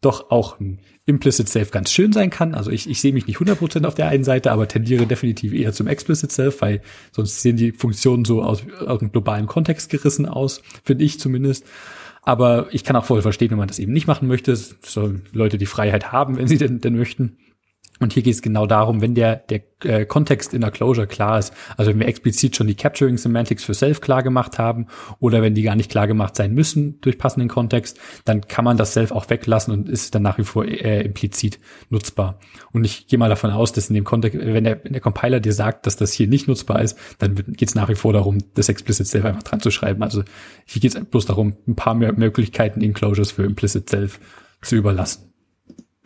doch 0.00 0.30
auch 0.30 0.60
ein 0.60 0.80
Implicit 1.06 1.48
Self 1.48 1.70
ganz 1.70 1.90
schön 1.90 2.12
sein 2.12 2.30
kann. 2.30 2.54
Also 2.54 2.70
ich, 2.70 2.88
ich 2.88 3.00
sehe 3.00 3.12
mich 3.12 3.26
nicht 3.26 3.38
100% 3.38 3.86
auf 3.86 3.94
der 3.94 4.08
einen 4.08 4.24
Seite, 4.24 4.52
aber 4.52 4.68
tendiere 4.68 5.06
definitiv 5.06 5.52
eher 5.52 5.72
zum 5.72 5.86
Explicit 5.86 6.30
Self, 6.30 6.60
weil 6.60 6.82
sonst 7.12 7.40
sehen 7.42 7.56
die 7.56 7.72
Funktionen 7.72 8.24
so 8.24 8.42
aus, 8.42 8.62
aus 8.86 8.98
dem 8.98 9.12
globalen 9.12 9.46
Kontext 9.46 9.90
gerissen 9.90 10.26
aus, 10.26 10.62
finde 10.84 11.04
ich 11.04 11.18
zumindest. 11.18 11.64
Aber 12.22 12.66
ich 12.72 12.82
kann 12.82 12.96
auch 12.96 13.04
voll 13.04 13.22
verstehen, 13.22 13.50
wenn 13.52 13.58
man 13.58 13.68
das 13.68 13.78
eben 13.78 13.92
nicht 13.92 14.08
machen 14.08 14.26
möchte. 14.26 14.56
Sollen 14.56 15.22
Leute 15.32 15.58
die 15.58 15.66
Freiheit 15.66 16.10
haben, 16.10 16.36
wenn 16.36 16.48
sie 16.48 16.58
denn, 16.58 16.80
denn 16.80 16.96
möchten. 16.96 17.36
Und 17.98 18.12
hier 18.12 18.22
geht 18.22 18.34
es 18.34 18.42
genau 18.42 18.66
darum, 18.66 19.00
wenn 19.00 19.14
der, 19.14 19.36
der 19.36 19.62
äh, 19.82 20.04
Kontext 20.04 20.52
in 20.52 20.60
der 20.60 20.70
Closure 20.70 21.06
klar 21.06 21.38
ist, 21.38 21.52
also 21.76 21.90
wenn 21.90 21.98
wir 21.98 22.06
explizit 22.06 22.54
schon 22.54 22.66
die 22.66 22.74
Capturing 22.74 23.16
Semantics 23.16 23.64
für 23.64 23.74
Self 23.74 24.00
klar 24.00 24.22
gemacht 24.22 24.58
haben 24.58 24.86
oder 25.18 25.40
wenn 25.40 25.54
die 25.54 25.62
gar 25.62 25.76
nicht 25.76 25.90
klar 25.90 26.06
gemacht 26.06 26.36
sein 26.36 26.52
müssen 26.52 27.00
durch 27.00 27.16
passenden 27.16 27.48
Kontext, 27.48 27.98
dann 28.24 28.42
kann 28.42 28.64
man 28.64 28.76
das 28.76 28.92
Self 28.92 29.12
auch 29.12 29.28
weglassen 29.30 29.72
und 29.72 29.88
ist 29.88 30.14
dann 30.14 30.22
nach 30.22 30.36
wie 30.36 30.44
vor 30.44 30.66
äh, 30.66 31.02
implizit 31.02 31.58
nutzbar. 31.88 32.38
Und 32.72 32.84
ich 32.84 33.06
gehe 33.06 33.18
mal 33.18 33.30
davon 33.30 33.50
aus, 33.50 33.72
dass 33.72 33.88
in 33.88 33.94
dem 33.94 34.04
Kontext, 34.04 34.38
wenn 34.38 34.64
der, 34.64 34.84
wenn 34.84 34.92
der 34.92 35.00
Compiler 35.00 35.40
dir 35.40 35.54
sagt, 35.54 35.86
dass 35.86 35.96
das 35.96 36.12
hier 36.12 36.28
nicht 36.28 36.48
nutzbar 36.48 36.82
ist, 36.82 36.98
dann 37.18 37.34
geht 37.34 37.68
es 37.68 37.74
nach 37.74 37.88
wie 37.88 37.94
vor 37.94 38.12
darum, 38.12 38.38
das 38.54 38.68
Explicit 38.68 39.06
Self 39.06 39.24
einfach 39.24 39.42
dran 39.42 39.60
zu 39.60 39.70
schreiben. 39.70 40.02
Also 40.02 40.22
hier 40.66 40.82
geht 40.82 40.94
es 40.94 41.02
bloß 41.02 41.26
darum, 41.26 41.56
ein 41.66 41.76
paar 41.76 41.94
mehr 41.94 42.12
Möglichkeiten 42.12 42.82
in 42.82 42.92
Closures 42.92 43.30
für 43.30 43.44
Implicit 43.44 43.88
Self 43.88 44.20
zu 44.60 44.76
überlassen. 44.76 45.32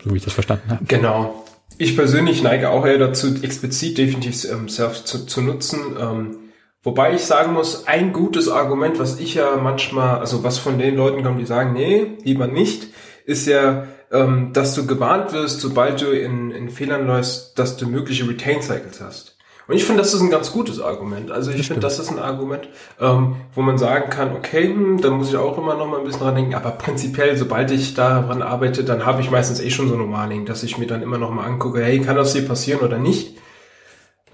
So 0.03 0.12
wie 0.12 0.16
ich 0.16 0.24
das 0.24 0.33
verstanden 0.33 0.70
habe. 0.70 0.85
Genau. 0.87 1.44
Ich 1.80 1.96
persönlich 1.96 2.42
neige 2.42 2.68
auch 2.68 2.84
eher 2.84 2.98
dazu, 2.98 3.36
explizit 3.40 3.96
definitiv 3.96 4.44
ähm, 4.52 4.68
Self 4.68 5.02
zu, 5.02 5.24
zu 5.24 5.40
nutzen. 5.40 5.96
Ähm, 5.98 6.36
wobei 6.82 7.14
ich 7.14 7.22
sagen 7.22 7.54
muss, 7.54 7.86
ein 7.86 8.12
gutes 8.12 8.50
Argument, 8.50 8.98
was 8.98 9.18
ich 9.18 9.32
ja 9.32 9.56
manchmal, 9.56 10.18
also 10.18 10.44
was 10.44 10.58
von 10.58 10.78
den 10.78 10.94
Leuten 10.94 11.24
kommt, 11.24 11.40
die 11.40 11.46
sagen, 11.46 11.72
nee, 11.72 12.18
lieber 12.22 12.48
nicht, 12.48 12.88
ist 13.24 13.46
ja, 13.46 13.86
ähm, 14.12 14.50
dass 14.52 14.74
du 14.74 14.86
gewarnt 14.86 15.32
wirst, 15.32 15.62
sobald 15.62 16.02
du 16.02 16.08
in, 16.08 16.50
in 16.50 16.68
Fehlern 16.68 17.06
läufst, 17.06 17.58
dass 17.58 17.78
du 17.78 17.86
mögliche 17.86 18.28
Retain 18.28 18.60
Cycles 18.60 19.00
hast. 19.00 19.29
Und 19.70 19.76
ich 19.76 19.85
finde, 19.85 20.02
das 20.02 20.12
ist 20.12 20.20
ein 20.20 20.30
ganz 20.30 20.50
gutes 20.50 20.80
Argument. 20.80 21.30
Also 21.30 21.52
ich 21.52 21.68
finde, 21.68 21.80
das 21.80 22.00
ist 22.00 22.11
ein 22.11 22.18
Argument, 22.18 22.68
ähm, 22.98 23.37
wo 23.54 23.62
man 23.62 23.78
sagen 23.78 24.11
kann, 24.11 24.35
okay, 24.35 24.64
hm, 24.64 25.00
da 25.00 25.11
muss 25.11 25.28
ich 25.28 25.37
auch 25.37 25.56
immer 25.59 25.76
noch 25.76 25.87
mal 25.87 25.98
ein 25.98 26.04
bisschen 26.04 26.22
dran 26.22 26.35
denken, 26.35 26.56
aber 26.56 26.72
prinzipiell, 26.72 27.37
sobald 27.37 27.70
ich 27.70 27.94
daran 27.94 28.42
arbeite, 28.42 28.83
dann 28.83 29.06
habe 29.06 29.20
ich 29.20 29.30
meistens 29.30 29.61
eh 29.61 29.70
schon 29.70 29.87
so 29.87 29.94
ein 29.94 30.00
Normaling, 30.00 30.44
dass 30.44 30.64
ich 30.64 30.76
mir 30.76 30.88
dann 30.88 31.02
immer 31.02 31.18
noch 31.18 31.30
mal 31.30 31.44
angucke, 31.44 31.85
hey, 31.85 32.00
kann 32.00 32.16
das 32.16 32.33
hier 32.33 32.48
passieren 32.48 32.80
oder 32.80 32.98
nicht? 32.98 33.38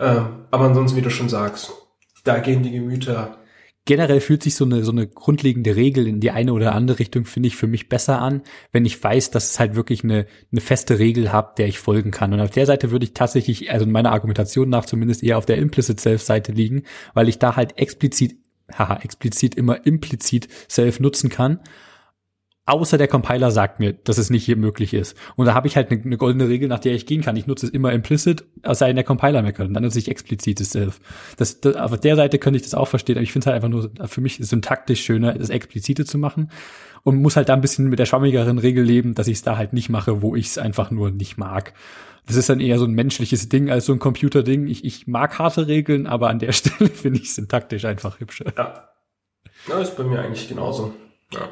Ähm, 0.00 0.46
aber 0.50 0.64
ansonsten, 0.64 0.96
wie 0.96 1.02
du 1.02 1.10
schon 1.10 1.28
sagst, 1.28 1.70
da 2.24 2.38
gehen 2.38 2.62
die 2.62 2.72
Gemüter 2.72 3.36
generell 3.86 4.20
fühlt 4.20 4.42
sich 4.42 4.54
so 4.56 4.66
eine, 4.66 4.84
so 4.84 4.92
eine 4.92 5.06
grundlegende 5.06 5.74
Regel 5.76 6.06
in 6.06 6.20
die 6.20 6.32
eine 6.32 6.52
oder 6.52 6.74
andere 6.74 6.98
Richtung, 6.98 7.24
finde 7.24 7.46
ich, 7.46 7.56
für 7.56 7.66
mich 7.66 7.88
besser 7.88 8.20
an, 8.20 8.42
wenn 8.72 8.84
ich 8.84 9.02
weiß, 9.02 9.30
dass 9.30 9.50
es 9.50 9.60
halt 9.60 9.74
wirklich 9.76 10.04
eine, 10.04 10.26
eine 10.52 10.60
feste 10.60 10.98
Regel 10.98 11.32
hat, 11.32 11.58
der 11.58 11.68
ich 11.68 11.78
folgen 11.78 12.10
kann. 12.10 12.34
Und 12.34 12.40
auf 12.40 12.50
der 12.50 12.66
Seite 12.66 12.90
würde 12.90 13.04
ich 13.04 13.14
tatsächlich, 13.14 13.70
also 13.70 13.86
in 13.86 13.92
meiner 13.92 14.12
Argumentation 14.12 14.68
nach 14.68 14.84
zumindest 14.84 15.22
eher 15.22 15.38
auf 15.38 15.46
der 15.46 15.56
Implicit 15.56 15.98
Self-Seite 16.00 16.52
liegen, 16.52 16.82
weil 17.14 17.28
ich 17.28 17.38
da 17.38 17.56
halt 17.56 17.78
explizit, 17.78 18.36
haha, 18.76 18.98
explizit 19.02 19.54
immer 19.54 19.86
implizit 19.86 20.48
Self 20.68 21.00
nutzen 21.00 21.30
kann 21.30 21.60
Außer 22.68 22.98
der 22.98 23.06
Compiler 23.06 23.52
sagt 23.52 23.78
mir, 23.78 23.92
dass 23.92 24.18
es 24.18 24.28
nicht 24.28 24.44
hier 24.44 24.56
möglich 24.56 24.92
ist. 24.92 25.16
Und 25.36 25.46
da 25.46 25.54
habe 25.54 25.68
ich 25.68 25.76
halt 25.76 25.92
eine, 25.92 26.02
eine, 26.02 26.16
goldene 26.16 26.48
Regel, 26.48 26.68
nach 26.68 26.80
der 26.80 26.94
ich 26.94 27.06
gehen 27.06 27.22
kann. 27.22 27.36
Ich 27.36 27.46
nutze 27.46 27.66
es 27.66 27.72
immer 27.72 27.92
implicit, 27.92 28.44
es 28.62 28.80
sei 28.80 28.88
denn, 28.88 28.96
der 28.96 29.04
Compiler 29.04 29.40
meckert. 29.40 29.68
Und 29.68 29.74
dann 29.74 29.84
nutze 29.84 30.00
ich 30.00 30.08
explizites 30.10 30.70
Self. 30.70 31.00
Das, 31.36 31.60
das, 31.60 31.76
auf 31.76 32.00
der 32.00 32.16
Seite 32.16 32.40
könnte 32.40 32.56
ich 32.56 32.64
das 32.64 32.74
auch 32.74 32.88
verstehen, 32.88 33.16
aber 33.16 33.22
ich 33.22 33.30
finde 33.30 33.44
es 33.44 33.46
halt 33.46 33.54
einfach 33.54 33.68
nur, 33.68 34.08
für 34.08 34.20
mich 34.20 34.38
syntaktisch 34.40 35.04
schöner, 35.04 35.34
das 35.34 35.48
Explizite 35.48 36.04
zu 36.04 36.18
machen. 36.18 36.50
Und 37.04 37.22
muss 37.22 37.36
halt 37.36 37.48
da 37.48 37.54
ein 37.54 37.60
bisschen 37.60 37.88
mit 37.88 38.00
der 38.00 38.06
schwammigeren 38.06 38.58
Regel 38.58 38.82
leben, 38.82 39.14
dass 39.14 39.28
ich 39.28 39.36
es 39.36 39.42
da 39.42 39.56
halt 39.56 39.72
nicht 39.72 39.88
mache, 39.88 40.22
wo 40.22 40.34
ich 40.34 40.46
es 40.46 40.58
einfach 40.58 40.90
nur 40.90 41.12
nicht 41.12 41.38
mag. 41.38 41.72
Das 42.26 42.34
ist 42.34 42.48
dann 42.48 42.58
eher 42.58 42.80
so 42.80 42.84
ein 42.84 42.92
menschliches 42.94 43.48
Ding 43.48 43.70
als 43.70 43.86
so 43.86 43.92
ein 43.92 44.00
Computerding. 44.00 44.66
Ich, 44.66 44.84
ich 44.84 45.06
mag 45.06 45.38
harte 45.38 45.68
Regeln, 45.68 46.08
aber 46.08 46.30
an 46.30 46.40
der 46.40 46.50
Stelle 46.52 46.90
finde 46.90 47.20
ich 47.20 47.32
syntaktisch 47.32 47.84
einfach 47.84 48.18
hübscher. 48.18 48.52
Ja. 48.56 48.88
Ja, 49.68 49.78
ist 49.80 49.96
bei 49.96 50.02
mir 50.02 50.20
eigentlich 50.20 50.48
genauso. 50.48 50.92
Ja. 51.32 51.48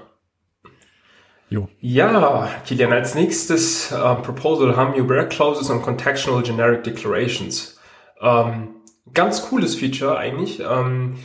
Jo. 1.49 1.69
Ja, 1.81 2.49
Kilian, 2.67 2.93
als 2.93 3.15
nächstes 3.15 3.93
äh, 3.93 4.15
Proposal 4.17 4.77
haben 4.77 4.95
wir 4.95 5.09
Where 5.09 5.29
Clauses 5.29 5.71
und 5.71 5.83
Contextual 5.83 6.43
Generic 6.43 6.85
Declarations. 6.85 7.79
Ähm, 8.21 8.77
ganz 9.13 9.43
cooles 9.49 9.77
Feature 9.77 10.17
eigentlich. 10.17 10.61
Ähm, 10.61 11.17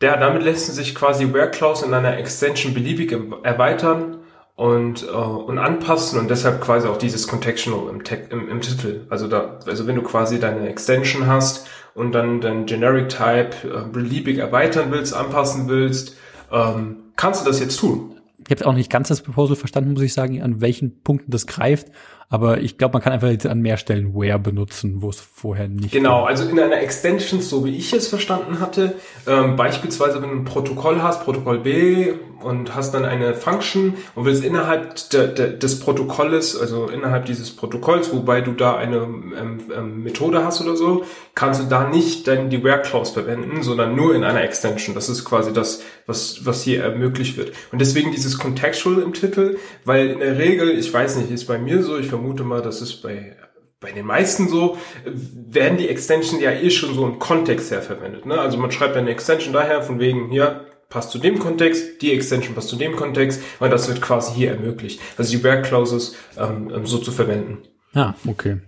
der, 0.00 0.16
damit 0.16 0.42
lassen 0.42 0.72
sich 0.72 0.94
quasi 0.94 1.32
Where 1.32 1.50
Clause 1.50 1.84
in 1.84 1.92
einer 1.92 2.16
Extension 2.16 2.72
beliebig 2.72 3.12
erweitern 3.42 4.20
und, 4.56 5.04
äh, 5.04 5.10
und 5.10 5.58
anpassen 5.58 6.18
und 6.18 6.30
deshalb 6.30 6.60
quasi 6.60 6.88
auch 6.88 6.96
dieses 6.96 7.28
Contextual 7.28 7.90
im, 7.90 8.02
im, 8.30 8.48
im 8.48 8.60
Titel. 8.60 9.06
Also 9.10 9.28
da, 9.28 9.58
also 9.66 9.86
wenn 9.86 9.96
du 9.96 10.02
quasi 10.02 10.40
deine 10.40 10.68
Extension 10.68 11.26
hast 11.26 11.68
und 11.94 12.12
dann 12.12 12.40
dein 12.40 12.66
Generic 12.66 13.10
Type 13.10 13.56
äh, 13.64 13.90
beliebig 13.90 14.38
erweitern 14.38 14.86
willst, 14.90 15.14
anpassen 15.14 15.68
willst, 15.68 16.16
ähm, 16.50 17.12
kannst 17.16 17.42
du 17.42 17.48
das 17.48 17.60
jetzt 17.60 17.78
tun. 17.78 18.19
Ich 18.48 18.56
habe 18.56 18.66
auch 18.66 18.74
nicht 18.74 18.90
ganz 18.90 19.08
das 19.08 19.22
Proposal 19.22 19.56
verstanden, 19.56 19.92
muss 19.92 20.02
ich 20.02 20.12
sagen, 20.12 20.42
an 20.42 20.60
welchen 20.60 21.02
Punkten 21.02 21.30
das 21.30 21.46
greift. 21.46 21.88
Aber 22.32 22.60
ich 22.60 22.78
glaube, 22.78 22.92
man 22.92 23.02
kann 23.02 23.12
einfach 23.12 23.28
jetzt 23.28 23.44
an 23.44 23.60
mehr 23.60 23.76
Stellen 23.76 24.14
Where 24.14 24.38
benutzen, 24.38 25.02
wo 25.02 25.10
es 25.10 25.20
vorher 25.20 25.66
nicht. 25.66 25.90
Genau, 25.90 26.22
war. 26.22 26.28
also 26.28 26.48
in 26.48 26.60
einer 26.60 26.80
Extension, 26.80 27.40
so 27.40 27.64
wie 27.64 27.76
ich 27.76 27.92
es 27.92 28.06
verstanden 28.06 28.60
hatte, 28.60 28.94
ähm, 29.26 29.56
beispielsweise 29.56 30.22
wenn 30.22 30.30
du 30.30 30.36
ein 30.36 30.44
Protokoll 30.44 31.02
hast, 31.02 31.24
Protokoll 31.24 31.58
B 31.58 32.12
und 32.42 32.74
hast 32.74 32.94
dann 32.94 33.04
eine 33.04 33.34
Function 33.34 33.94
und 34.14 34.24
willst 34.24 34.44
innerhalb 34.44 34.94
de, 35.10 35.34
de, 35.34 35.58
des 35.58 35.80
Protokolles, 35.80 36.58
also 36.58 36.88
innerhalb 36.88 37.26
dieses 37.26 37.54
Protokolls, 37.54 38.12
wobei 38.12 38.40
du 38.40 38.52
da 38.52 38.76
eine 38.76 38.96
ähm, 38.96 39.58
ähm, 39.76 40.02
Methode 40.02 40.44
hast 40.44 40.60
oder 40.60 40.76
so, 40.76 41.04
kannst 41.34 41.60
du 41.60 41.66
da 41.66 41.88
nicht 41.88 42.26
dann 42.28 42.48
die 42.48 42.62
Where 42.62 42.80
Clause 42.82 43.12
verwenden, 43.12 43.62
sondern 43.62 43.94
nur 43.94 44.14
in 44.14 44.24
einer 44.24 44.42
Extension. 44.42 44.94
Das 44.94 45.08
ist 45.08 45.24
quasi 45.24 45.52
das, 45.52 45.82
was, 46.06 46.46
was 46.46 46.62
hier 46.62 46.82
ermöglicht 46.82 47.36
wird. 47.36 47.52
Und 47.72 47.80
deswegen 47.80 48.12
dieses 48.12 48.38
Contextual 48.38 49.02
im 49.02 49.12
Titel, 49.12 49.58
weil 49.84 50.08
in 50.08 50.20
der 50.20 50.38
Regel, 50.38 50.70
ich 50.70 50.92
weiß 50.92 51.16
nicht, 51.16 51.30
ist 51.30 51.46
bei 51.46 51.58
mir 51.58 51.82
so, 51.82 51.98
ich 51.98 52.12
vermute 52.20 52.44
mal, 52.44 52.62
das 52.62 52.82
ist 52.82 53.02
bei 53.02 53.36
bei 53.80 53.92
den 53.92 54.04
meisten 54.04 54.46
so, 54.46 54.76
werden 55.06 55.78
die 55.78 55.88
Extension 55.88 56.38
ja 56.38 56.50
eh 56.50 56.68
schon 56.68 56.94
so 56.94 57.06
im 57.06 57.18
Kontext 57.18 57.70
her 57.70 57.80
verwendet. 57.80 58.26
Ne? 58.26 58.38
Also 58.38 58.58
man 58.58 58.70
schreibt 58.70 58.94
eine 58.94 59.08
Extension 59.08 59.54
daher 59.54 59.80
von 59.80 59.98
wegen, 59.98 60.30
hier, 60.30 60.66
passt 60.90 61.10
zu 61.10 61.18
dem 61.18 61.38
Kontext, 61.38 62.02
die 62.02 62.12
Extension 62.12 62.54
passt 62.54 62.68
zu 62.68 62.76
dem 62.76 62.94
Kontext, 62.94 63.40
weil 63.58 63.70
das 63.70 63.88
wird 63.88 64.02
quasi 64.02 64.34
hier 64.34 64.50
ermöglicht. 64.50 65.00
Also 65.16 65.34
die 65.34 65.42
Where 65.42 65.62
Clauses 65.62 66.14
ähm, 66.36 66.70
ähm, 66.74 66.84
so 66.84 66.98
zu 66.98 67.10
verwenden. 67.10 67.62
Ah, 67.94 68.12
okay. 68.26 68.58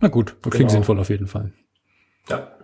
Na 0.00 0.08
gut, 0.08 0.36
klingt 0.40 0.54
genau. 0.54 0.70
sinnvoll 0.70 0.98
auf 0.98 1.10
jeden 1.10 1.26
Fall. 1.26 1.52
Ja. 2.30 2.56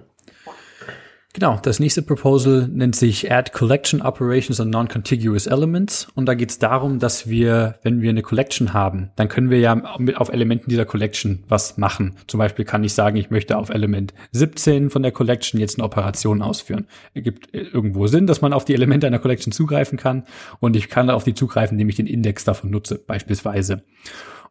Genau, 1.35 1.59
das 1.63 1.79
nächste 1.79 2.01
Proposal 2.01 2.69
nennt 2.73 2.97
sich 2.97 3.31
Add 3.31 3.53
Collection 3.53 4.01
Operations 4.01 4.61
on 4.61 4.71
Non-Contiguous 4.71 5.47
Elements. 5.47 6.09
Und 6.15 6.27
da 6.27 6.35
geht 6.35 6.51
es 6.51 6.59
darum, 6.59 6.99
dass 6.99 7.29
wir, 7.29 7.79
wenn 7.83 8.01
wir 8.01 8.09
eine 8.09 8.23
Collection 8.23 8.73
haben, 8.73 9.11
dann 9.15 9.29
können 9.29 9.51
wir 9.51 9.59
ja 9.59 9.75
mit 9.99 10.17
auf 10.17 10.31
Elementen 10.31 10.71
dieser 10.71 10.87
Collection 10.87 11.45
was 11.47 11.77
machen. 11.77 12.17
Zum 12.27 12.39
Beispiel 12.39 12.65
kann 12.65 12.83
ich 12.83 12.95
sagen, 12.95 13.17
ich 13.19 13.31
möchte 13.31 13.59
auf 13.59 13.69
Element 13.69 14.15
17 14.33 14.89
von 14.89 15.03
der 15.03 15.13
Collection 15.13 15.61
jetzt 15.61 15.79
eine 15.79 15.85
Operation 15.85 16.41
ausführen. 16.41 16.87
Es 17.13 17.23
gibt 17.23 17.55
irgendwo 17.55 18.07
Sinn, 18.07 18.27
dass 18.27 18.41
man 18.41 18.55
auf 18.55 18.65
die 18.65 18.75
Elemente 18.75 19.07
einer 19.07 19.19
Collection 19.19 19.53
zugreifen 19.53 19.99
kann. 19.99 20.25
Und 20.61 20.77
ich 20.77 20.89
kann 20.89 21.11
auf 21.11 21.25
die 21.25 21.35
zugreifen, 21.35 21.75
indem 21.75 21.91
ich 21.91 21.97
den 21.97 22.07
Index 22.07 22.45
davon 22.45 22.71
nutze, 22.71 22.99
beispielsweise. 23.07 23.83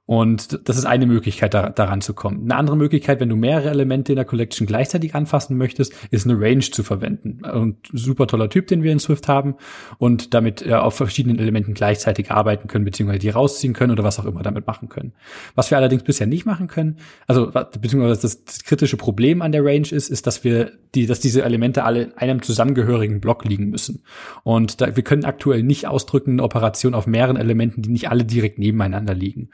Und 0.07 0.67
das 0.69 0.77
ist 0.77 0.85
eine 0.85 1.05
Möglichkeit, 1.05 1.53
da, 1.53 1.69
daran 1.69 1.99
zu 1.99 2.13
kommen. 2.13 2.43
Eine 2.43 2.55
andere 2.55 2.77
Möglichkeit, 2.77 3.19
wenn 3.19 3.27
du 3.27 3.35
mehrere 3.35 3.69
Elemente 3.69 4.13
in 4.13 4.15
der 4.15 4.23
Collection 4.23 4.65
gleichzeitig 4.65 5.13
anfassen 5.13 5.57
möchtest, 5.57 5.93
ist 6.11 6.25
eine 6.25 6.39
Range 6.39 6.61
zu 6.61 6.81
verwenden. 6.83 7.41
Und 7.43 7.75
super 7.91 8.25
toller 8.25 8.49
Typ, 8.49 8.67
den 8.67 8.83
wir 8.83 8.93
in 8.93 8.99
Swift 8.99 9.27
haben 9.27 9.55
und 9.97 10.33
damit 10.33 10.65
äh, 10.65 10.73
auf 10.73 10.95
verschiedenen 10.95 11.39
Elementen 11.39 11.73
gleichzeitig 11.73 12.31
arbeiten 12.31 12.69
können, 12.69 12.85
beziehungsweise 12.85 13.19
die 13.19 13.29
rausziehen 13.29 13.73
können 13.73 13.91
oder 13.91 14.05
was 14.05 14.17
auch 14.17 14.25
immer 14.25 14.43
damit 14.43 14.65
machen 14.65 14.87
können. 14.87 15.11
Was 15.55 15.71
wir 15.71 15.77
allerdings 15.77 16.03
bisher 16.03 16.25
nicht 16.25 16.45
machen 16.45 16.67
können, 16.67 16.99
also 17.27 17.51
beziehungsweise 17.51 18.21
das, 18.21 18.45
das 18.45 18.63
kritische 18.63 18.95
Problem 18.95 19.41
an 19.41 19.51
der 19.51 19.65
Range 19.65 19.89
ist, 19.91 20.09
ist, 20.09 20.25
dass 20.25 20.45
wir 20.45 20.71
die, 20.95 21.05
dass 21.05 21.19
diese 21.19 21.43
Elemente 21.43 21.83
alle 21.83 22.03
in 22.03 22.13
einem 22.13 22.41
zusammengehörigen 22.41 23.19
Block 23.19 23.43
liegen 23.43 23.69
müssen. 23.69 24.03
Und 24.43 24.79
da, 24.79 24.95
wir 24.95 25.03
können 25.03 25.25
aktuell 25.25 25.63
nicht 25.63 25.85
ausdrücken 25.85 26.31
eine 26.31 26.43
Operation 26.43 26.93
auf 26.93 27.07
mehreren 27.07 27.35
Elementen, 27.35 27.81
die 27.81 27.89
nicht 27.89 28.09
alle 28.09 28.23
direkt 28.23 28.57
nebeneinander 28.57 29.13
liegen. 29.13 29.49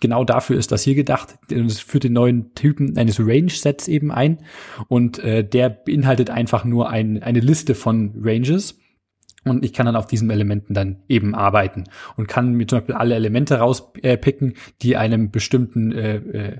Genau 0.00 0.24
dafür 0.24 0.56
ist 0.56 0.72
das 0.72 0.82
hier 0.82 0.94
gedacht. 0.94 1.38
Es 1.50 1.80
führt 1.80 2.04
den 2.04 2.12
neuen 2.12 2.54
Typen 2.54 2.96
eines 2.96 3.20
Range-Sets 3.20 3.88
eben 3.88 4.10
ein. 4.10 4.38
Und 4.88 5.18
äh, 5.18 5.44
der 5.44 5.70
beinhaltet 5.70 6.30
einfach 6.30 6.64
nur 6.64 6.90
ein, 6.90 7.22
eine 7.22 7.40
Liste 7.40 7.74
von 7.74 8.14
Ranges. 8.22 8.78
Und 9.44 9.64
ich 9.64 9.72
kann 9.72 9.86
dann 9.86 9.96
auf 9.96 10.06
diesen 10.06 10.30
Elementen 10.30 10.74
dann 10.74 11.02
eben 11.08 11.34
arbeiten 11.34 11.84
und 12.16 12.28
kann 12.28 12.52
mir 12.52 12.66
zum 12.66 12.78
Beispiel 12.80 12.94
alle 12.94 13.14
Elemente 13.14 13.56
rauspicken, 13.56 14.54
die 14.82 14.96
einem 14.96 15.30
bestimmten 15.30 15.92
äh, 15.92 16.16
äh, 16.16 16.56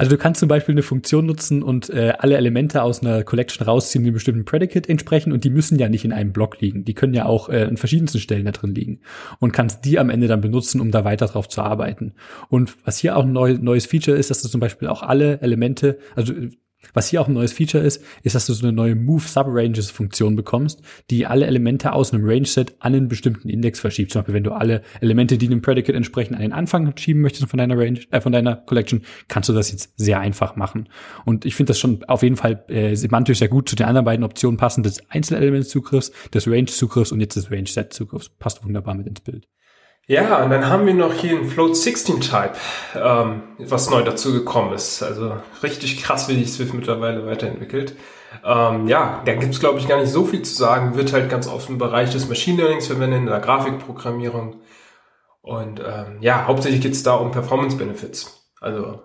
also 0.00 0.16
du 0.16 0.16
kannst 0.16 0.40
zum 0.40 0.48
Beispiel 0.48 0.72
eine 0.72 0.82
Funktion 0.82 1.26
nutzen 1.26 1.62
und 1.62 1.90
äh, 1.90 2.14
alle 2.18 2.38
Elemente 2.38 2.82
aus 2.82 3.02
einer 3.02 3.22
Collection 3.22 3.66
rausziehen, 3.66 4.02
die 4.02 4.08
einem 4.08 4.14
bestimmten 4.14 4.46
Predicate 4.46 4.88
entsprechen 4.88 5.30
und 5.30 5.44
die 5.44 5.50
müssen 5.50 5.78
ja 5.78 5.90
nicht 5.90 6.06
in 6.06 6.14
einem 6.14 6.32
Block 6.32 6.58
liegen. 6.62 6.86
Die 6.86 6.94
können 6.94 7.12
ja 7.12 7.26
auch 7.26 7.50
äh, 7.50 7.64
an 7.64 7.76
verschiedensten 7.76 8.18
Stellen 8.18 8.46
da 8.46 8.52
drin 8.52 8.74
liegen 8.74 9.00
und 9.40 9.52
kannst 9.52 9.84
die 9.84 9.98
am 9.98 10.08
Ende 10.08 10.26
dann 10.26 10.40
benutzen, 10.40 10.80
um 10.80 10.90
da 10.90 11.04
weiter 11.04 11.26
drauf 11.26 11.50
zu 11.50 11.60
arbeiten. 11.60 12.14
Und 12.48 12.74
was 12.86 12.96
hier 12.96 13.14
auch 13.14 13.24
ein 13.24 13.32
neu, 13.32 13.58
neues 13.60 13.84
Feature 13.84 14.16
ist, 14.16 14.30
dass 14.30 14.40
du 14.40 14.48
zum 14.48 14.58
Beispiel 14.58 14.88
auch 14.88 15.02
alle 15.02 15.38
Elemente, 15.42 15.98
also 16.16 16.32
was 16.94 17.08
hier 17.08 17.20
auch 17.20 17.28
ein 17.28 17.34
neues 17.34 17.52
Feature 17.52 17.84
ist, 17.84 18.02
ist, 18.22 18.34
dass 18.34 18.46
du 18.46 18.52
so 18.52 18.66
eine 18.66 18.72
neue 18.72 18.94
Move 18.94 19.22
Subranges 19.22 19.90
Funktion 19.90 20.36
bekommst, 20.36 20.80
die 21.10 21.26
alle 21.26 21.46
Elemente 21.46 21.92
aus 21.92 22.12
einem 22.12 22.24
Range 22.24 22.46
Set 22.46 22.74
an 22.80 22.94
einen 22.94 23.08
bestimmten 23.08 23.48
Index 23.48 23.80
verschiebt. 23.80 24.12
Zum 24.12 24.20
Beispiel, 24.20 24.34
wenn 24.34 24.44
du 24.44 24.52
alle 24.52 24.82
Elemente, 25.00 25.38
die 25.38 25.46
einem 25.46 25.62
Predicate 25.62 25.96
entsprechen, 25.96 26.34
an 26.34 26.40
den 26.40 26.52
Anfang 26.52 26.96
schieben 26.96 27.22
möchtest 27.22 27.48
von 27.48 27.58
deiner 27.58 27.78
Range, 27.78 28.00
äh, 28.10 28.20
von 28.20 28.32
deiner 28.32 28.56
Collection, 28.56 29.02
kannst 29.28 29.48
du 29.48 29.52
das 29.52 29.70
jetzt 29.70 29.92
sehr 29.96 30.20
einfach 30.20 30.56
machen. 30.56 30.88
Und 31.24 31.44
ich 31.44 31.54
finde 31.54 31.70
das 31.70 31.78
schon 31.78 32.04
auf 32.04 32.22
jeden 32.22 32.36
Fall 32.36 32.64
äh, 32.68 32.94
semantisch 32.94 33.38
sehr 33.38 33.48
gut 33.48 33.68
zu 33.68 33.76
den 33.76 33.86
anderen 33.86 34.04
beiden 34.04 34.24
Optionen 34.24 34.56
passen 34.56 34.82
des 34.82 35.08
Einzelelement-Zugriffs, 35.10 36.12
des 36.32 36.48
Range-Zugriffs 36.48 37.12
und 37.12 37.20
jetzt 37.20 37.36
des 37.36 37.50
Range-Set-Zugriffs. 37.50 38.30
Passt 38.38 38.64
wunderbar 38.64 38.94
mit 38.94 39.06
ins 39.06 39.20
Bild. 39.20 39.46
Ja, 40.10 40.42
und 40.42 40.50
dann 40.50 40.68
haben 40.68 40.86
wir 40.86 40.94
noch 40.94 41.14
hier 41.14 41.38
einen 41.38 41.48
Float 41.48 41.76
16 41.76 42.20
Type, 42.20 42.54
ähm, 42.96 43.42
was 43.58 43.90
neu 43.90 44.02
dazu 44.02 44.32
gekommen 44.32 44.72
ist. 44.72 45.04
Also 45.04 45.36
richtig 45.62 46.02
krass, 46.02 46.28
wie 46.28 46.34
sich 46.34 46.52
Swift 46.52 46.74
mittlerweile 46.74 47.24
weiterentwickelt. 47.26 47.94
Ähm, 48.44 48.88
ja, 48.88 49.22
da 49.24 49.34
gibt's 49.34 49.60
glaube 49.60 49.78
ich 49.78 49.86
gar 49.86 50.00
nicht 50.00 50.10
so 50.10 50.24
viel 50.24 50.42
zu 50.42 50.52
sagen. 50.52 50.96
Wird 50.96 51.12
halt 51.12 51.30
ganz 51.30 51.46
oft 51.46 51.68
im 51.68 51.78
Bereich 51.78 52.10
des 52.10 52.28
Machine 52.28 52.60
Learnings 52.60 52.88
verwendet, 52.88 53.20
in 53.20 53.26
der 53.26 53.38
Grafikprogrammierung. 53.38 54.56
Und 55.42 55.78
ähm, 55.78 56.16
ja, 56.20 56.44
hauptsächlich 56.48 56.80
geht's 56.80 57.04
da 57.04 57.14
um 57.14 57.30
Performance 57.30 57.76
Benefits. 57.76 58.50
Also 58.60 59.02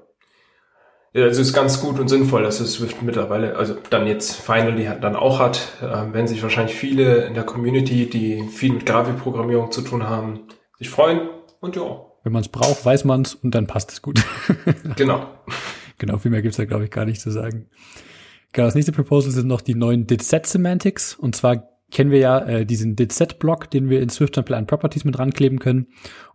also 1.14 1.40
ist 1.40 1.54
ganz 1.54 1.82
gut 1.82 2.00
und 2.00 2.10
sinnvoll, 2.10 2.42
dass 2.42 2.60
es 2.60 2.74
Swift 2.74 3.04
mittlerweile, 3.04 3.58
also 3.58 3.76
dann 3.92 4.08
jetzt 4.08 4.42
finally 4.42 4.90
dann 5.00 5.16
auch 5.16 5.38
hat, 5.38 5.68
äh, 5.84 6.14
wenn 6.14 6.28
sich 6.28 6.42
wahrscheinlich 6.42 6.76
viele 6.76 7.26
in 7.26 7.36
der 7.36 7.44
Community, 7.44 8.10
die 8.10 8.48
viel 8.48 8.74
mit 8.74 8.88
Grafikprogrammierung 8.88 9.72
zu 9.72 9.84
tun 9.84 10.10
haben, 10.10 10.48
sich 10.78 10.90
freuen 10.90 11.30
und 11.60 11.76
ja. 11.76 12.06
Wenn 12.24 12.34
man 12.34 12.42
es 12.42 12.50
braucht, 12.50 12.86
weiß 12.86 13.06
man 13.06 13.22
es 13.22 13.36
und 13.36 13.54
dann 13.54 13.68
passt 13.68 13.92
es 13.92 14.02
gut. 14.02 14.24
genau. 14.96 15.28
Genau, 15.98 16.18
viel 16.18 16.32
mehr 16.32 16.42
gibt's 16.42 16.58
da, 16.58 16.66
glaube 16.66 16.86
ich, 16.86 16.92
gar 16.92 17.06
nicht 17.06 17.22
zu 17.22 17.32
sagen. 17.32 17.68
Genau, 18.52 18.68
das 18.68 18.76
nächste 18.76 18.92
Proposal 18.92 19.32
sind 19.32 19.48
noch 19.48 19.62
die 19.62 19.76
neuen 19.76 20.08
Did-Set 20.08 20.46
Semantics. 20.46 21.14
Und 21.14 21.36
zwar 21.36 21.70
kennen 21.92 22.12
wir 22.12 22.20
ja 22.20 22.40
äh, 22.40 22.66
diesen 22.66 22.96
Did-Set-Block, 22.96 23.70
den 23.70 23.90
wir 23.90 24.02
in 24.02 24.10
Swift 24.10 24.36
Sample 24.36 24.58
an 24.58 24.68
Properties 24.68 25.06
mit 25.06 25.20
rankleben 25.20 25.60
können 25.60 25.88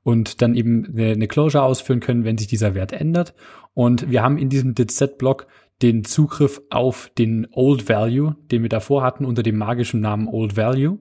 und 0.03 0.42
dann 0.42 0.55
eben 0.55 0.87
eine, 0.87 1.12
eine 1.12 1.29
Closure 1.29 1.64
ausführen 1.64 2.00
können, 2.00 2.24
wenn 2.24 2.38
sich 2.38 2.46
dieser 2.46 2.74
Wert 2.74 2.92
ändert. 2.92 3.35
Und 3.74 4.11
wir 4.11 4.22
haben 4.22 4.38
in 4.38 4.48
diesem 4.48 4.74
Did-Set-Block 4.74 5.46
den 5.83 6.05
Zugriff 6.05 6.61
auf 6.70 7.11
den 7.16 7.48
Old 7.53 7.88
Value, 7.88 8.37
den 8.50 8.62
wir 8.62 8.68
davor 8.68 9.03
hatten 9.03 9.24
unter 9.24 9.42
dem 9.42 9.57
magischen 9.57 10.00
Namen 10.00 10.29
Old 10.29 10.57
Value. 10.57 10.98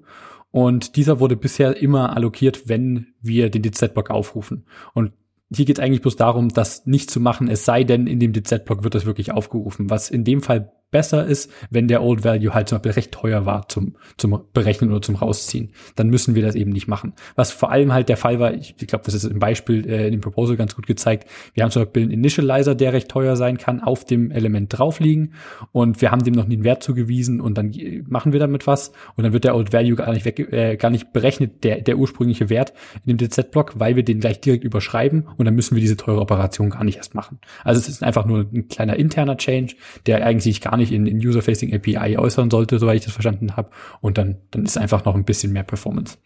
Und 0.51 0.95
dieser 0.95 1.19
wurde 1.19 1.35
bisher 1.35 1.77
immer 1.77 2.15
allokiert, 2.15 2.67
wenn 2.67 3.13
wir 3.21 3.49
den 3.49 3.61
DZ-Block 3.61 4.09
aufrufen. 4.09 4.65
Und 4.93 5.13
hier 5.51 5.65
geht 5.65 5.77
es 5.77 5.83
eigentlich 5.83 6.01
bloß 6.01 6.15
darum, 6.15 6.49
das 6.49 6.85
nicht 6.85 7.09
zu 7.09 7.19
machen, 7.19 7.47
es 7.47 7.65
sei 7.65 7.83
denn, 7.83 8.07
in 8.07 8.19
dem 8.19 8.33
DZ-Block 8.33 8.83
wird 8.83 8.95
das 8.95 9.05
wirklich 9.05 9.31
aufgerufen, 9.31 9.89
was 9.89 10.09
in 10.09 10.23
dem 10.23 10.41
Fall 10.41 10.71
besser 10.91 11.25
ist, 11.25 11.51
wenn 11.69 11.87
der 11.87 12.01
Old 12.01 12.23
Value 12.23 12.53
halt 12.53 12.69
zum 12.69 12.77
Beispiel 12.77 12.91
recht 12.93 13.11
teuer 13.11 13.45
war 13.45 13.67
zum, 13.69 13.95
zum 14.17 14.41
Berechnen 14.53 14.91
oder 14.91 15.01
zum 15.01 15.15
Rausziehen. 15.15 15.71
Dann 15.95 16.09
müssen 16.09 16.35
wir 16.35 16.41
das 16.41 16.55
eben 16.55 16.71
nicht 16.71 16.87
machen. 16.87 17.13
Was 17.35 17.51
vor 17.51 17.71
allem 17.71 17.93
halt 17.93 18.09
der 18.09 18.17
Fall 18.17 18.39
war, 18.39 18.53
ich, 18.53 18.75
ich 18.79 18.87
glaube, 18.87 19.05
das 19.05 19.13
ist 19.13 19.25
im 19.25 19.39
Beispiel 19.39 19.87
äh, 19.87 20.07
in 20.07 20.13
dem 20.13 20.21
Proposal 20.21 20.57
ganz 20.57 20.75
gut 20.75 20.87
gezeigt. 20.87 21.29
Wir 21.53 21.63
haben 21.63 21.71
zum 21.71 21.83
Beispiel 21.83 22.03
einen 22.03 22.11
Initializer, 22.11 22.75
der 22.75 22.93
recht 22.93 23.09
teuer 23.09 23.35
sein 23.35 23.57
kann, 23.57 23.81
auf 23.81 24.05
dem 24.05 24.31
Element 24.31 24.77
drauf 24.77 24.99
liegen 24.99 25.33
und 25.71 26.01
wir 26.01 26.11
haben 26.11 26.23
dem 26.23 26.33
noch 26.33 26.47
nie 26.47 26.55
einen 26.55 26.63
Wert 26.63 26.83
zugewiesen 26.83 27.39
und 27.39 27.57
dann 27.57 27.71
machen 28.07 28.33
wir 28.33 28.39
damit 28.39 28.65
was 28.65 28.91
und 29.15 29.23
dann 29.23 29.33
wird 29.33 29.43
der 29.43 29.55
Old 29.55 29.73
Value 29.73 29.95
gar 29.95 30.11
nicht 30.11 30.25
weg, 30.25 30.39
äh, 30.51 30.75
gar 30.77 30.89
nicht 30.89 31.13
berechnet, 31.13 31.63
der, 31.63 31.81
der 31.81 31.97
ursprüngliche 31.97 32.49
Wert 32.49 32.73
in 33.05 33.15
dem 33.15 33.29
DZ-Block, 33.29 33.79
weil 33.79 33.95
wir 33.95 34.03
den 34.03 34.19
gleich 34.19 34.41
direkt 34.41 34.63
überschreiben 34.63 35.27
und 35.37 35.45
dann 35.45 35.55
müssen 35.55 35.75
wir 35.75 35.81
diese 35.81 35.97
teure 35.97 36.21
Operation 36.21 36.71
gar 36.71 36.83
nicht 36.83 36.97
erst 36.97 37.13
machen. 37.13 37.39
Also 37.63 37.79
es 37.79 37.87
ist 37.87 38.03
einfach 38.03 38.25
nur 38.25 38.47
ein 38.51 38.67
kleiner 38.67 38.95
interner 38.95 39.37
Change, 39.37 39.75
der 40.07 40.25
eigentlich 40.25 40.61
gar 40.61 40.77
nicht 40.79 40.91
in, 40.91 41.05
in 41.05 41.17
User-Facing 41.17 41.73
API 41.73 42.17
äußern 42.17 42.49
sollte, 42.49 42.79
soweit 42.79 42.97
ich 42.97 43.05
das 43.05 43.13
verstanden 43.13 43.55
habe. 43.55 43.69
Und 44.01 44.17
dann, 44.17 44.37
dann 44.51 44.65
ist 44.65 44.77
einfach 44.77 45.05
noch 45.05 45.15
ein 45.15 45.25
bisschen 45.25 45.53
mehr 45.53 45.63
Performance. 45.63 46.17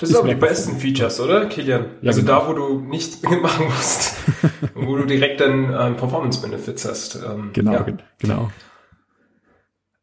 Das 0.00 0.08
sind 0.08 0.18
aber 0.18 0.28
die 0.28 0.34
besten 0.34 0.78
Features, 0.78 1.20
oder, 1.20 1.46
Kilian? 1.46 1.86
Ja, 2.00 2.08
also 2.08 2.22
genau. 2.22 2.40
da, 2.40 2.48
wo 2.48 2.52
du 2.52 2.80
nichts 2.80 3.22
machen 3.42 3.66
musst, 3.66 4.14
wo 4.74 4.96
du 4.96 5.04
direkt 5.04 5.40
dann 5.40 5.74
ähm, 5.78 5.96
Performance-Benefits 5.96 6.84
hast. 6.88 7.16
Ähm, 7.16 7.50
genau, 7.52 7.72
ja. 7.72 7.86
genau. 8.18 8.50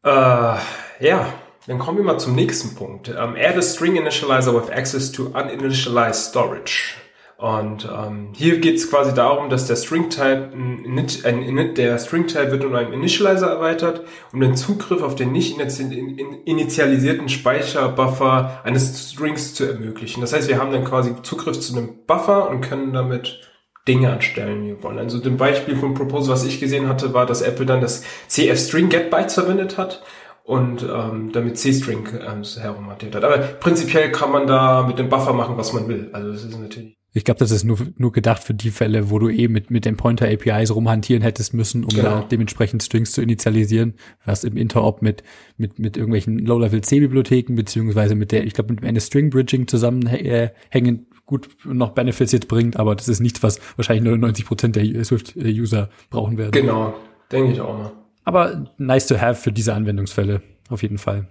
Äh, 0.04 0.58
ja, 1.00 1.32
dann 1.66 1.78
kommen 1.78 1.98
wir 1.98 2.04
mal 2.04 2.18
zum 2.18 2.34
nächsten 2.34 2.74
Punkt. 2.76 3.08
Um, 3.08 3.34
add 3.34 3.58
a 3.58 3.62
string 3.62 3.96
initializer 3.96 4.54
with 4.54 4.70
access 4.70 5.10
to 5.10 5.26
uninitialized 5.34 6.30
storage. 6.30 6.94
Und 7.38 7.86
ähm, 7.92 8.30
hier 8.32 8.60
geht 8.60 8.76
es 8.76 8.88
quasi 8.88 9.12
darum, 9.12 9.50
dass 9.50 9.66
der 9.66 9.76
String-Type, 9.76 10.52
ein 10.54 11.42
Init, 11.42 11.76
der 11.76 11.98
String-Type 11.98 12.50
wird 12.50 12.64
um 12.64 12.74
einen 12.74 12.94
Initializer 12.94 13.48
erweitert, 13.48 14.00
um 14.32 14.40
den 14.40 14.56
Zugriff 14.56 15.02
auf 15.02 15.16
den 15.16 15.32
nicht 15.32 15.58
initialisierten 15.58 17.28
Speicherbuffer 17.28 18.62
eines 18.64 19.12
Strings 19.12 19.52
zu 19.52 19.66
ermöglichen. 19.66 20.22
Das 20.22 20.32
heißt, 20.32 20.48
wir 20.48 20.58
haben 20.58 20.72
dann 20.72 20.84
quasi 20.84 21.14
Zugriff 21.22 21.60
zu 21.60 21.76
einem 21.76 22.06
Buffer 22.06 22.48
und 22.48 22.62
können 22.62 22.94
damit 22.94 23.42
Dinge 23.86 24.12
anstellen, 24.12 24.64
wie 24.64 24.68
wir 24.68 24.82
wollen. 24.82 24.98
Also 24.98 25.18
dem 25.18 25.36
Beispiel 25.36 25.76
vom 25.76 25.92
Proposal, 25.92 26.32
was 26.32 26.44
ich 26.44 26.58
gesehen 26.58 26.88
hatte, 26.88 27.12
war, 27.12 27.26
dass 27.26 27.42
Apple 27.42 27.66
dann 27.66 27.82
das 27.82 28.02
CF-String 28.28 28.88
GetBytes 28.88 29.34
verwendet 29.34 29.76
hat 29.76 30.02
und 30.42 30.82
ähm, 30.82 31.32
damit 31.32 31.58
C-String 31.58 32.08
ähm, 32.26 32.42
herumhantiert 32.44 33.14
hat. 33.14 33.24
Aber 33.24 33.36
prinzipiell 33.36 34.10
kann 34.10 34.32
man 34.32 34.46
da 34.46 34.84
mit 34.86 34.98
dem 34.98 35.10
Buffer 35.10 35.34
machen, 35.34 35.58
was 35.58 35.74
man 35.74 35.86
will. 35.86 36.08
Also 36.14 36.32
das 36.32 36.44
ist 36.44 36.58
natürlich 36.58 36.96
ich 37.16 37.24
glaube, 37.24 37.38
das 37.38 37.50
ist 37.50 37.64
nur, 37.64 37.78
nur 37.96 38.12
gedacht 38.12 38.44
für 38.44 38.52
die 38.52 38.70
Fälle, 38.70 39.08
wo 39.08 39.18
du 39.18 39.30
eh 39.30 39.48
mit, 39.48 39.70
mit 39.70 39.86
den 39.86 39.96
Pointer 39.96 40.28
APIs 40.28 40.74
rumhantieren 40.74 41.22
hättest 41.22 41.54
müssen, 41.54 41.82
um 41.82 41.88
genau. 41.88 42.02
da 42.02 42.20
dementsprechend 42.30 42.82
Strings 42.82 43.12
zu 43.12 43.22
initialisieren, 43.22 43.94
was 44.26 44.44
im 44.44 44.58
Interop 44.58 45.00
mit, 45.00 45.22
mit, 45.56 45.78
mit 45.78 45.96
irgendwelchen 45.96 46.38
Low-Level 46.40 46.82
C-Bibliotheken, 46.82 47.54
beziehungsweise 47.54 48.16
mit 48.16 48.32
der, 48.32 48.44
ich 48.44 48.52
glaube, 48.52 48.74
mit 48.74 48.84
einer 48.84 49.00
String 49.00 49.30
Bridging 49.30 49.66
zusammenhängen, 49.66 51.06
gut 51.24 51.48
noch 51.64 51.92
Benefits 51.92 52.32
jetzt 52.32 52.48
bringt, 52.48 52.76
aber 52.76 52.94
das 52.94 53.08
ist 53.08 53.20
nichts, 53.20 53.42
was 53.42 53.60
wahrscheinlich 53.76 54.04
99 54.04 54.44
Prozent 54.44 54.76
der 54.76 55.02
Swift-User 55.02 55.88
brauchen 56.10 56.36
werden. 56.36 56.52
Genau, 56.52 56.92
denke 57.32 57.52
ich 57.52 57.60
auch 57.62 57.78
mal. 57.78 57.92
Aber 58.24 58.74
nice 58.76 59.06
to 59.06 59.18
have 59.18 59.40
für 59.40 59.52
diese 59.52 59.72
Anwendungsfälle, 59.72 60.42
auf 60.68 60.82
jeden 60.82 60.98
Fall. 60.98 61.28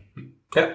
Ja. 0.56 0.68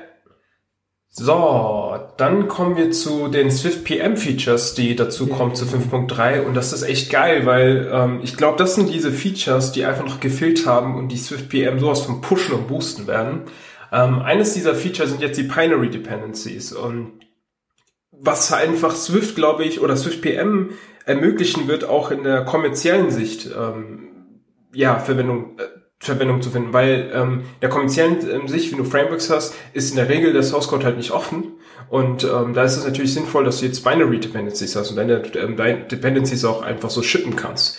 So, 1.13 1.99
dann 2.19 2.47
kommen 2.47 2.77
wir 2.77 2.93
zu 2.93 3.27
den 3.27 3.51
Swift 3.51 3.85
PM 3.85 4.17
Features, 4.17 4.75
die 4.75 4.95
dazu 4.95 5.27
kommen 5.27 5.57
zu 5.57 5.65
5.3 5.65 6.43
und 6.43 6.55
das 6.55 6.73
ist 6.73 6.83
echt 6.83 7.11
geil, 7.11 7.47
weil 7.47 7.91
ähm, 7.93 8.21
ich 8.23 8.37
glaube, 8.37 8.57
das 8.59 8.77
sind 8.77 8.89
diese 8.89 9.11
Features, 9.11 9.73
die 9.73 9.85
einfach 9.85 10.05
noch 10.05 10.21
gefehlt 10.21 10.67
haben 10.67 10.95
und 10.95 11.09
die 11.09 11.17
Swift 11.19 11.49
PM 11.49 11.81
sowas 11.81 12.03
von 12.03 12.21
pushen 12.21 12.55
und 12.55 12.69
boosten 12.69 13.09
werden. 13.09 13.43
Ähm, 13.93 14.21
eines 14.21 14.55
dieser 14.55 14.77
Features 14.77 15.11
sind 15.11 15.21
jetzt 15.21 15.37
die 15.37 15.43
Binary 15.43 15.91
Dependencies. 15.91 16.73
Und 16.73 17.21
was 18.13 18.53
einfach 18.53 18.95
Swift, 18.95 19.35
glaube 19.35 19.65
ich, 19.65 19.81
oder 19.81 19.97
Swift 19.97 20.23
PM 20.23 20.71
ermöglichen 21.07 21.67
wird, 21.67 21.85
auch 21.85 22.13
in 22.13 22.23
der 22.23 22.45
kommerziellen 22.45 23.11
Sicht, 23.11 23.47
ähm, 23.47 24.43
ja, 24.73 25.01
Verwendung, 25.01 25.59
äh, 25.59 25.80
Verwendung 26.01 26.41
zu 26.41 26.51
finden, 26.51 26.73
weil 26.73 27.11
ähm, 27.15 27.43
der 27.61 27.69
kommerziellen 27.69 28.19
ähm, 28.31 28.49
Sicht, 28.49 28.73
wenn 28.73 28.79
du 28.79 28.85
Frameworks 28.85 29.29
hast, 29.29 29.55
ist 29.75 29.91
in 29.91 29.97
der 29.97 30.09
Regel 30.09 30.33
der 30.33 30.43
Source 30.43 30.69
Code 30.69 30.85
halt 30.85 30.97
nicht 30.97 31.11
offen 31.11 31.53
und 31.91 32.25
ähm, 32.25 32.55
da 32.55 32.65
ist 32.65 32.77
es 32.77 32.85
natürlich 32.85 33.13
sinnvoll, 33.13 33.45
dass 33.45 33.59
du 33.61 33.67
jetzt 33.67 33.85
Binary 33.85 34.21
Dependencies 34.21 34.77
hast 34.77 34.91
und 34.91 34.97
deine, 34.97 35.23
ähm, 35.35 35.57
deine 35.57 35.85
Dependencies 35.85 36.45
auch 36.45 36.63
einfach 36.63 36.89
so 36.89 37.03
shippen 37.03 37.37
kannst. 37.37 37.79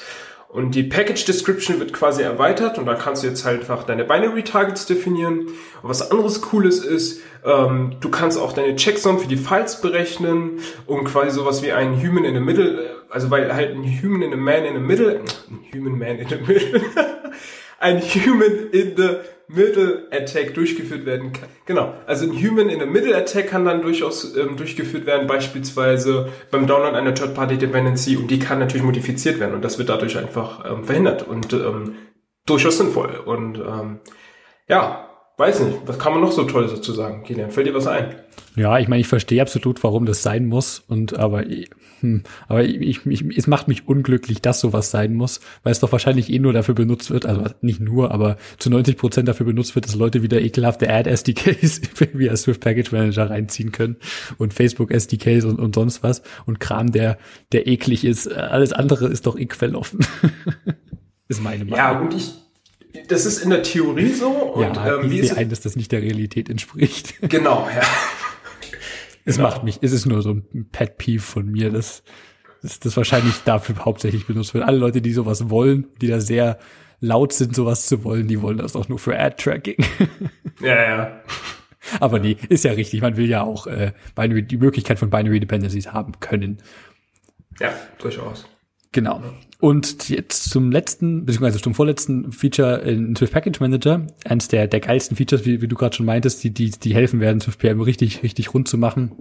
Und 0.50 0.76
die 0.76 0.84
Package 0.84 1.24
Description 1.24 1.80
wird 1.80 1.94
quasi 1.94 2.24
erweitert 2.24 2.78
und 2.78 2.86
da 2.86 2.96
kannst 2.96 3.24
du 3.24 3.28
jetzt 3.28 3.46
halt 3.46 3.62
einfach 3.62 3.84
deine 3.84 4.04
Binary 4.04 4.44
Targets 4.44 4.86
definieren. 4.86 5.48
Und 5.82 5.90
was 5.90 6.12
anderes 6.12 6.42
Cooles 6.42 6.80
ist, 6.84 7.22
ähm, 7.46 7.96
du 8.02 8.10
kannst 8.10 8.38
auch 8.38 8.52
deine 8.52 8.76
Checksum 8.76 9.18
für 9.18 9.30
die 9.30 9.38
Files 9.38 9.80
berechnen 9.80 10.60
und 10.88 11.06
quasi 11.06 11.32
sowas 11.32 11.64
wie 11.64 11.72
ein 11.72 12.06
Human 12.06 12.26
in 12.26 12.34
the 12.34 12.42
Middle, 12.42 12.82
also 13.10 13.32
weil 13.32 13.54
halt 13.54 13.74
ein 13.74 13.84
Human 13.84 14.24
in 14.24 14.34
a 14.34 14.36
Man 14.36 14.66
in 14.66 14.74
the 14.74 14.82
Middle, 14.82 15.22
ein 15.50 15.60
Human 15.74 15.98
Man 15.98 16.18
in 16.18 16.28
the 16.28 16.36
Middle, 16.36 16.82
ein 17.82 18.00
Human 18.02 18.70
in 18.72 18.96
the 18.96 19.10
Middle 19.48 20.08
Attack 20.12 20.54
durchgeführt 20.54 21.06
werden 21.06 21.34
kann. 21.34 21.50
Genau, 21.66 21.94
also 22.08 22.26
ein 22.26 22.32
Human 22.32 22.70
in 22.70 22.80
the 22.80 22.86
Middle 22.86 23.16
Attack 23.16 23.48
kann 23.48 23.66
dann 23.66 23.82
durchaus 23.82 24.36
ähm, 24.38 24.56
durchgeführt 24.56 25.06
werden, 25.06 25.28
beispielsweise 25.28 26.30
beim 26.52 26.68
Download 26.68 26.96
einer 26.96 27.14
Third-Party-Dependency 27.14 28.16
und 28.16 28.32
die 28.32 28.40
kann 28.40 28.60
natürlich 28.60 28.84
modifiziert 28.84 29.40
werden 29.40 29.54
und 29.56 29.66
das 29.66 29.78
wird 29.78 29.90
dadurch 29.90 30.18
einfach 30.18 30.64
ähm, 30.72 30.86
verhindert 30.86 31.28
und 31.28 31.52
ähm, 31.54 31.96
durchaus 32.46 32.78
sinnvoll. 32.78 33.20
Und 33.26 33.58
ähm, 33.58 34.00
ja, 34.70 35.10
weiß 35.38 35.62
nicht, 35.62 35.80
was 35.86 36.00
kann 36.00 36.14
man 36.14 36.22
noch 36.22 36.32
so 36.32 36.44
Tolles 36.44 36.74
dazu 36.74 36.94
sagen, 36.94 37.24
Kilian? 37.24 37.52
Fällt 37.52 37.68
dir 37.68 37.74
was 37.74 37.88
ein? 37.88 38.16
Ja, 38.56 38.80
ich 38.80 38.88
meine, 38.88 39.02
ich 39.02 39.08
verstehe 39.08 39.42
absolut, 39.42 39.84
warum 39.84 40.06
das 40.06 40.24
sein 40.24 40.46
muss. 40.46 40.84
Und 40.88 41.18
aber, 41.18 41.46
hm, 42.02 42.24
aber 42.48 42.64
ich, 42.64 43.06
ich, 43.06 43.38
es 43.38 43.48
macht 43.48 43.68
mich 43.68 43.88
unglücklich, 43.88 44.42
dass 44.42 44.60
sowas 44.60 44.92
sein 44.92 45.14
muss, 45.14 45.40
weil 45.64 45.72
es 45.72 45.80
doch 45.80 45.92
wahrscheinlich 45.92 46.32
eh 46.32 46.40
nur 46.40 46.54
dafür 46.54 46.76
benutzt 46.76 47.12
wird, 47.12 47.26
also 47.26 47.46
nicht 47.62 47.80
nur, 47.80 48.12
aber 48.12 48.38
zu 48.58 48.70
90 48.70 48.98
Prozent 48.98 49.28
dafür 49.28 49.46
benutzt 49.46 49.76
wird, 49.76 49.86
dass 49.86 49.96
Leute 49.96 50.24
wieder 50.24 50.42
ekelhafte 50.42 50.90
Ad-SDKs 50.90 51.82
via 52.14 52.36
Swift 52.38 52.62
Package 52.62 52.92
Manager 52.92 53.30
reinziehen 53.30 53.72
können 53.72 53.98
und 54.38 54.54
Facebook 54.54 54.92
SDKs 54.92 55.46
und, 55.46 55.60
und 55.60 55.76
sonst 55.76 56.04
was 56.04 56.22
und 56.46 56.60
Kram, 56.60 56.92
der, 56.92 57.18
der 57.52 57.68
eklig 57.68 58.04
ist. 58.04 58.32
Alles 58.32 58.74
andere 58.74 59.08
ist 59.08 59.26
doch 59.26 59.38
eh 59.38 59.46
quelloffen. 59.46 60.00
ist 61.28 61.42
meine 61.42 61.66
Meinung. 61.66 61.78
Ja, 61.78 62.00
und 62.00 62.14
ich, 62.14 62.34
das 63.08 63.26
ist 63.26 63.40
in 63.44 63.50
der 63.50 63.64
Theorie 63.64 64.12
so. 64.12 64.30
Und, 64.30 64.76
ja, 64.76 64.96
ähm, 64.96 65.12
wie 65.12 65.20
ich 65.20 65.30
sehe 65.30 65.38
ein, 65.38 65.50
dass 65.50 65.62
das 65.62 65.76
nicht 65.76 65.92
der 65.92 66.02
Realität 66.02 66.50
entspricht. 66.50 67.16
Genau, 67.22 67.68
ja. 67.76 67.82
Es 69.26 69.38
genau. 69.38 69.50
macht 69.50 69.64
mich, 69.64 69.80
es 69.82 69.92
ist 69.92 70.06
nur 70.06 70.22
so 70.22 70.32
ein 70.32 70.70
Pet 70.72 70.98
Peeve 70.98 71.22
von 71.22 71.46
mir, 71.46 71.70
dass, 71.70 72.04
dass 72.62 72.80
das 72.80 72.98
wahrscheinlich 72.98 73.36
dafür 73.44 73.86
hauptsächlich 73.86 74.26
benutzt 74.26 74.54
wird. 74.54 74.64
Alle 74.64 74.78
Leute, 74.78 75.02
die 75.02 75.14
sowas 75.14 75.50
wollen, 75.50 75.88
die 76.02 76.08
da 76.08 76.20
sehr 76.20 76.60
laut 77.00 77.34
sind, 77.34 77.56
sowas 77.56 77.88
zu 77.88 78.04
wollen, 78.04 78.28
die 78.28 78.42
wollen 78.42 78.58
das 78.58 78.76
auch 78.76 78.88
nur 78.88 79.00
für 79.00 79.18
Ad-Tracking. 79.18 79.84
Ja, 80.62 80.76
ja. 80.76 81.22
Aber 82.00 82.20
nee, 82.20 82.38
ist 82.50 82.64
ja 82.64 82.74
richtig. 82.74 83.02
Man 83.02 83.18
will 83.18 83.28
ja 83.28 83.42
auch 83.42 83.66
äh, 83.66 83.94
Binary, 84.16 84.44
die 84.44 84.58
Möglichkeit 84.58 85.00
von 85.00 85.10
Binary 85.10 85.40
Dependencies 85.40 85.92
haben 85.92 86.20
können. 86.20 86.60
Ja, 87.60 87.74
durchaus. 87.98 88.48
Genau. 88.92 89.24
Und 89.62 90.10
jetzt 90.10 90.50
zum 90.50 90.72
letzten, 90.72 91.24
beziehungsweise 91.24 91.62
zum 91.62 91.76
vorletzten 91.76 92.32
Feature 92.32 92.80
in 92.80 93.16
Swift 93.16 93.32
Package 93.32 93.60
Manager, 93.60 94.08
eines 94.26 94.48
der, 94.48 94.68
der 94.68 94.80
geilsten 94.80 95.16
Features, 95.16 95.46
wie, 95.46 95.62
wie 95.62 95.68
du 95.68 95.76
gerade 95.76 95.96
schon 95.96 96.08
meintest, 96.08 96.44
die, 96.44 96.50
die, 96.50 96.72
die 96.72 96.96
helfen 96.96 97.20
werden, 97.20 97.40
Swift 97.40 97.60
PM 97.60 97.80
richtig, 97.80 98.24
richtig 98.24 98.56
rund 98.56 98.68
zu 98.68 98.80
machen, 98.80 99.12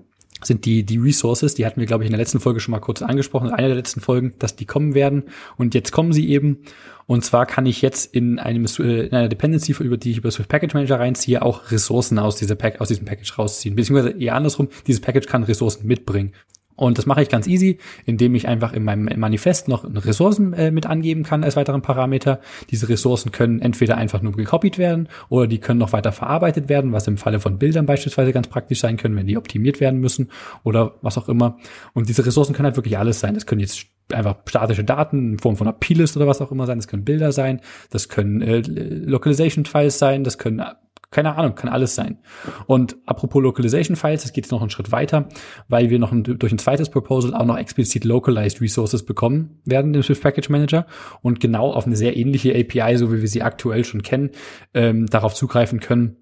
sind 0.42 0.64
die, 0.64 0.84
die 0.84 0.96
Resources, 0.96 1.54
die 1.54 1.66
hatten 1.66 1.78
wir, 1.78 1.86
glaube 1.86 2.04
ich, 2.04 2.08
in 2.08 2.12
der 2.12 2.18
letzten 2.18 2.40
Folge 2.40 2.60
schon 2.60 2.72
mal 2.72 2.80
kurz 2.80 3.02
angesprochen, 3.02 3.48
in 3.48 3.54
einer 3.54 3.68
der 3.68 3.76
letzten 3.76 4.00
Folgen, 4.00 4.32
dass 4.38 4.56
die 4.56 4.64
kommen 4.64 4.94
werden. 4.94 5.24
Und 5.58 5.74
jetzt 5.74 5.92
kommen 5.92 6.14
sie 6.14 6.30
eben. 6.30 6.62
Und 7.06 7.22
zwar 7.22 7.44
kann 7.44 7.66
ich 7.66 7.82
jetzt 7.82 8.14
in 8.14 8.38
einem, 8.38 8.64
äh, 8.64 9.08
in 9.08 9.12
einer 9.12 9.28
Dependency, 9.28 9.72
über 9.72 9.98
die 9.98 10.12
ich 10.12 10.16
über 10.16 10.30
Swift 10.30 10.48
Package 10.48 10.72
Manager 10.72 11.00
reinziehe, 11.00 11.42
auch 11.42 11.70
Ressourcen 11.70 12.18
aus, 12.18 12.36
dieser 12.36 12.54
Pack, 12.54 12.80
aus 12.80 12.88
diesem 12.88 13.04
Package 13.04 13.38
rausziehen. 13.38 13.76
Beziehungsweise 13.76 14.18
eher 14.18 14.36
andersrum, 14.36 14.68
dieses 14.86 15.02
Package 15.02 15.26
kann 15.26 15.42
Ressourcen 15.42 15.86
mitbringen. 15.86 16.32
Und 16.80 16.96
das 16.96 17.04
mache 17.04 17.20
ich 17.20 17.28
ganz 17.28 17.46
easy, 17.46 17.76
indem 18.06 18.34
ich 18.34 18.48
einfach 18.48 18.72
in 18.72 18.84
meinem 18.84 19.20
Manifest 19.20 19.68
noch 19.68 19.84
Ressourcen 19.84 20.54
äh, 20.54 20.70
mit 20.70 20.86
angeben 20.86 21.24
kann 21.24 21.44
als 21.44 21.54
weiteren 21.54 21.82
Parameter. 21.82 22.40
Diese 22.70 22.88
Ressourcen 22.88 23.32
können 23.32 23.60
entweder 23.60 23.98
einfach 23.98 24.22
nur 24.22 24.32
gekopiert 24.32 24.78
werden 24.78 25.08
oder 25.28 25.46
die 25.46 25.58
können 25.58 25.78
noch 25.78 25.92
weiter 25.92 26.10
verarbeitet 26.10 26.70
werden, 26.70 26.94
was 26.94 27.06
im 27.06 27.18
Falle 27.18 27.38
von 27.38 27.58
Bildern 27.58 27.84
beispielsweise 27.84 28.32
ganz 28.32 28.48
praktisch 28.48 28.80
sein 28.80 28.96
können, 28.96 29.14
wenn 29.14 29.26
die 29.26 29.36
optimiert 29.36 29.78
werden 29.78 30.00
müssen 30.00 30.30
oder 30.64 30.94
was 31.02 31.18
auch 31.18 31.28
immer. 31.28 31.58
Und 31.92 32.08
diese 32.08 32.24
Ressourcen 32.24 32.54
können 32.54 32.64
halt 32.64 32.76
wirklich 32.76 32.96
alles 32.96 33.20
sein. 33.20 33.34
Das 33.34 33.44
können 33.44 33.60
jetzt 33.60 33.84
einfach 34.10 34.36
statische 34.46 34.82
Daten 34.82 35.32
in 35.32 35.38
Form 35.38 35.56
von 35.56 35.66
einer 35.66 35.76
P-List 35.76 36.16
oder 36.16 36.26
was 36.26 36.40
auch 36.40 36.50
immer 36.50 36.64
sein. 36.64 36.78
Das 36.78 36.88
können 36.88 37.04
Bilder 37.04 37.32
sein, 37.32 37.60
das 37.90 38.08
können 38.08 38.40
äh, 38.40 38.60
Localization-Files 38.60 39.98
sein, 39.98 40.24
das 40.24 40.38
können 40.38 40.62
keine 41.10 41.36
Ahnung, 41.36 41.54
kann 41.54 41.68
alles 41.68 41.94
sein. 41.94 42.18
Und 42.66 42.96
apropos 43.06 43.42
Localization 43.42 43.96
Files, 43.96 44.22
das 44.22 44.32
geht 44.32 44.44
jetzt 44.44 44.52
noch 44.52 44.60
einen 44.60 44.70
Schritt 44.70 44.92
weiter, 44.92 45.28
weil 45.68 45.90
wir 45.90 45.98
noch 45.98 46.12
ein, 46.12 46.22
durch 46.22 46.52
ein 46.52 46.58
zweites 46.58 46.88
Proposal 46.88 47.34
auch 47.34 47.44
noch 47.44 47.58
explizit 47.58 48.04
Localized 48.04 48.60
Resources 48.60 49.04
bekommen 49.04 49.60
werden 49.64 49.92
im 49.94 50.02
Swift 50.02 50.22
Package 50.22 50.48
Manager 50.48 50.86
und 51.22 51.40
genau 51.40 51.72
auf 51.72 51.86
eine 51.86 51.96
sehr 51.96 52.16
ähnliche 52.16 52.54
API, 52.54 52.96
so 52.96 53.12
wie 53.12 53.20
wir 53.20 53.28
sie 53.28 53.42
aktuell 53.42 53.84
schon 53.84 54.02
kennen, 54.02 54.30
ähm, 54.72 55.06
darauf 55.06 55.34
zugreifen 55.34 55.80
können, 55.80 56.16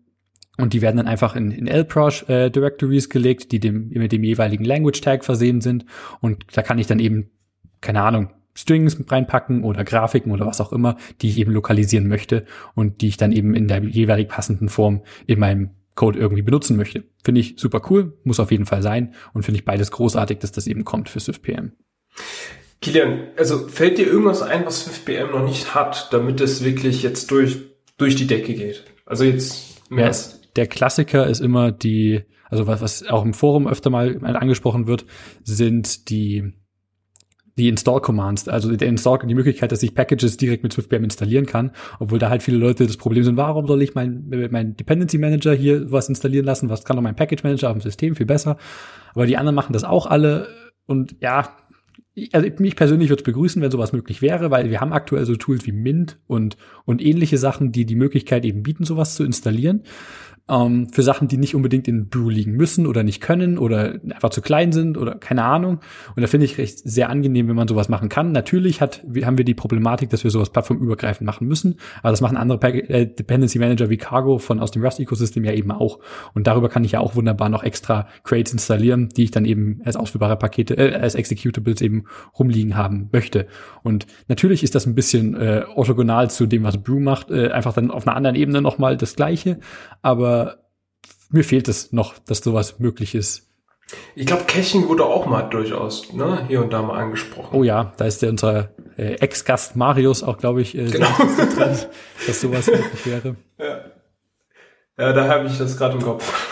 und 0.59 0.73
die 0.73 0.83
werden 0.83 0.97
dann 0.97 1.07
einfach 1.07 1.37
in, 1.37 1.53
in 1.53 1.69
LProsh 1.69 2.29
äh, 2.29 2.51
Directories 2.51 3.09
gelegt, 3.09 3.53
die 3.53 3.61
dem, 3.61 3.91
mit 3.91 4.11
dem 4.11 4.25
jeweiligen 4.25 4.65
Language 4.65 5.01
Tag 5.01 5.25
versehen 5.25 5.61
sind. 5.61 5.87
Und 6.21 6.45
da 6.53 6.63
kann 6.63 6.79
ich 6.79 6.89
dann 6.89 6.99
eben, 6.99 7.31
keine 7.81 8.03
Ahnung, 8.03 8.31
Strings 8.59 8.99
reinpacken 9.09 9.63
oder 9.63 9.85
Grafiken 9.85 10.33
oder 10.33 10.45
was 10.45 10.61
auch 10.61 10.73
immer, 10.73 10.97
die 11.23 11.29
ich 11.29 11.39
eben 11.39 11.53
lokalisieren 11.53 12.09
möchte 12.09 12.45
und 12.75 13.03
die 13.03 13.09
ich 13.09 13.17
dann 13.17 13.31
eben 13.31 13.55
in 13.55 13.69
der 13.69 13.85
jeweilig 13.85 14.29
passenden 14.29 14.69
Form 14.69 15.03
in 15.27 15.39
meinem 15.39 15.71
Code 15.95 16.19
irgendwie 16.19 16.43
benutzen 16.43 16.77
möchte. 16.77 17.05
Finde 17.25 17.41
ich 17.41 17.55
super 17.57 17.83
cool, 17.89 18.19
muss 18.25 18.41
auf 18.41 18.51
jeden 18.51 18.67
Fall 18.67 18.83
sein 18.83 19.15
und 19.33 19.45
finde 19.45 19.61
ich 19.61 19.65
beides 19.65 19.93
großartig, 19.93 20.39
dass 20.39 20.51
das 20.51 20.67
eben 20.67 20.85
kommt 20.85 21.09
für 21.09 21.21
SwiftPM. 21.21 21.71
Kilian, 22.81 23.29
also 23.37 23.69
fällt 23.69 23.99
dir 23.99 24.09
irgendwas 24.09 24.43
ein, 24.43 24.67
was 24.67 24.81
SwiftPM 24.81 25.31
noch 25.31 25.45
nicht 25.45 25.77
hat, 25.77 26.13
damit 26.13 26.41
es 26.41 26.65
wirklich 26.65 27.05
jetzt 27.05 27.31
durch, 27.31 27.59
durch 27.97 28.17
die 28.17 28.27
Decke 28.27 28.55
geht? 28.55 28.85
Also 29.07 29.23
jetzt 29.23 29.89
mehr. 29.89 30.11
Ja, 30.11 30.17
der 30.57 30.67
Klassiker 30.67 31.29
ist 31.29 31.41
immer 31.41 31.71
die, 31.71 32.23
also 32.51 32.67
was, 32.67 32.81
was 32.81 33.07
auch 33.07 33.25
im 33.25 33.35
Forum 33.35 33.69
öfter 33.69 33.91
mal 33.91 34.21
angesprochen 34.25 34.89
wird, 34.89 35.07
sind 35.45 36.11
die 36.11 36.55
die 37.59 37.69
Install-Commands, 37.69 38.49
also 38.49 38.75
der 38.75 38.89
Install, 38.89 39.19
die 39.27 39.35
Möglichkeit, 39.35 39.73
dass 39.73 39.83
ich 39.83 39.95
Packages 39.95 40.37
direkt 40.37 40.63
mit 40.63 40.73
SwiftPM 40.73 41.05
installieren 41.05 41.47
kann, 41.47 41.73
obwohl 41.99 42.19
da 42.19 42.31
halt 42.31 42.43
viele 42.43 42.57
Leute 42.57 42.87
das 42.87 42.97
Problem 42.97 43.25
sind, 43.25 43.37
warum 43.37 43.67
soll 43.67 43.83
ich 43.83 43.95
mein, 43.95 44.25
mein 44.51 44.77
Dependency 44.77 45.19
Manager 45.19 45.53
hier 45.53 45.91
was 45.91 46.09
installieren 46.09 46.47
lassen, 46.47 46.69
was 46.71 46.85
kann 46.85 46.97
doch 46.97 47.03
mein 47.03 47.17
Package 47.17 47.43
Manager 47.43 47.71
auf 47.71 47.77
dem 47.77 47.83
System 47.83 48.15
viel 48.15 48.27
besser, 48.27 48.57
aber 49.15 49.27
die 49.27 49.37
anderen 49.37 49.57
machen 49.57 49.73
das 49.73 49.85
auch 49.85 50.07
alle 50.07 50.49
und 50.87 51.17
ja, 51.21 51.57
also 52.33 52.49
mich 52.59 52.77
persönlich 52.77 53.11
würde 53.11 53.21
es 53.21 53.25
begrüßen, 53.25 53.61
wenn 53.63 53.71
sowas 53.71 53.93
möglich 53.93 54.23
wäre, 54.23 54.51
weil 54.51 54.71
wir 54.71 54.81
haben 54.81 54.93
aktuell 54.93 55.25
so 55.25 55.37
Tools 55.37 55.67
wie 55.67 55.73
Mint 55.73 56.19
und, 56.27 56.57
und 56.85 57.05
ähnliche 57.05 57.39
Sachen, 57.39 57.71
die 57.71 57.85
die 57.85 57.95
Möglichkeit 57.95 58.45
eben 58.45 58.63
bieten, 58.63 58.85
sowas 58.85 59.15
zu 59.15 59.25
installieren 59.25 59.83
ähm, 60.49 60.89
für 60.93 61.03
Sachen, 61.03 61.29
die 61.29 61.37
nicht 61.37 61.55
unbedingt 61.55 61.89
in 61.89 62.09
Brew 62.09 62.31
liegen 62.31 62.53
müssen 62.53 62.87
oder 62.87 63.03
nicht 63.03 63.21
können 63.21 63.59
oder 63.59 63.95
einfach 64.11 64.31
zu 64.31 64.41
klein 64.41 64.73
sind 64.73 64.97
oder 64.97 65.15
keine 65.15 65.45
Ahnung. 65.45 65.81
Und 66.17 66.23
da 66.23 66.27
finde 66.27 66.47
ich 66.47 66.59
recht 66.59 66.79
sehr 66.79 67.11
angenehm, 67.11 67.49
wenn 67.49 67.57
man 67.57 67.69
sowas 67.69 67.89
machen 67.89 68.09
kann. 68.09 68.33
Natürlich 68.33 68.81
hat, 68.81 69.05
haben 69.23 69.39
wir 69.39 69.45
die 69.45 69.55
Problematik, 69.55 70.11
dass 70.11 70.25
wir 70.25 70.31
sowas 70.31 70.51
plattformübergreifend 70.51 71.27
machen 71.27 71.47
müssen, 71.47 71.77
aber 72.03 72.11
das 72.11 72.21
machen 72.21 72.37
andere 72.37 72.59
äh, 72.73 73.07
Dependency 73.07 73.59
Manager 73.59 73.91
wie 73.91 73.97
Cargo 73.97 74.39
von 74.39 74.61
aus 74.61 74.71
dem 74.71 74.83
Rust-Ecosystem 74.83 75.45
ja 75.45 75.53
eben 75.53 75.71
auch. 75.71 75.99
Und 76.35 76.47
darüber 76.47 76.69
kann 76.69 76.85
ich 76.85 76.93
ja 76.93 77.01
auch 77.01 77.15
wunderbar 77.15 77.49
noch 77.49 77.63
extra 77.63 78.09
Crates 78.25 78.53
installieren, 78.53 79.09
die 79.17 79.25
ich 79.25 79.31
dann 79.31 79.45
eben 79.45 79.81
als 79.85 79.97
ausführbare 79.97 80.37
Pakete, 80.37 80.77
äh, 80.77 80.95
als 80.95 81.15
Executables 81.15 81.81
eben 81.81 82.05
rumliegen 82.39 82.77
haben 82.77 83.09
möchte. 83.13 83.47
Und 83.83 84.07
natürlich 84.29 84.63
ist 84.63 84.75
das 84.75 84.87
ein 84.87 84.95
bisschen 84.95 85.35
äh, 85.35 85.65
orthogonal 85.75 86.31
zu 86.31 86.47
dem, 86.47 86.63
was 86.63 86.79
Brew 86.79 87.01
macht, 87.01 87.31
äh, 87.31 87.51
einfach 87.51 87.75
dann 87.75 87.91
auf 87.91 88.07
einer 88.07 88.17
anderen 88.17 88.37
Ebene 88.37 88.63
nochmal 88.63 88.97
das 88.97 89.17
Gleiche. 89.17 89.59
Aber 90.03 90.38
mir 91.31 91.45
fehlt 91.45 91.69
es 91.69 91.93
noch, 91.93 92.19
dass 92.19 92.39
sowas 92.39 92.79
möglich 92.79 93.15
ist. 93.15 93.49
Ich 94.15 94.27
glaube, 94.27 94.45
Caching 94.45 94.89
wurde 94.89 95.05
auch 95.05 95.27
mal 95.27 95.43
durchaus 95.43 96.13
ne, 96.13 96.45
hier 96.47 96.63
und 96.63 96.73
da 96.73 96.83
mal 96.83 96.99
angesprochen. 96.99 97.57
Oh 97.57 97.63
ja, 97.63 97.93
da 97.97 98.05
ist 98.05 98.21
der 98.21 98.29
unser 98.31 98.71
äh, 98.99 99.15
Ex-Gast 99.15 99.77
Marius 99.77 100.23
auch, 100.23 100.37
glaube 100.37 100.61
ich, 100.61 100.77
äh, 100.77 100.91
genau. 100.91 101.09
dran, 101.17 101.79
dass 102.27 102.41
sowas 102.41 102.67
möglich 102.67 103.07
wäre. 103.07 103.37
Ja, 103.59 103.81
ja 104.99 105.13
da 105.13 105.29
habe 105.29 105.47
ich 105.47 105.57
das 105.57 105.77
gerade 105.79 105.97
im 105.97 106.03
Kopf. 106.03 106.48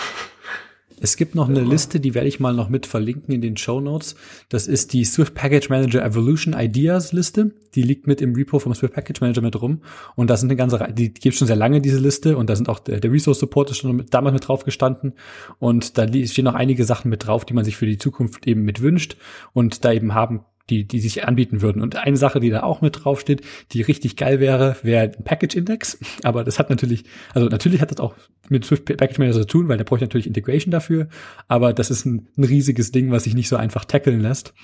Es 0.99 1.17
gibt 1.17 1.35
noch 1.35 1.49
eine 1.49 1.61
Liste, 1.61 2.01
die 2.01 2.15
werde 2.15 2.29
ich 2.29 2.41
mal 2.41 2.55
noch 2.55 2.71
mit 2.71 2.87
verlinken 2.87 3.35
in 3.35 3.43
den 3.43 3.57
Show 3.57 3.81
Notes. 3.81 4.17
Das 4.49 4.67
ist 4.67 4.95
die 4.95 5.05
Swift 5.05 5.35
Package 5.35 5.69
Manager 5.69 6.03
Evolution 6.03 6.55
Ideas 6.59 7.13
Liste. 7.13 7.53
Die 7.75 7.83
liegt 7.83 8.07
mit 8.07 8.23
im 8.23 8.35
Repo 8.35 8.59
vom 8.59 8.75
Swift 8.75 8.95
Package 8.95 9.21
Manager 9.21 9.43
mit 9.43 9.61
rum. 9.61 9.83
Und 10.15 10.31
da 10.31 10.37
sind 10.39 10.49
eine 10.49 10.57
ganze 10.57 10.81
Reihe, 10.81 10.95
die 10.95 11.13
gibt 11.13 11.37
schon 11.37 11.47
sehr 11.47 11.57
lange, 11.57 11.83
diese 11.83 11.99
Liste. 11.99 12.37
Und 12.39 12.49
da 12.49 12.57
sind 12.57 12.71
auch 12.71 12.79
der, 12.79 13.01
der 13.01 13.13
Resource 13.13 13.39
Support 13.41 13.73
ist 13.73 13.79
schon 13.79 13.95
mit, 13.95 14.15
damals 14.15 14.33
mit 14.33 14.49
drauf 14.49 14.65
gestanden. 14.65 15.13
Und 15.59 15.99
da 15.99 16.09
stehen 16.09 16.45
noch 16.45 16.55
einige 16.55 16.85
Sachen 16.85 17.11
mit 17.11 17.27
drauf, 17.27 17.45
die 17.45 17.55
man 17.55 17.65
sich 17.65 17.77
für 17.77 17.87
die 17.87 17.99
Zukunft 17.99 18.47
eben 18.47 18.63
mit 18.63 18.81
wünscht 18.81 19.17
und 19.53 19.85
da 19.85 19.93
eben 19.93 20.15
haben 20.15 20.41
die, 20.71 20.85
die 20.85 21.01
sich 21.01 21.25
anbieten 21.25 21.63
würden. 21.63 21.83
Und 21.83 21.97
eine 21.97 22.17
Sache, 22.17 22.41
die 22.41 22.51
da 22.51 22.63
auch 22.63 22.81
mit 22.81 23.05
draufsteht, 23.05 23.43
die 23.73 23.83
richtig 23.83 24.17
geil 24.17 24.41
wäre, 24.41 24.77
wäre 24.83 25.05
ein 25.05 25.25
Package 25.25 25.57
Index. 25.57 25.99
Aber 26.23 26.45
das 26.45 26.59
hat 26.59 26.71
natürlich, 26.71 27.05
also 27.35 27.49
natürlich 27.49 27.81
hat 27.81 27.91
das 27.91 28.01
auch 28.01 28.15
mit 28.49 28.65
Swift 28.65 28.85
Package 28.85 29.19
Manager 29.19 29.41
zu 29.41 29.47
tun, 29.47 29.69
weil 29.69 29.77
der 29.77 29.85
braucht 29.85 30.01
natürlich 30.01 30.27
Integration 30.27 30.71
dafür. 30.71 31.09
Aber 31.49 31.73
das 31.73 31.91
ist 31.91 32.05
ein, 32.05 32.29
ein 32.37 32.45
riesiges 32.45 32.93
Ding, 32.93 33.11
was 33.11 33.25
sich 33.25 33.35
nicht 33.35 33.49
so 33.49 33.57
einfach 33.57 33.85
tackeln 33.85 34.21
lässt. 34.21 34.55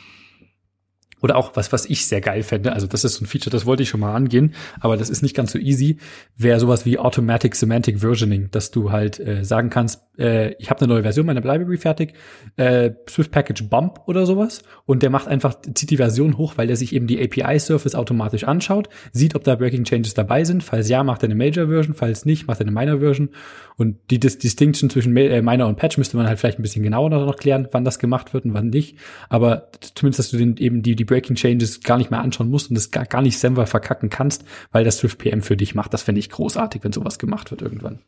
Oder 1.22 1.36
auch 1.36 1.52
was, 1.54 1.72
was 1.72 1.86
ich 1.86 2.06
sehr 2.06 2.20
geil 2.20 2.42
fände, 2.42 2.72
also 2.72 2.86
das 2.86 3.04
ist 3.04 3.14
so 3.14 3.24
ein 3.24 3.26
Feature, 3.26 3.50
das 3.50 3.64
wollte 3.64 3.82
ich 3.84 3.88
schon 3.88 4.00
mal 4.00 4.14
angehen, 4.14 4.54
aber 4.80 4.96
das 4.96 5.08
ist 5.08 5.22
nicht 5.22 5.34
ganz 5.34 5.52
so 5.52 5.58
easy, 5.58 5.98
wäre 6.36 6.60
sowas 6.60 6.84
wie 6.84 6.98
Automatic 6.98 7.54
Semantic 7.54 8.00
Versioning, 8.00 8.50
dass 8.50 8.70
du 8.70 8.92
halt 8.92 9.18
äh, 9.20 9.44
sagen 9.44 9.70
kannst, 9.70 10.02
äh, 10.18 10.54
ich 10.58 10.70
habe 10.70 10.80
eine 10.80 10.92
neue 10.92 11.02
Version 11.02 11.26
meiner 11.26 11.40
Library 11.40 11.78
fertig, 11.78 12.14
äh, 12.56 12.90
Swift 13.08 13.30
Package 13.30 13.68
Bump 13.68 14.00
oder 14.06 14.26
sowas. 14.26 14.62
Und 14.84 15.02
der 15.02 15.10
macht 15.10 15.28
einfach, 15.28 15.54
zieht 15.74 15.90
die 15.90 15.96
Version 15.96 16.36
hoch, 16.36 16.54
weil 16.56 16.66
der 16.66 16.76
sich 16.76 16.94
eben 16.94 17.06
die 17.06 17.22
API-Surface 17.22 17.94
automatisch 17.94 18.44
anschaut, 18.44 18.88
sieht, 19.12 19.34
ob 19.34 19.44
da 19.44 19.54
Breaking 19.54 19.84
Changes 19.84 20.14
dabei 20.14 20.44
sind, 20.44 20.62
falls 20.62 20.88
ja, 20.88 21.02
macht 21.02 21.22
er 21.22 21.26
eine 21.26 21.34
Major 21.34 21.68
Version, 21.68 21.94
falls 21.94 22.24
nicht, 22.24 22.46
macht 22.46 22.60
er 22.60 22.66
eine 22.66 22.72
Minor 22.72 22.98
Version. 22.98 23.30
Und 23.76 23.96
die 24.10 24.20
Dis 24.20 24.38
Distinction 24.38 24.90
zwischen 24.90 25.16
äh, 25.16 25.42
Minor 25.42 25.68
und 25.68 25.76
Patch 25.76 25.98
müsste 25.98 26.16
man 26.16 26.26
halt 26.26 26.38
vielleicht 26.38 26.58
ein 26.58 26.62
bisschen 26.62 26.82
genauer 26.82 27.10
noch 27.10 27.36
klären, 27.36 27.68
wann 27.72 27.84
das 27.84 27.98
gemacht 27.98 28.34
wird 28.34 28.44
und 28.44 28.54
wann 28.54 28.68
nicht, 28.68 28.96
aber 29.28 29.70
zumindest, 29.94 30.18
dass 30.18 30.30
du 30.30 30.36
den, 30.36 30.56
eben 30.56 30.82
die, 30.82 30.94
die 30.94 31.04
Breaking 31.12 31.36
Changes 31.36 31.82
gar 31.82 31.98
nicht 31.98 32.10
mehr 32.10 32.20
anschauen 32.20 32.48
musst 32.48 32.70
und 32.70 32.74
das 32.74 32.90
gar, 32.90 33.04
gar 33.04 33.20
nicht 33.20 33.38
selber 33.38 33.66
verkacken 33.66 34.08
kannst, 34.08 34.44
weil 34.70 34.82
das 34.82 34.98
Swift 34.98 35.18
PM 35.18 35.42
für 35.42 35.58
dich 35.58 35.74
macht. 35.74 35.92
Das 35.92 36.02
fände 36.02 36.18
ich 36.18 36.30
großartig, 36.30 36.82
wenn 36.84 36.92
sowas 36.92 37.18
gemacht 37.18 37.50
wird 37.50 37.60
irgendwann. 37.60 38.00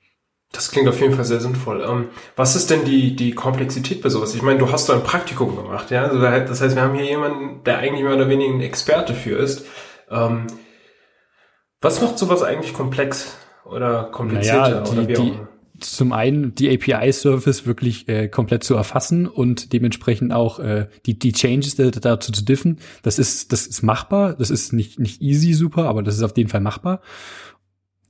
Das 0.53 0.71
klingt 0.71 0.89
auf 0.89 1.01
jeden 1.01 1.15
Fall 1.15 1.25
sehr 1.25 1.41
sinnvoll. 1.41 1.85
Ähm, 1.87 2.07
was 2.37 2.57
ist 2.57 2.71
denn 2.71 2.85
die, 2.85 3.15
die 3.15 3.35
Komplexität 3.35 4.03
bei 4.03 4.09
sowas? 4.09 4.35
Ich 4.35 4.43
meine, 4.43 4.59
du 4.59 4.73
hast 4.73 4.89
da 4.89 4.95
ein 4.95 5.03
Praktikum 5.03 5.55
gemacht, 5.55 5.91
ja? 5.91 6.05
Also 6.05 6.19
das 6.19 6.61
heißt, 6.61 6.77
wir 6.77 6.83
haben 6.83 6.95
hier 6.95 7.05
jemanden, 7.05 7.63
der 7.65 7.79
eigentlich 7.79 8.05
mehr 8.05 8.15
oder 8.15 8.29
weniger 8.29 8.55
ein 8.55 8.61
Experte 8.61 9.15
für 9.15 9.37
ist. 9.37 9.67
Ähm, 10.11 10.47
was 11.83 12.01
macht 12.01 12.19
sowas 12.19 12.43
eigentlich 12.43 12.73
komplex 12.73 13.37
oder 13.65 14.05
komplizierter 14.05 14.81
naja, 14.81 14.81
die, 14.81 14.91
oder 14.93 15.09
wie 15.09 15.17
auch 15.19 15.27
immer? 15.27 15.49
Zum 15.93 16.13
einen 16.13 16.55
die 16.55 16.71
API-Service 16.71 17.67
wirklich 17.67 18.09
äh, 18.09 18.29
komplett 18.29 18.65
zu 18.65 18.75
erfassen 18.75 19.27
und 19.27 19.73
dementsprechend 19.73 20.33
auch 20.33 20.59
äh, 20.59 20.89
die, 21.07 21.19
die 21.19 21.33
Changes 21.33 21.77
dazu 21.77 22.33
zu 22.33 22.45
diffen. 22.45 22.79
Das 23.03 23.19
ist, 23.19 23.53
das 23.53 23.67
ist 23.67 23.83
machbar. 23.83 24.35
Das 24.35 24.51
ist 24.51 24.73
nicht, 24.73 24.99
nicht 24.99 25.21
easy 25.23 25.53
super, 25.53 25.87
aber 25.87 26.03
das 26.03 26.17
ist 26.17 26.23
auf 26.23 26.37
jeden 26.37 26.51
Fall 26.51 26.61
machbar. 26.61 27.01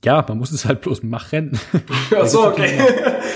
Ja, 0.05 0.23
man 0.27 0.37
muss 0.37 0.51
es 0.51 0.65
halt 0.65 0.81
bloß 0.81 1.01
machen. 1.01 1.57
Ach 2.15 2.27
so, 2.27 2.45
okay. 2.45 2.77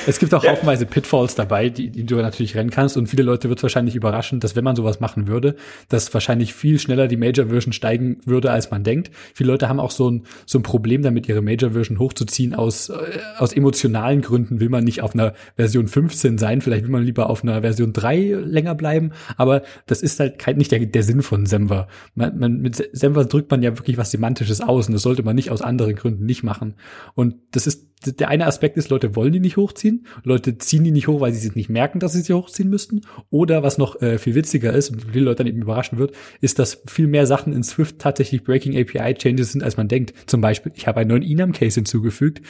Es 0.05 0.19
gibt 0.19 0.35
auch 0.35 0.43
ja. 0.45 0.51
haufenweise 0.51 0.85
Pitfalls 0.85 1.33
dabei, 1.33 1.69
die, 1.69 1.89
die 1.89 2.05
du 2.05 2.17
natürlich 2.17 2.55
rennen 2.55 2.69
kannst. 2.69 2.95
Und 2.95 3.07
viele 3.07 3.23
Leute 3.23 3.49
wird 3.49 3.63
wahrscheinlich 3.63 3.95
überraschen, 3.95 4.39
dass 4.39 4.55
wenn 4.55 4.63
man 4.63 4.75
sowas 4.75 4.99
machen 4.99 5.27
würde, 5.27 5.55
dass 5.87 6.13
wahrscheinlich 6.13 6.53
viel 6.53 6.77
schneller 6.77 7.07
die 7.07 7.17
Major 7.17 7.47
Version 7.47 7.73
steigen 7.73 8.17
würde, 8.23 8.51
als 8.51 8.69
man 8.69 8.83
denkt. 8.83 9.09
Viele 9.33 9.51
Leute 9.51 9.67
haben 9.67 9.79
auch 9.79 9.89
so 9.89 10.11
ein, 10.11 10.25
so 10.45 10.59
ein 10.59 10.63
Problem 10.63 11.01
damit, 11.01 11.27
ihre 11.27 11.41
Major 11.41 11.71
Version 11.71 11.97
hochzuziehen. 11.97 12.53
Aus, 12.53 12.89
äh, 12.89 12.95
aus 13.39 13.51
emotionalen 13.53 14.21
Gründen 14.21 14.59
will 14.59 14.69
man 14.69 14.83
nicht 14.83 15.01
auf 15.01 15.15
einer 15.15 15.33
Version 15.55 15.87
15 15.87 16.37
sein. 16.37 16.61
Vielleicht 16.61 16.83
will 16.83 16.91
man 16.91 17.03
lieber 17.03 17.31
auf 17.31 17.41
einer 17.41 17.61
Version 17.61 17.93
3 17.93 18.37
länger 18.45 18.75
bleiben. 18.75 19.09
Aber 19.37 19.63
das 19.87 20.03
ist 20.03 20.19
halt 20.19 20.37
kein, 20.37 20.57
nicht 20.57 20.71
der, 20.71 20.85
der 20.85 21.01
Sinn 21.01 21.23
von 21.23 21.47
Semver. 21.47 21.87
Man, 22.13 22.37
man, 22.37 22.61
mit 22.61 22.75
Semver 22.75 23.25
drückt 23.25 23.49
man 23.49 23.63
ja 23.63 23.75
wirklich 23.75 23.97
was 23.97 24.11
Semantisches 24.11 24.61
aus. 24.61 24.85
Und 24.85 24.93
das 24.93 25.01
sollte 25.01 25.23
man 25.23 25.35
nicht 25.35 25.49
aus 25.49 25.63
anderen 25.63 25.95
Gründen 25.95 26.27
nicht 26.27 26.43
machen. 26.43 26.58
Und 27.15 27.35
das 27.51 27.67
ist 27.67 27.88
der 28.05 28.29
eine 28.29 28.45
Aspekt 28.45 28.77
ist, 28.77 28.89
Leute 28.89 29.15
wollen 29.15 29.33
die 29.33 29.39
nicht 29.39 29.57
hochziehen, 29.57 30.05
Leute 30.23 30.57
ziehen 30.57 30.83
die 30.83 30.91
nicht 30.91 31.07
hoch, 31.07 31.19
weil 31.19 31.33
sie 31.33 31.39
sich 31.39 31.55
nicht 31.55 31.69
merken, 31.69 31.99
dass 31.99 32.13
sie 32.13 32.21
sie 32.21 32.33
hochziehen 32.33 32.69
müssten. 32.69 33.01
Oder 33.29 33.61
was 33.61 33.77
noch 33.77 34.01
äh, 34.01 34.17
viel 34.17 34.35
witziger 34.35 34.71
ist 34.73 34.89
und 34.89 35.03
viele 35.11 35.25
Leute 35.25 35.39
dann 35.39 35.47
eben 35.47 35.61
überraschen 35.61 35.97
wird, 35.97 36.13
ist, 36.39 36.59
dass 36.59 36.81
viel 36.87 37.07
mehr 37.07 37.25
Sachen 37.25 37.51
in 37.51 37.63
Swift 37.63 37.99
tatsächlich 37.99 38.43
Breaking 38.43 38.77
API 38.77 39.13
Changes 39.15 39.51
sind, 39.51 39.63
als 39.63 39.75
man 39.75 39.89
denkt. 39.89 40.13
Zum 40.27 40.39
Beispiel, 40.39 40.71
ich 40.75 40.87
habe 40.87 41.01
einen 41.01 41.09
neuen 41.09 41.23
Enum 41.23 41.51
Case 41.51 41.75
hinzugefügt, 41.75 42.41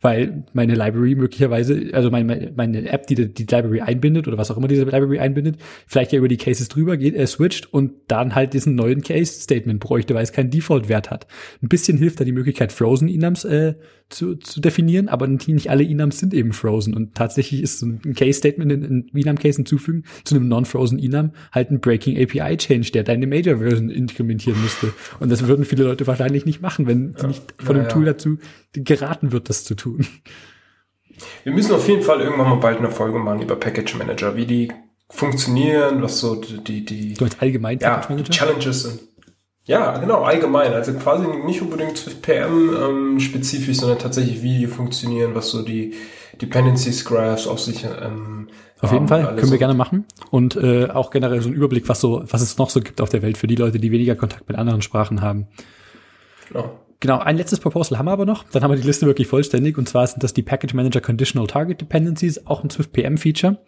weil 0.00 0.44
meine 0.52 0.74
Library 0.74 1.14
möglicherweise, 1.14 1.90
also 1.92 2.10
meine, 2.10 2.52
meine 2.56 2.88
App, 2.88 3.06
die 3.06 3.32
die 3.32 3.44
Library 3.44 3.82
einbindet 3.82 4.26
oder 4.26 4.38
was 4.38 4.50
auch 4.50 4.56
immer 4.56 4.68
diese 4.68 4.84
Library 4.84 5.20
einbindet, 5.20 5.58
vielleicht 5.86 6.12
ja 6.12 6.18
über 6.18 6.28
die 6.28 6.36
Cases 6.36 6.68
drüber 6.68 6.96
geht, 6.96 7.14
äh, 7.14 7.26
switcht 7.26 7.72
und 7.72 7.92
dann 8.08 8.34
halt 8.34 8.54
diesen 8.54 8.74
neuen 8.74 9.02
Case 9.02 9.40
Statement 9.40 9.78
bräuchte, 9.78 10.14
weil 10.14 10.24
es 10.24 10.32
keinen 10.32 10.50
Default 10.50 10.88
Wert 10.88 11.10
hat. 11.10 11.26
Ein 11.62 11.68
bisschen 11.68 11.96
hilft 11.98 12.20
da 12.20 12.24
die 12.24 12.32
Möglichkeit 12.32 12.72
Frozen 12.72 13.08
Enums 13.08 13.44
äh, 13.44 13.74
zu, 14.08 14.36
zu 14.36 14.60
definieren, 14.60 14.95
aber 15.08 15.26
nicht 15.26 15.70
alle 15.70 15.84
Enums 15.84 16.18
sind 16.18 16.34
eben 16.34 16.52
frozen. 16.52 16.94
Und 16.94 17.14
tatsächlich 17.14 17.62
ist 17.62 17.78
so 17.78 17.86
ein 17.86 18.14
Case-Statement 18.14 18.72
in, 18.72 18.84
in 18.84 19.10
Enum-Case 19.14 19.56
hinzufügen 19.56 20.04
zu 20.24 20.34
einem 20.34 20.48
non-frozen 20.48 20.98
Enum 20.98 21.30
halt 21.52 21.70
ein 21.70 21.80
Breaking 21.80 22.16
API-Change, 22.16 22.90
der 22.92 23.04
deine 23.04 23.26
Major-Version 23.26 23.90
implementieren 23.90 24.60
müsste. 24.62 24.92
Und 25.20 25.30
das 25.30 25.46
würden 25.46 25.64
viele 25.64 25.84
Leute 25.84 26.06
wahrscheinlich 26.06 26.46
nicht 26.46 26.60
machen, 26.60 26.86
wenn 26.86 27.14
ja. 27.18 27.26
nicht 27.26 27.42
von 27.58 27.76
ja, 27.76 27.82
dem 27.82 27.88
Tool 27.88 28.04
dazu 28.04 28.38
geraten 28.72 29.32
wird, 29.32 29.48
das 29.48 29.64
zu 29.64 29.74
tun. 29.74 30.06
Wir 31.44 31.52
müssen 31.52 31.74
auf 31.74 31.88
jeden 31.88 32.02
Fall 32.02 32.20
irgendwann 32.20 32.50
mal 32.50 32.56
bald 32.56 32.78
eine 32.78 32.90
Folge 32.90 33.18
machen 33.18 33.42
über 33.42 33.56
Package 33.56 33.96
Manager, 33.96 34.36
wie 34.36 34.46
die 34.46 34.72
funktionieren, 35.08 36.02
was 36.02 36.20
so 36.20 36.34
die, 36.34 36.84
die, 36.84 37.14
du 37.14 37.26
allgemein 37.38 37.78
Package 37.78 38.08
Manager? 38.08 38.32
Challenges 38.32 38.82
sind. 38.82 39.00
Ja, 39.66 39.98
genau, 39.98 40.22
allgemein. 40.22 40.72
Also 40.72 40.94
quasi 40.94 41.26
nicht 41.44 41.60
unbedingt 41.60 41.98
Swift 41.98 42.22
PM 42.22 42.70
ähm, 42.74 43.20
spezifisch, 43.20 43.78
sondern 43.78 43.98
tatsächlich, 43.98 44.42
wie 44.42 44.58
die 44.58 44.66
funktionieren, 44.68 45.34
was 45.34 45.50
so 45.50 45.62
die 45.62 45.94
Dependencies 46.40 47.04
Graphs 47.04 47.48
auf 47.48 47.60
sich 47.60 47.84
ähm, 47.84 48.48
auf 48.80 48.92
jeden 48.92 49.08
Fall, 49.08 49.34
können 49.36 49.50
wir 49.50 49.58
gerne 49.58 49.74
machen. 49.74 50.04
Und 50.30 50.54
äh, 50.54 50.88
auch 50.90 51.10
generell 51.10 51.40
so 51.40 51.48
ein 51.48 51.54
Überblick, 51.54 51.88
was 51.88 52.00
so, 52.00 52.22
was 52.26 52.42
es 52.42 52.58
noch 52.58 52.70
so 52.70 52.80
gibt 52.80 53.00
auf 53.00 53.08
der 53.08 53.22
Welt 53.22 53.38
für 53.38 53.46
die 53.46 53.56
Leute, 53.56 53.78
die 53.78 53.90
weniger 53.90 54.14
Kontakt 54.14 54.48
mit 54.48 54.56
anderen 54.56 54.82
Sprachen 54.82 55.22
haben. 55.22 55.48
Genau. 56.48 56.78
Genau, 57.00 57.18
ein 57.18 57.36
letztes 57.36 57.60
Proposal 57.60 57.98
haben 57.98 58.06
wir 58.06 58.12
aber 58.12 58.24
noch. 58.24 58.44
Dann 58.44 58.62
haben 58.62 58.70
wir 58.70 58.78
die 58.78 58.86
Liste 58.86 59.06
wirklich 59.06 59.26
vollständig. 59.26 59.76
Und 59.76 59.88
zwar 59.88 60.06
sind 60.06 60.22
das 60.22 60.32
die 60.32 60.42
Package 60.42 60.72
Manager 60.74 61.00
Conditional 61.00 61.46
Target 61.46 61.80
Dependencies, 61.80 62.46
auch 62.46 62.64
ein 62.64 62.70
Swift 62.70 62.92
PM 62.92 63.18
Feature. 63.18 63.58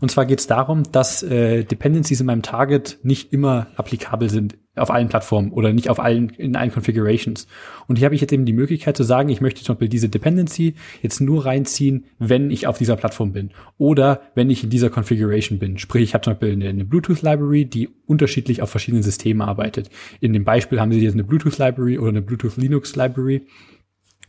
Und 0.00 0.10
zwar 0.10 0.26
geht 0.26 0.40
es 0.40 0.46
darum, 0.46 0.82
dass 0.92 1.22
äh, 1.22 1.64
Dependencies 1.64 2.20
in 2.20 2.26
meinem 2.26 2.42
Target 2.42 2.98
nicht 3.02 3.32
immer 3.32 3.68
applikabel 3.76 4.28
sind 4.28 4.56
auf 4.76 4.90
allen 4.90 5.08
Plattformen 5.08 5.52
oder 5.52 5.72
nicht 5.72 5.88
auf 5.88 6.00
allen, 6.00 6.30
in 6.30 6.56
allen 6.56 6.72
Configurations. 6.72 7.46
Und 7.86 7.96
hier 7.96 8.06
habe 8.06 8.14
ich 8.14 8.20
jetzt 8.20 8.32
eben 8.32 8.44
die 8.44 8.52
Möglichkeit 8.52 8.96
zu 8.96 9.04
sagen, 9.04 9.28
ich 9.28 9.40
möchte 9.40 9.62
zum 9.62 9.76
Beispiel 9.76 9.88
diese 9.88 10.08
Dependency 10.08 10.74
jetzt 11.02 11.20
nur 11.20 11.46
reinziehen, 11.46 12.06
wenn 12.18 12.50
ich 12.50 12.66
auf 12.66 12.78
dieser 12.78 12.96
Plattform 12.96 13.32
bin 13.32 13.50
oder 13.78 14.22
wenn 14.34 14.50
ich 14.50 14.64
in 14.64 14.70
dieser 14.70 14.90
Configuration 14.90 15.58
bin. 15.58 15.78
Sprich, 15.78 16.02
ich 16.02 16.14
habe 16.14 16.22
zum 16.22 16.32
Beispiel 16.32 16.52
eine, 16.52 16.68
eine 16.68 16.84
Bluetooth-Library, 16.84 17.66
die 17.66 17.88
unterschiedlich 18.06 18.62
auf 18.62 18.70
verschiedenen 18.70 19.02
Systemen 19.02 19.42
arbeitet. 19.42 19.90
In 20.20 20.32
dem 20.32 20.44
Beispiel 20.44 20.80
haben 20.80 20.92
Sie 20.92 21.00
jetzt 21.00 21.14
eine 21.14 21.24
Bluetooth-Library 21.24 21.98
oder 21.98 22.08
eine 22.08 22.22
Bluetooth-Linux-Library. 22.22 23.46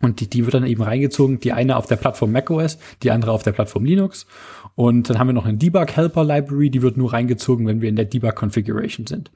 Und 0.02 0.20
die, 0.20 0.30
die 0.30 0.44
wird 0.44 0.54
dann 0.54 0.68
eben 0.68 0.84
reingezogen, 0.84 1.40
die 1.40 1.54
eine 1.54 1.78
auf 1.78 1.88
der 1.88 1.96
Plattform 1.96 2.32
macOS, 2.32 2.78
die 3.02 3.12
andere 3.12 3.32
auf 3.32 3.44
der 3.44 3.54
Plattform 3.54 3.86
Linux. 3.86 4.28
Und 4.76 5.10
dann 5.10 5.20
haben 5.20 5.28
wir 5.28 5.34
noch 5.34 5.46
eine 5.46 5.58
Debug-Helper-Library, 5.58 6.70
die 6.70 6.82
wird 6.82 6.98
nur 6.98 7.14
reingezogen, 7.14 7.66
wenn 7.66 7.82
wir 7.82 7.90
in 7.90 7.96
der 7.96 8.06
Debug-Configuration 8.06 9.08
sind. 9.08 9.32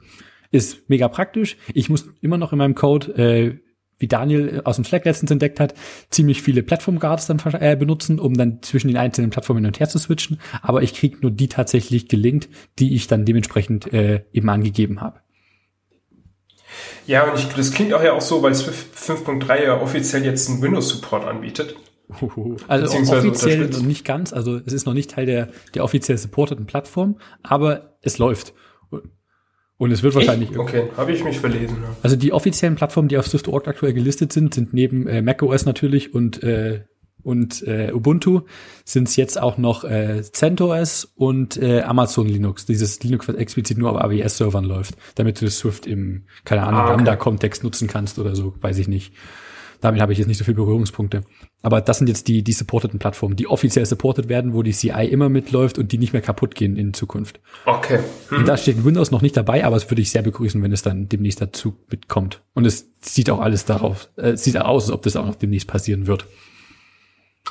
Ist 0.52 0.89
mega 0.89 1.08
praktisch. 1.08 1.58
Ich 1.74 1.89
muss 1.89 2.08
immer 2.22 2.38
noch 2.38 2.52
in 2.52 2.58
meinem 2.58 2.76
Code, 2.76 3.12
äh, 3.16 3.60
wie 4.00 4.08
Daniel 4.08 4.62
aus 4.64 4.78
dem 4.78 4.86
Slack 4.86 5.06
letztens 5.06 5.30
entdeckt 5.30 5.60
hat, 5.60 5.74
ziemlich 6.10 6.41
viele 6.41 6.64
Platform 6.64 7.00
Guards 7.00 7.28
dann 7.28 7.39
äh, 7.60 7.76
benutzen, 7.76 8.20
um 8.20 8.36
dann 8.36 8.62
zwischen 8.62 8.88
den 8.88 8.97
einzelnen 8.97 9.30
Plattformen 9.30 9.60
hin 9.60 9.68
und 9.68 9.80
her 9.80 9.89
zu 9.89 10.00
switchen. 10.00 10.39
Aber 10.62 10.82
ich 10.82 10.93
kriege 10.93 11.18
nur 11.22 11.32
die 11.32 11.50
tatsächlich 11.50 12.08
gelinkt, 12.08 12.50
die 12.80 12.95
ich 12.95 13.08
dann 13.08 13.26
dementsprechend 13.26 13.91
äh, 13.93 14.24
eben 14.32 14.50
angegeben 14.50 15.02
habe. 15.02 15.20
Ja, 17.06 17.30
und 17.30 17.38
ich, 17.38 17.47
das 17.50 17.72
klingt 17.72 17.93
auch 17.93 18.04
ja 18.04 18.14
auch 18.14 18.22
so, 18.22 18.41
weil 18.41 18.56
Swift 18.56 18.95
5.3 18.95 19.64
ja 19.64 19.82
offiziell 19.82 20.24
jetzt 20.24 20.50
einen 20.50 20.62
Windows-Support 20.62 21.26
anbietet. 21.26 21.76
Also 22.68 22.97
offiziell 22.97 23.68
noch 23.68 23.84
nicht 23.84 24.04
ganz, 24.04 24.34
also 24.34 24.60
es 24.66 24.74
ist 24.74 24.88
noch 24.88 24.95
nicht 24.95 25.12
Teil 25.12 25.28
der, 25.28 25.50
der 25.76 25.84
offiziell 25.84 26.18
supporteten 26.18 26.66
Plattform, 26.66 27.20
aber 27.43 27.97
es 28.02 28.18
läuft. 28.18 28.56
Und 29.80 29.92
es 29.92 30.04
wird 30.04 30.14
wahrscheinlich. 30.14 30.50
Echt? 30.50 30.60
Okay, 30.60 30.84
habe 30.98 31.14
ich 31.14 31.24
mich 31.24 31.40
verlesen. 31.40 31.78
Ja. 31.82 31.96
Also 32.04 32.18
die 32.18 32.34
offiziellen 32.34 32.76
Plattformen, 32.76 33.08
die 33.08 33.18
auf 33.18 33.26
Swift.org 33.26 33.66
aktuell 33.66 33.94
gelistet 33.94 34.34
sind, 34.34 34.54
sind 34.54 34.74
neben 34.74 35.08
äh, 35.08 35.22
macOS 35.22 35.66
natürlich 35.66 36.14
und 36.14 36.44
äh, 36.44 36.82
und 37.24 37.68
äh, 37.68 37.92
Ubuntu 37.94 38.42
sind 38.86 39.08
es 39.08 39.16
jetzt 39.16 39.42
auch 39.42 39.58
noch 39.58 39.84
äh, 39.84 40.22
CentOS 40.22 41.06
und 41.16 41.58
äh, 41.58 41.82
Amazon 41.82 42.28
Linux. 42.28 42.66
Dieses 42.66 43.02
Linux, 43.04 43.28
was 43.28 43.36
explizit 43.36 43.78
nur 43.78 43.92
auf 43.92 44.02
AWS-Servern 44.02 44.64
läuft, 44.64 44.96
damit 45.16 45.42
du 45.42 45.50
Swift 45.50 45.86
im, 45.86 46.24
keine 46.46 46.64
Ahnung, 46.64 46.80
ah, 46.80 46.84
okay. 46.86 46.92
Lambda-Kontext 46.96 47.64
nutzen 47.64 47.88
kannst 47.88 48.20
oder 48.20 48.36
so, 48.36 48.54
weiß 48.62 48.78
ich 48.78 48.88
nicht. 48.88 49.14
Damit 49.82 50.02
habe 50.02 50.12
ich 50.12 50.20
jetzt 50.20 50.28
nicht 50.28 50.38
so 50.38 50.46
viel 50.46 50.54
Berührungspunkte. 50.54 51.24
Aber 51.62 51.82
das 51.82 51.97
sind 51.97 52.07
jetzt 52.07 52.28
die, 52.30 52.41
die 52.41 52.53
supporteten 52.53 52.99
Plattformen, 52.99 53.36
die 53.36 53.47
offiziell 53.47 53.86
supported 53.86 54.30
werden, 54.30 54.53
wo 54.53 54.64
die 54.64 54.72
CI 54.72 55.07
immer 55.10 55.28
mitläuft 55.28 55.78
und 55.78 55.91
die 55.91 55.97
nicht 55.97 56.14
mehr 56.14 56.22
kaputt 56.22 56.55
gehen 56.55 56.78
in 56.78 56.93
Zukunft. 56.93 57.41
Okay. 57.66 57.99
Mhm. 58.30 58.38
Und 58.38 58.47
da 58.47 58.55
steht 58.55 58.86
Windows 58.86 59.12
noch 59.12 59.22
nicht 59.22 59.36
dabei, 59.36 59.66
aber 59.66 59.76
es 59.76 59.89
würde 59.89 60.01
ich 60.01 60.12
sehr 60.12 60.22
begrüßen, 60.22 60.62
wenn 60.64 60.72
es 60.72 60.84
dann 60.84 61.10
demnächst 61.10 61.41
dazu 61.41 61.76
mitkommt. 61.89 62.41
Und 62.53 62.66
es 62.66 62.88
sieht 63.01 63.30
auch 63.30 63.41
alles 63.41 63.66
darauf, 63.66 64.10
äh, 64.16 64.38
sieht 64.38 64.57
aus, 64.57 64.86
als 64.86 64.91
ob 64.91 65.01
das 65.01 65.18
auch 65.18 65.26
noch 65.26 65.36
demnächst 65.36 65.68
passieren 65.68 66.07
wird. 66.07 66.26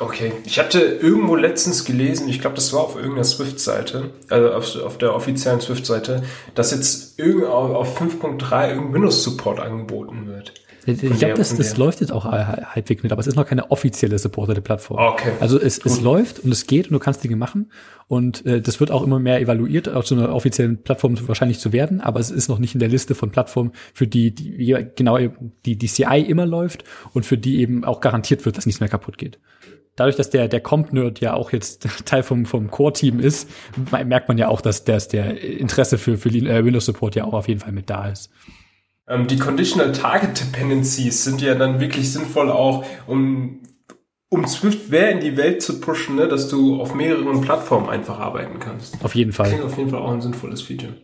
Okay, 0.01 0.32
ich 0.44 0.59
hatte 0.59 0.78
irgendwo 0.80 1.34
letztens 1.34 1.84
gelesen, 1.84 2.28
ich 2.28 2.40
glaube, 2.40 2.55
das 2.55 2.72
war 2.72 2.80
auf 2.80 2.94
irgendeiner 2.94 3.24
Swift-Seite, 3.24 4.11
also 4.28 4.53
auf, 4.53 4.76
auf 4.84 4.99
der 4.99 5.14
offiziellen 5.14 5.61
Swift-Seite, 5.61 6.22
dass 6.55 6.70
jetzt 6.70 7.18
irgend 7.18 7.46
auf 7.46 8.01
5.3 8.01 8.68
irgendein 8.68 8.94
Windows-Support 8.94 9.59
angeboten 9.61 10.26
wird. 10.26 10.53
Ich 10.86 11.18
glaube, 11.18 11.34
das, 11.34 11.55
das 11.55 11.76
läuft 11.76 12.01
jetzt 12.01 12.12
auch 12.12 12.24
halbwegs 12.24 13.03
mit, 13.03 13.12
aber 13.12 13.20
es 13.20 13.26
ist 13.26 13.36
noch 13.36 13.46
keine 13.46 13.70
offizielle 13.70 14.18
supportete 14.18 14.62
Plattform. 14.62 14.99
Okay. 14.99 15.32
Also 15.38 15.61
es, 15.61 15.84
es 15.84 16.01
läuft 16.01 16.40
und 16.40 16.51
es 16.51 16.66
geht 16.66 16.86
und 16.86 16.94
du 16.94 16.99
kannst 16.99 17.22
Dinge 17.22 17.36
machen 17.36 17.70
und 18.07 18.46
äh, 18.46 18.62
das 18.62 18.80
wird 18.80 18.90
auch 18.90 19.03
immer 19.03 19.18
mehr 19.18 19.38
evaluiert, 19.38 19.88
auf 19.90 20.07
so 20.07 20.14
einer 20.14 20.34
offiziellen 20.34 20.82
Plattform 20.82 21.18
wahrscheinlich 21.28 21.59
zu 21.59 21.74
werden, 21.74 22.01
aber 22.01 22.20
es 22.20 22.30
ist 22.30 22.49
noch 22.49 22.59
nicht 22.59 22.74
in 22.74 22.80
der 22.80 22.88
Liste 22.88 23.14
von 23.14 23.30
Plattformen, 23.30 23.72
für 23.92 24.07
die, 24.07 24.34
die 24.34 24.86
genau 24.96 25.18
die, 25.66 25.76
die 25.76 25.88
CI 25.88 26.24
immer 26.26 26.46
läuft 26.46 26.84
und 27.12 27.26
für 27.26 27.36
die 27.36 27.61
eben 27.61 27.84
auch 27.84 28.01
garantiert 28.01 28.46
wird, 28.46 28.57
dass 28.57 28.64
nichts 28.64 28.80
mehr 28.80 28.88
kaputt 28.88 29.18
geht 29.18 29.38
dadurch, 29.99 30.16
dass 30.16 30.30
der, 30.30 30.49
der 30.49 30.61
Comp-Nerd 30.61 31.20
ja 31.20 31.34
auch 31.34 31.53
jetzt 31.53 31.86
Teil 32.05 32.22
vom, 32.22 32.46
vom 32.46 32.70
Core-Team 32.70 33.20
ist, 33.20 33.49
merkt 33.90 34.28
man 34.28 34.38
ja 34.38 34.49
auch, 34.49 34.61
dass, 34.61 34.84
dass 34.84 35.09
der 35.09 35.42
Interesse 35.42 35.99
für, 35.99 36.16
für 36.16 36.30
äh, 36.30 36.64
Windows 36.64 36.86
Support 36.86 37.16
ja 37.16 37.24
auch 37.24 37.34
auf 37.34 37.49
jeden 37.49 37.61
Fall 37.61 37.72
mit 37.72 37.90
da 37.90 38.09
ist. 38.09 38.30
Ähm, 39.09 39.26
die 39.26 39.38
Conditional 39.38 39.92
Target 39.92 40.40
Dependencies 40.40 41.24
sind 41.24 41.40
ja 41.40 41.55
dann 41.55 41.80
wirklich 41.80 42.12
sinnvoll 42.12 42.51
auch, 42.51 42.84
um, 43.07 43.61
um 44.28 44.46
Swift 44.46 44.90
mehr 44.90 45.11
in 45.11 45.20
die 45.20 45.36
Welt 45.36 45.62
zu 45.62 45.80
pushen, 45.80 46.16
ne, 46.16 46.28
dass 46.28 46.49
du 46.49 46.80
auf 46.80 46.94
mehreren 46.94 47.40
Plattformen 47.40 47.88
einfach 47.88 48.18
arbeiten 48.18 48.61
kannst. 48.61 49.03
Auf 49.03 49.14
jeden 49.14 49.32
Fall. 49.32 49.49
Klingt 49.49 49.64
auf 49.64 49.78
jeden 49.78 49.90
Fall 49.90 50.01
auch 50.01 50.12
ein 50.12 50.20
sinnvolles 50.20 50.62
Feature. 50.62 50.94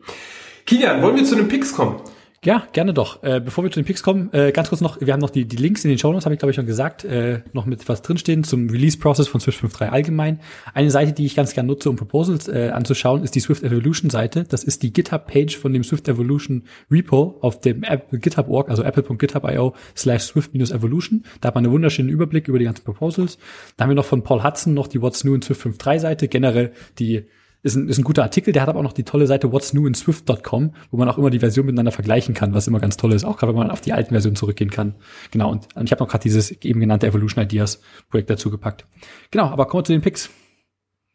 Kilian, 0.66 1.02
wollen 1.02 1.16
wir 1.16 1.24
zu 1.24 1.34
den 1.34 1.48
Picks 1.48 1.74
kommen? 1.74 2.00
Ja, 2.44 2.68
gerne 2.72 2.92
doch. 2.92 3.22
Äh, 3.22 3.40
bevor 3.40 3.64
wir 3.64 3.70
zu 3.70 3.80
den 3.80 3.86
Picks 3.86 4.02
kommen, 4.02 4.30
äh, 4.34 4.52
ganz 4.52 4.68
kurz 4.68 4.82
noch, 4.82 5.00
wir 5.00 5.14
haben 5.14 5.20
noch 5.20 5.30
die, 5.30 5.46
die 5.46 5.56
Links 5.56 5.82
in 5.84 5.88
den 5.88 5.98
Show 5.98 6.12
Notes, 6.12 6.26
habe 6.26 6.34
ich 6.34 6.38
glaube 6.38 6.50
ich 6.50 6.56
schon 6.56 6.66
gesagt, 6.66 7.02
äh, 7.02 7.40
noch 7.54 7.64
mit 7.64 7.88
was 7.88 8.02
drinstehen 8.02 8.44
zum 8.44 8.68
Release-Process 8.68 9.28
von 9.28 9.40
Swift 9.40 9.64
5.3 9.64 9.88
allgemein. 9.88 10.40
Eine 10.74 10.90
Seite, 10.90 11.12
die 11.12 11.24
ich 11.24 11.36
ganz 11.36 11.54
gerne 11.54 11.68
nutze, 11.68 11.88
um 11.88 11.96
Proposals 11.96 12.46
äh, 12.48 12.68
anzuschauen, 12.68 13.24
ist 13.24 13.34
die 13.34 13.40
Swift 13.40 13.62
Evolution 13.62 14.10
Seite. 14.10 14.44
Das 14.44 14.62
ist 14.62 14.82
die 14.82 14.92
GitHub-Page 14.92 15.56
von 15.56 15.72
dem 15.72 15.84
Swift 15.84 16.06
Evolution 16.06 16.64
Repo 16.90 17.38
auf 17.40 17.60
dem 17.60 17.82
GitHub.org, 18.12 18.68
also 18.68 18.82
apple.github.io 18.82 19.74
slash 19.96 20.24
Swift-Evolution. 20.24 21.24
Da 21.40 21.48
hat 21.48 21.54
man 21.54 21.64
einen 21.64 21.72
wunderschönen 21.72 22.10
Überblick 22.10 22.48
über 22.48 22.58
die 22.58 22.66
ganzen 22.66 22.84
Proposals. 22.84 23.38
Da 23.78 23.84
haben 23.84 23.90
wir 23.90 23.96
noch 23.96 24.04
von 24.04 24.22
Paul 24.22 24.44
Hudson 24.44 24.74
noch 24.74 24.88
die 24.88 25.00
What's 25.00 25.24
New 25.24 25.34
in 25.34 25.40
Swift 25.40 25.62
5.3 25.62 25.98
Seite, 25.98 26.28
generell 26.28 26.72
die 26.98 27.24
ist 27.64 27.74
ein, 27.74 27.88
ist 27.88 27.98
ein 27.98 28.04
guter 28.04 28.22
Artikel, 28.22 28.52
der 28.52 28.62
hat 28.62 28.68
aber 28.68 28.78
auch 28.78 28.84
noch 28.84 28.92
die 28.92 29.04
tolle 29.04 29.26
Seite 29.26 29.50
what's 29.50 29.72
new 29.72 29.86
in 29.86 29.94
Swift.com, 29.94 30.74
wo 30.90 30.96
man 30.96 31.08
auch 31.08 31.16
immer 31.16 31.30
die 31.30 31.38
Version 31.38 31.64
miteinander 31.66 31.92
vergleichen 31.92 32.34
kann, 32.34 32.54
was 32.54 32.68
immer 32.68 32.78
ganz 32.78 32.98
toll 32.98 33.12
ist, 33.14 33.24
auch 33.24 33.38
gerade 33.38 33.52
wenn 33.52 33.58
man 33.58 33.70
auf 33.70 33.80
die 33.80 33.94
alten 33.94 34.10
Versionen 34.10 34.36
zurückgehen 34.36 34.70
kann. 34.70 34.94
Genau, 35.30 35.50
und, 35.50 35.74
und 35.74 35.86
ich 35.86 35.90
habe 35.90 36.02
noch 36.02 36.10
gerade 36.10 36.22
dieses 36.22 36.52
eben 36.62 36.78
genannte 36.78 37.06
Evolution 37.06 37.42
Ideas 37.42 37.80
Projekt 38.10 38.28
dazu 38.28 38.50
gepackt. 38.50 38.84
Genau, 39.30 39.46
aber 39.46 39.66
kommen 39.66 39.80
wir 39.80 39.84
zu 39.86 39.92
den 39.92 40.02
Picks. 40.02 40.28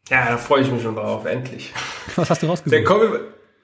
Ja, 0.08 0.28
da 0.28 0.36
freue 0.38 0.62
ich 0.62 0.70
mich 0.72 0.82
schon 0.82 0.96
drauf, 0.96 1.24
endlich. 1.24 1.72
Was 2.16 2.30
hast 2.30 2.42
du 2.42 2.48
rausgesucht? 2.48 2.82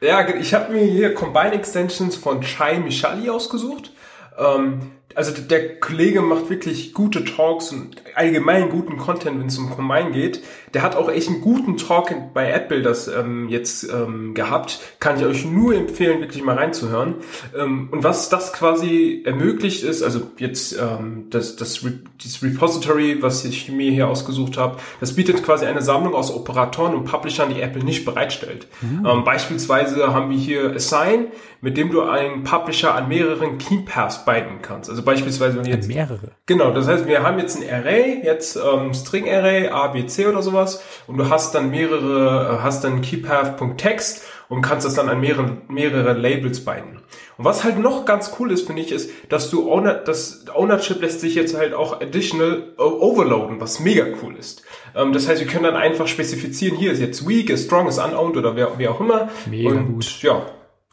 ja, 0.00 0.28
ich 0.36 0.54
habe 0.54 0.72
mir 0.72 0.84
hier 0.84 1.12
Combine 1.12 1.54
Extensions 1.54 2.14
von 2.14 2.40
Chai 2.42 2.78
Michali 2.78 3.28
ausgesucht. 3.28 3.92
Ähm, 4.38 4.92
also 5.16 5.32
der 5.32 5.80
Kollege 5.80 6.20
macht 6.20 6.50
wirklich 6.50 6.92
gute 6.92 7.24
Talks 7.24 7.72
und 7.72 8.02
allgemein 8.14 8.68
guten 8.68 8.98
Content, 8.98 9.40
wenn 9.40 9.46
es 9.46 9.56
um 9.56 9.70
Combine 9.70 10.10
geht. 10.10 10.42
Der 10.74 10.82
hat 10.82 10.94
auch 10.94 11.10
echt 11.10 11.28
einen 11.28 11.40
guten 11.40 11.78
Talk 11.78 12.12
bei 12.34 12.50
Apple 12.50 12.82
das 12.82 13.08
ähm, 13.08 13.48
jetzt 13.48 13.90
ähm, 13.90 14.34
gehabt. 14.34 14.78
Kann 15.00 15.16
ich 15.16 15.24
euch 15.24 15.46
nur 15.46 15.74
empfehlen, 15.74 16.20
wirklich 16.20 16.44
mal 16.44 16.56
reinzuhören. 16.56 17.14
Ähm, 17.58 17.88
und 17.92 18.04
was 18.04 18.28
das 18.28 18.52
quasi 18.52 19.22
ermöglicht 19.24 19.84
ist, 19.84 20.02
also 20.02 20.20
jetzt 20.36 20.78
ähm, 20.78 21.28
das, 21.30 21.56
das, 21.56 21.82
Re 21.82 21.94
das 22.22 22.42
Repository, 22.42 23.22
was 23.22 23.46
ich 23.46 23.70
mir 23.70 23.90
hier 23.90 24.08
ausgesucht 24.08 24.58
habe, 24.58 24.76
das 25.00 25.14
bietet 25.14 25.42
quasi 25.42 25.64
eine 25.64 25.80
Sammlung 25.80 26.14
aus 26.14 26.30
Operatoren 26.30 26.94
und 26.94 27.06
Publishern, 27.06 27.54
die 27.54 27.62
Apple 27.62 27.82
nicht 27.82 28.04
bereitstellt. 28.04 28.66
Mhm. 28.82 29.06
Ähm, 29.06 29.24
beispielsweise 29.24 30.12
haben 30.12 30.28
wir 30.28 30.36
hier 30.36 30.74
Assign, 30.74 31.28
mit 31.62 31.78
dem 31.78 31.90
du 31.90 32.02
einen 32.02 32.44
Publisher 32.44 32.94
an 32.94 33.08
mehreren 33.08 33.56
Key 33.56 33.78
Paths 33.78 34.26
binden 34.26 34.60
kannst. 34.60 34.90
Also 34.90 35.05
beispielsweise, 35.06 35.56
wenn 35.56 35.64
jetzt 35.64 35.88
mehrere. 35.88 36.32
Genau, 36.44 36.70
das 36.72 36.86
heißt, 36.86 37.06
wir 37.06 37.22
haben 37.22 37.38
jetzt 37.38 37.56
ein 37.56 37.68
Array, 37.68 38.20
jetzt 38.22 38.56
ähm, 38.56 38.92
String 38.92 39.26
Array, 39.26 39.68
A, 39.68 39.86
B, 39.88 40.04
C 40.04 40.26
oder 40.26 40.42
sowas, 40.42 40.82
und 41.06 41.16
du 41.16 41.30
hast 41.30 41.54
dann 41.54 41.70
mehrere, 41.70 42.58
äh, 42.58 42.62
hast 42.62 42.84
dann 42.84 43.00
KeyPath.text 43.00 44.22
und 44.50 44.60
kannst 44.60 44.84
das 44.84 44.94
dann 44.94 45.08
an 45.08 45.20
mehrere, 45.20 45.56
mehrere 45.68 46.12
Labels 46.12 46.62
binden. 46.64 47.00
Und 47.38 47.44
was 47.44 47.64
halt 47.64 47.78
noch 47.78 48.04
ganz 48.04 48.32
cool 48.38 48.52
ist, 48.52 48.66
finde 48.66 48.82
ich, 48.82 48.92
ist, 48.92 49.10
dass 49.30 49.50
du 49.50 49.70
Owner, 49.70 49.94
das 49.94 50.44
Ownership 50.54 51.00
lässt 51.00 51.20
sich 51.20 51.34
jetzt 51.34 51.56
halt 51.56 51.72
auch 51.72 52.00
additional 52.00 52.74
overloaden, 52.76 53.60
was 53.60 53.80
mega 53.80 54.04
cool 54.22 54.36
ist. 54.36 54.62
Ähm, 54.94 55.12
das 55.12 55.28
heißt, 55.28 55.40
wir 55.40 55.48
können 55.48 55.64
dann 55.64 55.76
einfach 55.76 56.06
spezifizieren, 56.06 56.76
hier 56.76 56.92
ist 56.92 57.00
jetzt 57.00 57.26
weak, 57.26 57.48
ist 57.48 57.66
strong, 57.66 57.88
ist 57.88 57.98
unowned 57.98 58.36
oder 58.36 58.56
wer, 58.56 58.78
wie 58.78 58.88
auch 58.88 59.00
immer. 59.00 59.28
Mega 59.48 59.70
und 59.70 59.94
gut. 59.94 60.22
ja, 60.22 60.46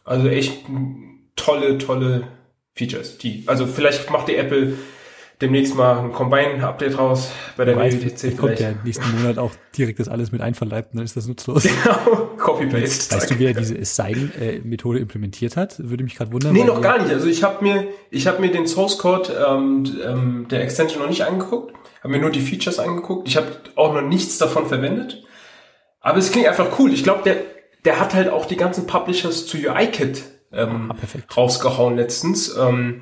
also 0.06 0.28
echt 0.28 0.66
tolle, 1.36 1.78
tolle 1.78 2.28
Features. 2.76 3.18
Die, 3.18 3.44
also 3.46 3.68
vielleicht 3.68 4.10
macht 4.10 4.28
die 4.28 4.36
Apple 4.36 4.74
demnächst 5.42 5.76
mal 5.76 6.00
ein 6.00 6.12
Combine-Update 6.12 6.98
raus 6.98 7.32
bei 7.58 7.66
der 7.66 7.76
WWDC. 7.76 8.38
Kommt 8.38 8.60
ja 8.60 8.74
nächsten 8.84 9.20
Monat 9.20 9.38
auch 9.38 9.52
direkt 9.78 10.00
das 10.00 10.08
alles 10.08 10.32
mit 10.32 10.42
einverleibt, 10.42 10.96
dann 10.96 11.04
ist 11.04 11.18
das 11.18 11.28
nutzlos. 11.28 11.64
Genau, 11.84 12.30
Copy-Paste. 12.38 13.16
Weißt 13.16 13.32
du, 13.32 13.40
wie 13.40 13.46
er 13.46 13.54
diese 13.54 13.78
Assign-Methode 13.78 15.00
implementiert 15.00 15.58
hat? 15.58 15.76
Würde 15.80 16.04
mich 16.04 16.16
gerade 16.16 16.32
wundern. 16.32 16.54
Nee, 16.54 16.64
noch 16.64 16.82
gar 16.82 17.02
nicht. 17.02 17.12
Also 17.12 17.28
ich 17.28 17.44
habe 17.44 17.64
mir, 17.64 17.88
ich 18.10 18.28
habe 18.28 18.40
mir 18.40 18.52
den 18.52 18.68
Source-Code 18.68 19.34
ähm, 19.48 19.86
ähm, 20.06 20.48
der 20.50 20.62
Extension 20.64 21.02
noch 21.02 21.10
nicht 21.10 21.26
angeguckt, 21.26 21.74
habe 22.02 22.14
mir 22.14 22.20
nur 22.20 22.30
die 22.30 22.42
Features 22.42 22.80
angeguckt. 22.80 23.28
Ich 23.28 23.36
habe 23.38 23.48
auch 23.76 23.94
noch 23.94 24.02
nichts 24.02 24.38
davon 24.38 24.68
verwendet. 24.68 25.24
Aber 26.00 26.18
es 26.18 26.32
klingt 26.32 26.48
einfach 26.48 26.80
cool. 26.80 26.94
Ich 26.94 27.04
glaube, 27.04 27.24
der, 27.24 27.38
der 27.86 28.00
hat 28.00 28.14
halt 28.14 28.30
auch 28.30 28.46
die 28.46 28.58
ganzen 28.58 28.88
Publishers 28.88 29.46
zu 29.46 29.58
UIKit 29.58 30.24
ähm, 30.54 30.92
ah, 30.92 30.96
rausgehauen 31.36 31.96
letztens. 31.96 32.56
Ähm, 32.58 33.02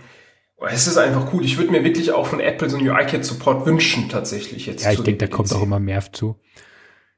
es 0.70 0.88
ist 0.88 0.97
einfach 0.97 1.34
cool. 1.34 1.43
Ich 1.43 1.58
würde 1.58 1.72
mir 1.72 1.84
wirklich 1.84 2.12
auch 2.12 2.28
von 2.28 2.39
Apple 2.39 2.70
so 2.70 2.78
einen 2.78 2.88
UI-Kit-Support 2.88 3.66
wünschen, 3.66 4.10
tatsächlich 4.10 4.68
jetzt. 4.68 4.84
Ja, 4.84 4.91
ich 4.91 5.02
denke, 5.02 5.28
da 5.28 5.36
kommt 5.36 5.54
auch 5.54 5.64
immer 5.64 5.80
mehr 5.80 6.02
zu. 6.12 6.39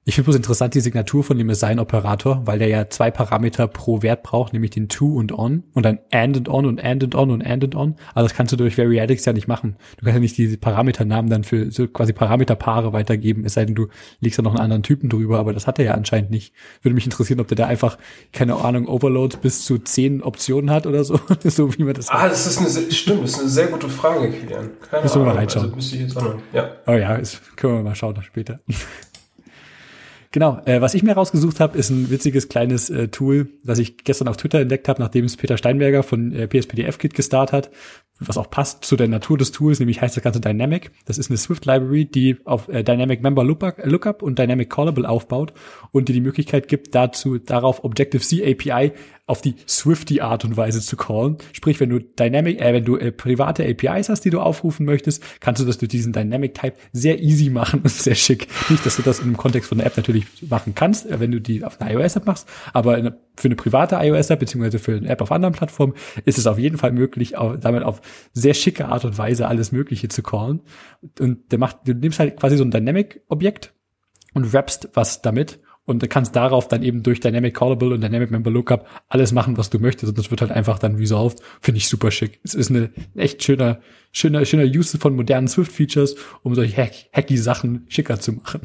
Ich 0.06 0.16
finde 0.16 0.26
bloß 0.26 0.36
interessant 0.36 0.74
die 0.74 0.82
Signatur 0.82 1.24
von 1.24 1.38
dem 1.38 1.50
Assign-Operator, 1.50 2.42
weil 2.46 2.60
der 2.60 2.68
ja 2.68 2.90
zwei 2.90 3.10
Parameter 3.10 3.68
pro 3.68 4.02
Wert 4.02 4.22
braucht, 4.22 4.52
nämlich 4.52 4.72
den 4.72 4.90
to 4.90 5.06
und 5.06 5.32
on 5.32 5.64
und 5.74 5.84
dann 5.86 6.00
and 6.12 6.36
and 6.36 6.50
on 6.50 6.66
und 6.66 6.84
and 6.84 7.02
and 7.06 7.16
on 7.16 7.32
und 7.32 7.42
and 7.42 7.64
and 7.64 7.74
on. 7.76 7.96
Aber 8.14 8.24
das 8.24 8.34
kannst 8.34 8.52
du 8.52 8.58
durch 8.58 8.78
Variadics 8.78 9.24
ja 9.24 9.32
nicht 9.32 9.48
machen. 9.48 9.78
Du 9.98 10.04
kannst 10.04 10.16
ja 10.16 10.20
nicht 10.20 10.38
diese 10.38 10.58
Parameternamen 10.58 11.30
dann 11.32 11.46
für 11.46 11.72
so 11.72 11.88
quasi 11.88 12.12
Parameterpaare 12.12 12.92
weitergeben, 12.92 13.46
es 13.46 13.54
sei 13.54 13.64
denn, 13.64 13.76
du 13.76 13.88
legst 14.20 14.38
da 14.38 14.44
noch 14.44 14.52
einen 14.52 14.60
anderen 14.64 14.84
Typen 14.84 15.08
drüber, 15.08 15.40
aber 15.40 15.54
das 15.54 15.68
hat 15.68 15.80
er 15.80 15.86
ja 15.86 15.94
anscheinend 15.94 16.32
nicht. 16.32 16.54
Würde 16.82 16.96
mich 16.96 17.06
interessieren, 17.06 17.40
ob 17.40 17.48
der 17.48 17.56
da 17.56 17.68
einfach, 17.68 17.98
keine 18.34 18.56
Ahnung, 18.58 18.90
Overloads 18.90 19.38
bis 19.38 19.64
zu 19.64 19.78
zehn 19.80 20.22
Optionen 20.22 20.70
hat 20.70 20.86
oder 20.86 21.06
so, 21.06 21.18
so 21.46 21.74
wie 21.78 21.84
man 21.86 21.94
das 21.94 22.10
Ah, 22.10 22.24
hat. 22.24 22.32
das 22.32 22.46
ist 22.46 22.58
eine, 22.60 22.92
stimmt, 22.92 23.24
das 23.24 23.32
ist 23.36 23.40
eine 23.40 23.50
sehr 23.50 23.68
gute 23.68 23.88
Frage, 23.88 24.32
Kilian. 24.32 24.72
Keine 24.90 25.04
Müssen 25.04 25.22
wir 25.22 25.28
mal 25.28 25.36
reinschauen. 25.36 25.64
Also 25.68 25.76
müsste 25.78 25.96
ich 25.96 26.02
jetzt 26.02 26.18
auch 26.18 26.24
noch, 26.24 26.36
ja. 26.52 26.72
Oh 26.88 26.92
ja, 26.92 27.18
das 27.18 27.42
können 27.56 27.76
wir 27.76 27.84
mal 27.84 27.96
schauen 27.96 28.22
später. 28.22 28.60
Genau, 30.34 30.60
äh, 30.66 30.82
was 30.82 30.96
ich 30.96 31.04
mir 31.04 31.14
rausgesucht 31.14 31.60
habe, 31.60 31.78
ist 31.78 31.92
ein 31.92 32.10
witziges 32.10 32.50
kleines 32.50 32.90
äh, 32.90 33.08
Tool, 33.08 33.50
das 33.64 33.78
ich 33.78 33.98
gestern 33.98 34.28
auf 34.28 34.36
Twitter 34.36 34.60
entdeckt 34.60 34.90
habe, 34.90 35.00
nachdem 35.00 35.26
es 35.26 35.38
Peter 35.38 35.58
Steinberger 35.58 36.02
von 36.02 36.34
äh, 36.34 36.48
PSPDF-Kit 36.48 37.14
gestartet 37.14 37.54
hat, 37.54 37.72
was 38.20 38.40
auch 38.40 38.50
passt 38.50 38.84
zu 38.84 38.96
der 38.96 39.08
Natur 39.08 39.38
des 39.38 39.52
Tools, 39.52 39.78
nämlich 39.78 40.02
heißt 40.02 40.18
das 40.18 40.24
Ganze 40.24 40.42
Dynamic. 40.42 40.90
Das 41.06 41.20
ist 41.20 41.30
eine 41.30 41.38
Swift-Library, 41.38 42.06
die 42.06 42.38
auf 42.46 42.68
äh, 42.68 42.84
Dynamic 42.84 43.22
Member 43.22 43.44
Lookup 43.44 44.24
und 44.24 44.40
Dynamic 44.40 44.72
Callable 44.72 45.08
aufbaut 45.08 45.54
und 45.92 46.10
dir 46.10 46.14
die 46.14 46.22
Möglichkeit 46.22 46.68
gibt, 46.68 46.96
dazu 46.96 47.38
darauf 47.38 47.84
Objective-C 47.84 48.44
API 48.44 48.94
auf 49.26 49.42
die 49.42 49.56
Swifty 49.68 50.20
Art 50.20 50.44
und 50.44 50.58
Weise 50.58 50.82
zu 50.82 50.98
callen. 50.98 51.38
Sprich, 51.54 51.80
wenn 51.80 51.90
du 51.90 52.00
Dynamic, 52.00 52.60
äh, 52.60 52.74
wenn 52.74 52.84
du 52.84 52.98
äh, 52.98 53.12
private 53.12 53.64
APIs 53.64 54.10
hast, 54.10 54.26
die 54.26 54.30
du 54.30 54.42
aufrufen 54.42 54.86
möchtest, 54.86 55.24
kannst 55.40 55.62
du 55.62 55.66
das 55.66 55.78
durch 55.78 55.90
diesen 55.90 56.12
Dynamic 56.12 56.54
Type 56.54 56.74
sehr 56.92 57.22
easy 57.22 57.50
machen 57.50 57.82
und 57.82 57.90
sehr 57.90 58.16
schick. 58.16 58.48
Nicht, 58.70 58.86
dass 58.86 58.98
du 58.98 59.02
das 59.02 59.20
im 59.20 59.38
Kontext 59.38 59.70
von 59.70 59.78
der 59.78 59.88
App 59.88 59.96
natürlich 59.96 60.26
machen 60.50 60.76
kannst, 60.76 61.10
äh, 61.10 61.22
wenn 61.22 61.32
du 61.32 61.40
die 61.40 61.64
auf 61.64 61.80
einer 61.80 61.92
iOS 61.92 62.18
App 62.18 62.26
machst, 62.26 62.50
aber 62.74 62.96
eine, 62.96 63.18
für 63.38 63.48
eine 63.48 63.56
private 63.56 63.96
iOS 63.96 64.30
App 64.30 64.40
beziehungsweise 64.40 64.78
für 64.78 64.98
eine 64.98 65.08
App 65.08 65.22
auf 65.22 65.32
anderen 65.32 65.54
Plattformen 65.54 65.94
ist 66.26 66.38
es 66.38 66.46
auf 66.46 66.60
jeden 66.60 66.78
Fall 66.78 66.92
möglich, 66.92 67.38
auch, 67.38 67.56
damit 67.56 67.84
auf 67.84 68.02
sehr 68.34 68.54
schicke 68.54 68.88
Art 68.88 69.06
und 69.06 69.18
Weise 69.18 69.48
alles 69.48 69.72
Mögliche 69.72 70.10
zu 70.10 70.22
callen. 70.22 70.62
Und 71.20 71.52
der 71.52 71.60
macht, 71.60 71.78
du 71.86 71.94
nimmst 71.94 72.20
halt 72.20 72.38
quasi 72.38 72.58
so 72.58 72.66
ein 72.66 72.72
Dynamic 72.72 73.22
Objekt 73.30 73.74
und 74.34 74.52
wrappst 74.52 74.90
was 74.94 75.22
damit 75.22 75.60
und 75.86 76.02
du 76.02 76.08
kannst 76.08 76.36
darauf 76.36 76.68
dann 76.68 76.84
eben 76.84 77.04
durch 77.04 77.20
Dynamic 77.20 77.56
Callable 77.56 77.94
und 77.94 78.02
Dynamic 78.02 78.32
Member 78.32 78.52
Lookup 78.52 78.88
alles 79.10 79.32
machen, 79.32 79.58
was 79.58 79.70
du 79.70 79.80
möchtest 79.80 80.10
und 80.10 80.18
das 80.18 80.32
wird 80.32 80.42
halt 80.42 80.52
einfach 80.52 80.80
dann 80.80 80.96
resolved. 80.96 81.40
Finde 81.62 81.78
ich 81.80 81.88
super 81.88 82.12
schick. 82.12 82.40
Es 82.44 82.54
ist 82.54 82.70
eine 82.70 82.90
echt 83.16 83.44
schöner, 83.44 83.80
schöner, 84.12 84.46
schöner 84.46 84.64
Use 84.64 84.98
von 84.98 85.16
modernen 85.16 85.48
Swift-Features, 85.48 86.16
um 86.44 86.56
solche 86.56 86.76
hack 86.78 86.94
hacky 87.14 87.38
Sachen 87.38 87.86
schicker 87.90 88.20
zu 88.20 88.34
machen. 88.34 88.62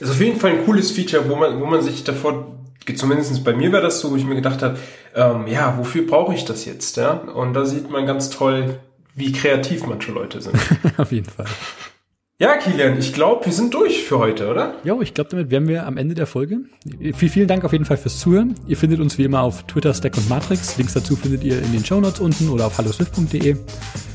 Ist 0.00 0.10
auf 0.10 0.20
jeden 0.20 0.38
Fall 0.38 0.52
ein 0.52 0.64
cooles 0.64 0.90
Feature, 0.90 1.28
wo 1.28 1.36
man, 1.36 1.60
wo 1.60 1.66
man 1.66 1.82
sich 1.82 2.04
davor, 2.04 2.58
zumindest 2.94 3.42
bei 3.44 3.54
mir 3.54 3.72
war 3.72 3.80
das 3.80 4.00
so, 4.00 4.10
wo 4.10 4.16
ich 4.16 4.24
mir 4.24 4.34
gedacht 4.34 4.62
habe, 4.62 4.78
ähm, 5.14 5.46
ja, 5.46 5.78
wofür 5.78 6.06
brauche 6.06 6.34
ich 6.34 6.44
das 6.44 6.64
jetzt? 6.64 6.96
Ja? 6.96 7.12
Und 7.12 7.54
da 7.54 7.64
sieht 7.64 7.90
man 7.90 8.06
ganz 8.06 8.30
toll, 8.30 8.80
wie 9.14 9.32
kreativ 9.32 9.86
manche 9.86 10.12
Leute 10.12 10.40
sind. 10.40 10.56
auf 10.96 11.12
jeden 11.12 11.28
Fall. 11.28 11.46
Ja, 12.42 12.56
Kilian, 12.56 12.98
ich 12.98 13.12
glaube, 13.12 13.46
wir 13.46 13.52
sind 13.52 13.72
durch 13.72 14.02
für 14.02 14.18
heute, 14.18 14.50
oder? 14.50 14.74
Jo, 14.82 15.00
ich 15.00 15.14
glaube, 15.14 15.30
damit 15.30 15.52
wären 15.52 15.68
wir 15.68 15.86
am 15.86 15.96
Ende 15.96 16.16
der 16.16 16.26
Folge. 16.26 16.62
Vielen, 17.14 17.14
vielen 17.14 17.46
Dank 17.46 17.64
auf 17.64 17.70
jeden 17.70 17.84
Fall 17.84 17.96
fürs 17.96 18.18
Zuhören. 18.18 18.56
Ihr 18.66 18.76
findet 18.76 18.98
uns 18.98 19.16
wie 19.16 19.22
immer 19.22 19.42
auf 19.42 19.62
Twitter, 19.68 19.94
Stack 19.94 20.16
und 20.16 20.28
Matrix. 20.28 20.76
Links 20.76 20.92
dazu 20.94 21.14
findet 21.14 21.44
ihr 21.44 21.62
in 21.62 21.70
den 21.70 21.84
Show 21.84 22.00
Notes 22.00 22.18
unten 22.18 22.48
oder 22.48 22.66
auf 22.66 22.78
halloswift.de. 22.78 23.54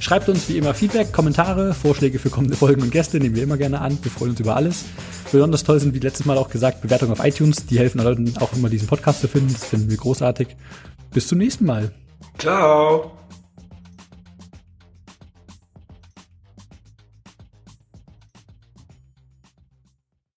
Schreibt 0.01 0.28
uns 0.28 0.49
wie 0.49 0.57
immer 0.57 0.73
Feedback, 0.73 1.13
Kommentare, 1.13 1.73
Vorschläge 1.73 2.19
für 2.19 2.30
kommende 2.30 2.57
Folgen 2.57 2.82
und 2.82 2.91
Gäste, 2.91 3.17
nehmen 3.17 3.38
wir 3.38 3.43
immer 3.43 3.55
gerne 3.55 3.80
an. 3.80 3.97
Wir 4.01 4.11
freuen 4.11 4.32
uns 4.32 4.41
über 4.41 4.57
alles. 4.57 4.84
Besonders 5.32 5.63
toll 5.63 5.80
sind, 5.80 5.95
wie 5.95 5.99
letztes 5.99 6.25
Mal 6.25 6.38
auch 6.38 6.49
gesagt, 6.49 6.82
Bewertungen 6.82 7.13
auf 7.13 7.25
iTunes. 7.25 7.65
Die 7.67 7.80
helfen 7.80 8.03
Leuten 8.03 8.34
auch 8.41 8.51
immer, 8.51 8.67
diesen 8.67 8.89
Podcast 8.89 9.21
zu 9.21 9.30
finden. 9.30 9.53
Das 9.53 9.63
finden 9.63 9.89
wir 9.89 9.95
großartig. 9.95 10.49
Bis 11.13 11.30
zum 11.30 11.38
nächsten 11.38 11.65
Mal. 11.65 11.93
Ciao. 12.38 13.13